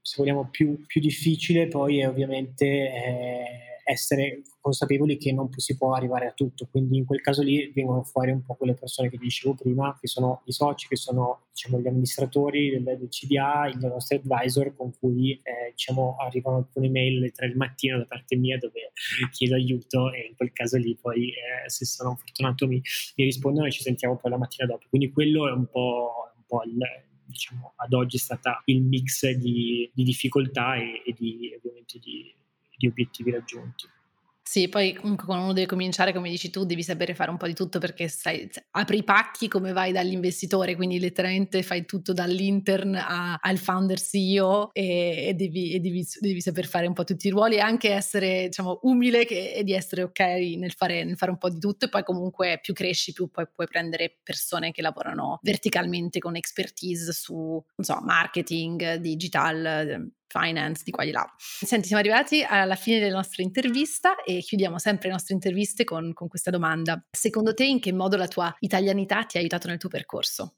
se 0.00 0.16
vogliamo, 0.18 0.48
più, 0.50 0.84
più 0.86 1.00
difficile 1.00 1.68
poi 1.68 2.00
è 2.00 2.08
ovviamente... 2.08 2.66
Eh, 2.66 3.73
essere 3.84 4.42
consapevoli 4.60 5.18
che 5.18 5.32
non 5.32 5.48
si 5.56 5.76
può 5.76 5.94
arrivare 5.94 6.26
a 6.26 6.32
tutto, 6.32 6.66
quindi 6.70 6.96
in 6.96 7.04
quel 7.04 7.20
caso 7.20 7.42
lì 7.42 7.70
vengono 7.74 8.02
fuori 8.02 8.30
un 8.30 8.42
po' 8.42 8.54
quelle 8.54 8.74
persone 8.74 9.10
che 9.10 9.18
dicevo 9.18 9.54
prima, 9.54 9.96
che 10.00 10.06
sono 10.06 10.42
i 10.46 10.52
soci, 10.52 10.88
che 10.88 10.96
sono 10.96 11.44
diciamo, 11.52 11.80
gli 11.80 11.86
amministratori 11.86 12.70
del, 12.70 12.82
del, 12.82 13.08
CDA, 13.08 13.68
i 13.68 13.78
nostri 13.78 14.16
advisor 14.16 14.74
con 14.74 14.92
cui 14.98 15.32
eh, 15.42 15.70
diciamo, 15.70 16.16
arrivano 16.18 16.56
alcune 16.56 16.88
mail 16.88 17.18
alle 17.18 17.30
3 17.30 17.48
del 17.48 17.56
mattino 17.56 17.98
da 17.98 18.06
parte 18.06 18.36
mia 18.36 18.56
dove 18.58 18.92
chiedo 19.30 19.54
aiuto 19.54 20.12
e 20.12 20.28
in 20.28 20.36
quel 20.36 20.52
caso 20.52 20.78
lì 20.78 20.96
poi 21.00 21.28
eh, 21.28 21.68
se 21.68 21.84
sono 21.84 22.16
fortunato 22.16 22.66
mi, 22.66 22.80
mi, 23.16 23.24
rispondono 23.24 23.66
e 23.66 23.70
ci 23.70 23.82
sentiamo 23.82 24.16
poi 24.16 24.30
la 24.30 24.38
mattina 24.38 24.66
dopo. 24.66 24.86
Quindi 24.88 25.12
quello 25.12 25.48
è 25.48 25.52
un 25.52 25.66
po', 25.66 26.32
un 26.36 26.42
po 26.46 26.62
il, 26.64 26.78
diciamo, 27.26 27.74
ad 27.76 27.92
oggi 27.92 28.16
è 28.16 28.20
stata 28.20 28.62
il 28.66 28.82
mix 28.82 29.28
di, 29.30 29.90
di 29.92 30.02
difficoltà 30.04 30.76
e, 30.76 31.02
e 31.04 31.14
di, 31.16 31.52
ovviamente 31.54 31.98
di, 31.98 32.34
di 32.84 32.86
obiettivi 32.86 33.30
raggiunti. 33.30 33.88
Sì, 34.46 34.68
poi 34.68 34.92
comunque 34.92 35.24
quando 35.24 35.44
uno 35.44 35.54
deve 35.54 35.66
cominciare, 35.66 36.12
come 36.12 36.28
dici 36.28 36.50
tu, 36.50 36.66
devi 36.66 36.82
sapere 36.82 37.14
fare 37.14 37.30
un 37.30 37.38
po' 37.38 37.46
di 37.46 37.54
tutto 37.54 37.78
perché 37.78 38.08
sai, 38.08 38.46
apri 38.72 38.98
i 38.98 39.02
pacchi 39.02 39.48
come 39.48 39.72
vai 39.72 39.90
dall'investitore, 39.90 40.76
quindi 40.76 41.00
letteralmente 41.00 41.62
fai 41.62 41.86
tutto 41.86 42.12
dall'intern 42.12 42.94
a, 42.94 43.38
al 43.40 43.56
founder 43.56 43.98
CEO 43.98 44.68
e, 44.74 45.28
e, 45.28 45.34
devi, 45.34 45.72
e 45.72 45.80
devi, 45.80 46.06
devi, 46.20 46.42
saper 46.42 46.66
fare 46.66 46.86
un 46.86 46.92
po' 46.92 47.04
tutti 47.04 47.26
i 47.26 47.30
ruoli 47.30 47.56
e 47.56 47.60
anche 47.60 47.90
essere, 47.90 48.44
diciamo, 48.44 48.80
umile 48.82 49.24
che, 49.24 49.52
e 49.52 49.64
di 49.64 49.72
essere 49.72 50.02
ok 50.02 50.20
nel 50.20 50.72
fare, 50.72 51.04
nel 51.04 51.16
fare, 51.16 51.30
un 51.30 51.38
po' 51.38 51.48
di 51.48 51.58
tutto 51.58 51.86
e 51.86 51.88
poi 51.88 52.04
comunque 52.04 52.58
più 52.60 52.74
cresci, 52.74 53.12
più 53.14 53.30
poi 53.30 53.48
puoi 53.50 53.66
prendere 53.66 54.18
persone 54.22 54.72
che 54.72 54.82
lavorano 54.82 55.38
verticalmente 55.40 56.18
con 56.18 56.36
expertise 56.36 57.12
su, 57.12 57.64
so, 57.78 58.00
marketing, 58.02 58.96
digital, 58.96 60.12
finance, 60.26 60.82
di 60.84 60.90
qua 60.90 61.02
e 61.02 61.06
di 61.06 61.12
là. 61.12 61.26
Senti, 61.38 61.86
siamo 61.86 62.02
arrivati 62.02 62.42
alla 62.42 62.76
fine 62.76 62.98
della 62.98 63.16
nostra 63.16 63.42
intervista 63.42 64.22
e 64.22 64.40
chiudiamo 64.40 64.78
sempre 64.78 65.08
le 65.08 65.14
nostre 65.14 65.34
interviste 65.34 65.84
con, 65.84 66.12
con 66.12 66.28
questa 66.28 66.50
domanda. 66.50 67.04
Secondo 67.10 67.54
te 67.54 67.64
in 67.64 67.80
che 67.80 67.92
modo 67.92 68.16
la 68.16 68.28
tua 68.28 68.54
italianità 68.60 69.24
ti 69.24 69.36
ha 69.36 69.40
aiutato 69.40 69.68
nel 69.68 69.78
tuo 69.78 69.88
percorso? 69.88 70.56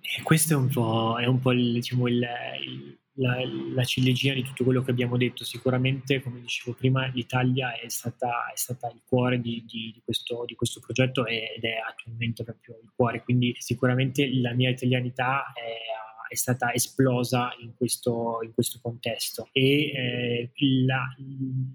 Eh, 0.00 0.22
questo 0.22 0.54
è 0.54 0.56
un 0.56 0.68
po', 0.68 1.18
è 1.18 1.26
un 1.26 1.40
po 1.40 1.52
il, 1.52 1.72
diciamo, 1.72 2.06
il, 2.06 2.24
il, 2.62 2.98
la, 3.14 3.36
la, 3.74 3.84
ciliegina 3.84 4.34
di 4.34 4.42
tutto 4.42 4.64
quello 4.64 4.82
che 4.82 4.90
abbiamo 4.90 5.16
detto. 5.16 5.44
Sicuramente, 5.44 6.22
come 6.22 6.40
dicevo 6.40 6.76
prima, 6.76 7.06
l'Italia 7.08 7.74
è 7.74 7.88
stata, 7.88 8.50
è 8.52 8.56
stata 8.56 8.88
il 8.88 9.02
cuore 9.04 9.40
di, 9.40 9.64
di, 9.66 9.90
di, 9.92 10.02
questo, 10.04 10.44
di, 10.46 10.54
questo, 10.54 10.80
progetto 10.80 11.26
ed 11.26 11.64
è 11.64 11.76
attualmente 11.88 12.44
proprio 12.44 12.78
il 12.82 12.92
cuore. 12.94 13.22
Quindi 13.22 13.54
sicuramente 13.58 14.28
la 14.40 14.52
mia 14.52 14.70
italianità 14.70 15.52
è 15.54 16.05
è 16.28 16.34
stata 16.34 16.72
esplosa 16.72 17.54
in 17.60 17.74
questo, 17.76 18.38
in 18.42 18.52
questo 18.52 18.78
contesto. 18.82 19.48
E 19.52 19.90
eh, 19.90 20.50
la, 20.84 21.02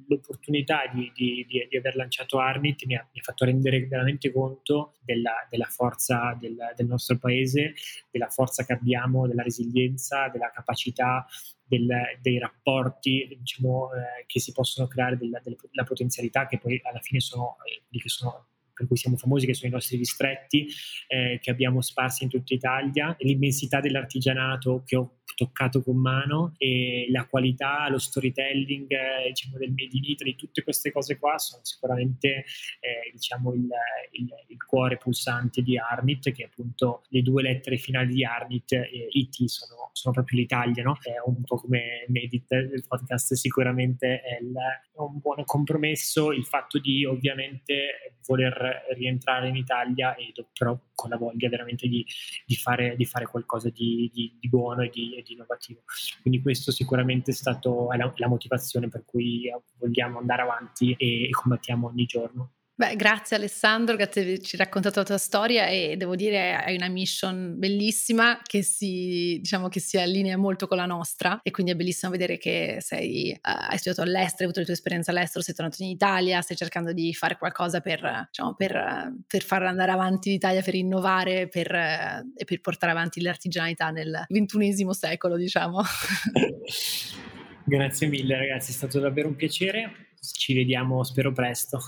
l'opportunità 0.08 0.82
di, 0.94 1.12
di, 1.16 1.46
di, 1.48 1.68
di, 1.70 1.78
aver 1.78 1.96
lanciato 1.96 2.40
Arnit 2.40 2.86
mi 2.86 2.96
ha, 2.96 3.08
mi 3.12 3.20
ha 3.20 3.24
fatto 3.24 3.46
rendere 3.46 3.86
veramente 3.88 4.32
conto 4.32 4.94
della, 5.02 5.48
della 5.50 5.66
forza 5.66 6.38
del, 6.40 6.56
del, 6.76 6.86
nostro 6.86 7.18
paese, 7.18 7.74
della 8.10 8.30
forza 8.30 8.66
che 8.66 8.74
abbiamo, 8.74 9.28
della 9.28 9.44
resilienza, 9.44 10.30
della 10.30 10.52
capacità 10.52 11.26
del, 11.64 11.88
dei 12.22 12.38
rapporti 12.38 13.26
diciamo, 13.40 13.94
eh, 13.94 14.26
che 14.26 14.40
si 14.40 14.52
possono 14.52 14.88
creare, 14.88 15.18
della, 15.18 15.42
della, 15.42 15.84
potenzialità 15.86 16.46
che 16.46 16.58
poi 16.58 16.80
alla 16.84 17.00
fine 17.00 17.22
sono 17.22 17.56
eh, 17.66 17.98
che 17.98 18.10
sono 18.10 18.48
per 18.82 18.88
cui 18.88 18.98
siamo 18.98 19.18
famosi, 19.18 19.46
che 19.46 19.54
sono 19.54 19.70
i 19.70 19.74
nostri 19.74 19.98
distretti 19.98 20.68
eh, 21.08 21.40
che 21.40 21.52
abbiamo 21.52 21.82
sparsi 21.82 22.24
in 22.24 22.30
tutta 22.30 22.54
Italia, 22.54 23.16
l'immensità 23.20 23.80
dell'artigianato 23.80 24.82
che 24.86 24.96
ho 24.96 25.18
toccato 25.42 25.82
con 25.82 25.98
mano 25.98 26.54
e 26.60 27.08
la 27.10 27.26
qualità, 27.26 27.90
lo 27.90 27.98
storytelling 27.98 28.92
eh, 28.92 29.30
diciamo, 29.30 29.58
del 29.58 29.70
Made 29.72 29.98
in 29.98 30.04
Italy, 30.04 30.36
tutte 30.36 30.62
queste 30.62 30.92
cose 30.92 31.18
qua 31.18 31.40
sono 31.40 31.64
sicuramente 31.64 32.46
eh, 32.80 33.10
diciamo, 33.12 33.52
il, 33.54 33.68
il, 34.12 34.30
il, 34.50 34.64
cuore 34.64 34.98
pulsante 34.98 35.64
di 35.64 35.80
Arnit, 35.80 36.32
che 36.32 36.44
appunto 36.44 37.02
le 37.10 37.24
due 37.24 37.42
lettere 37.42 37.78
finali 37.78 38.14
di 38.14 38.24
Arnit 38.24 38.72
e 38.74 39.08
IT 39.10 39.46
sono, 39.46 39.90
sono 39.94 40.14
proprio 40.14 40.40
l'Italia, 40.40 40.84
no? 40.84 40.98
è 41.02 41.16
un 41.26 41.42
po' 41.44 41.56
come 41.56 42.06
Medit 42.10 42.48
del 42.48 42.86
podcast, 42.88 43.34
sicuramente 43.34 44.22
è, 44.22 44.38
il, 44.42 44.54
è 44.54 45.00
un 45.00 45.18
buon 45.18 45.44
compromesso 45.44 46.32
il 46.32 46.46
fatto 46.46 46.78
di 46.78 47.04
ovviamente 47.04 48.14
voler 48.28 48.86
rientrare 48.96 49.48
in 49.50 49.56
Italia 49.56 50.16
e 50.16 50.34
però 50.58 50.78
con 50.94 51.10
la 51.10 51.18
voglia 51.18 51.50
veramente 51.50 51.88
di, 51.88 52.06
di, 52.46 52.56
fare, 52.56 52.96
di 52.96 53.06
fare, 53.06 53.26
qualcosa 53.26 53.70
di, 53.70 54.10
di 54.14 54.48
buono 54.48 54.84
e 54.84 54.90
di, 54.90 55.31
e 55.32 55.36
di, 55.36 55.42
innovativo. 55.42 55.82
Quindi 56.22 56.42
questo 56.42 56.72
sicuramente 56.72 57.32
è 57.32 57.34
stato 57.34 57.90
la, 57.92 58.12
la 58.16 58.28
motivazione 58.28 58.90
per 58.90 59.04
cui 59.06 59.50
vogliamo 59.78 60.20
andare 60.20 60.42
avanti 60.42 60.94
e, 60.94 61.28
e 61.28 61.30
combattiamo 61.30 61.88
ogni 61.88 62.06
giorno. 62.06 62.52
Beh, 62.82 62.96
grazie 62.96 63.36
Alessandro, 63.36 63.96
grazie 63.96 64.24
per 64.24 64.32
averci 64.32 64.58
raccontato 64.58 64.98
la 64.98 65.06
tua 65.06 65.20
storia 65.20 65.68
e 65.68 65.98
devo 65.98 66.16
dire 66.16 66.56
hai 66.56 66.76
una 66.76 66.88
mission 66.88 67.54
bellissima 67.60 68.40
che 68.42 68.64
si, 68.64 69.38
diciamo, 69.40 69.68
che 69.68 69.80
si 69.80 70.00
allinea 70.00 70.36
molto 70.36 70.66
con 70.66 70.78
la 70.78 70.88
nostra 70.88 71.42
e 71.44 71.52
quindi 71.52 71.74
è 71.74 71.76
bellissimo 71.76 72.12
vedere 72.12 72.40
che 72.40 72.78
sei, 72.80 73.34
uh, 73.36 73.40
hai 73.44 73.78
studiato 73.78 74.02
all'estero, 74.02 74.36
hai 74.38 74.46
avuto 74.46 74.60
le 74.62 74.66
tue 74.66 74.74
esperienze 74.74 75.12
all'estero, 75.12 75.44
sei 75.44 75.54
tornato 75.54 75.84
in 75.84 75.90
Italia, 75.90 76.42
stai 76.42 76.58
cercando 76.58 76.92
di 76.92 77.14
fare 77.14 77.38
qualcosa 77.38 77.82
per, 77.82 78.30
diciamo, 78.32 78.56
per, 78.56 79.14
per 79.28 79.44
far 79.44 79.62
andare 79.62 79.92
avanti 79.92 80.32
l'Italia, 80.32 80.64
per 80.64 80.74
innovare 80.74 81.50
per, 81.50 81.72
uh, 81.72 82.32
e 82.36 82.46
per 82.46 82.62
portare 82.62 82.94
avanti 82.94 83.22
l'artigianalità 83.22 83.92
nel 83.92 84.26
ventunesimo 84.28 84.92
secolo, 84.92 85.38
diciamo. 85.38 85.84
Grazie 87.64 88.08
mille 88.08 88.36
ragazzi, 88.36 88.72
è 88.72 88.74
stato 88.74 89.00
davvero 89.00 89.28
un 89.28 89.36
piacere 89.36 90.10
ci 90.22 90.54
vediamo 90.54 91.04
spero 91.04 91.32
presto. 91.32 91.80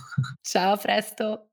Ciao, 0.42 0.74
a 0.74 0.78
presto. 0.78 1.53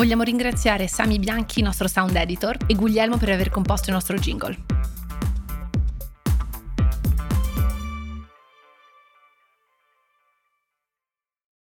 Vogliamo 0.00 0.22
ringraziare 0.22 0.88
Sami 0.88 1.18
Bianchi, 1.18 1.60
nostro 1.60 1.86
sound 1.86 2.16
editor, 2.16 2.56
e 2.66 2.74
Guglielmo 2.74 3.18
per 3.18 3.28
aver 3.32 3.50
composto 3.50 3.90
il 3.90 3.96
nostro 3.96 4.16
jingle. 4.16 4.56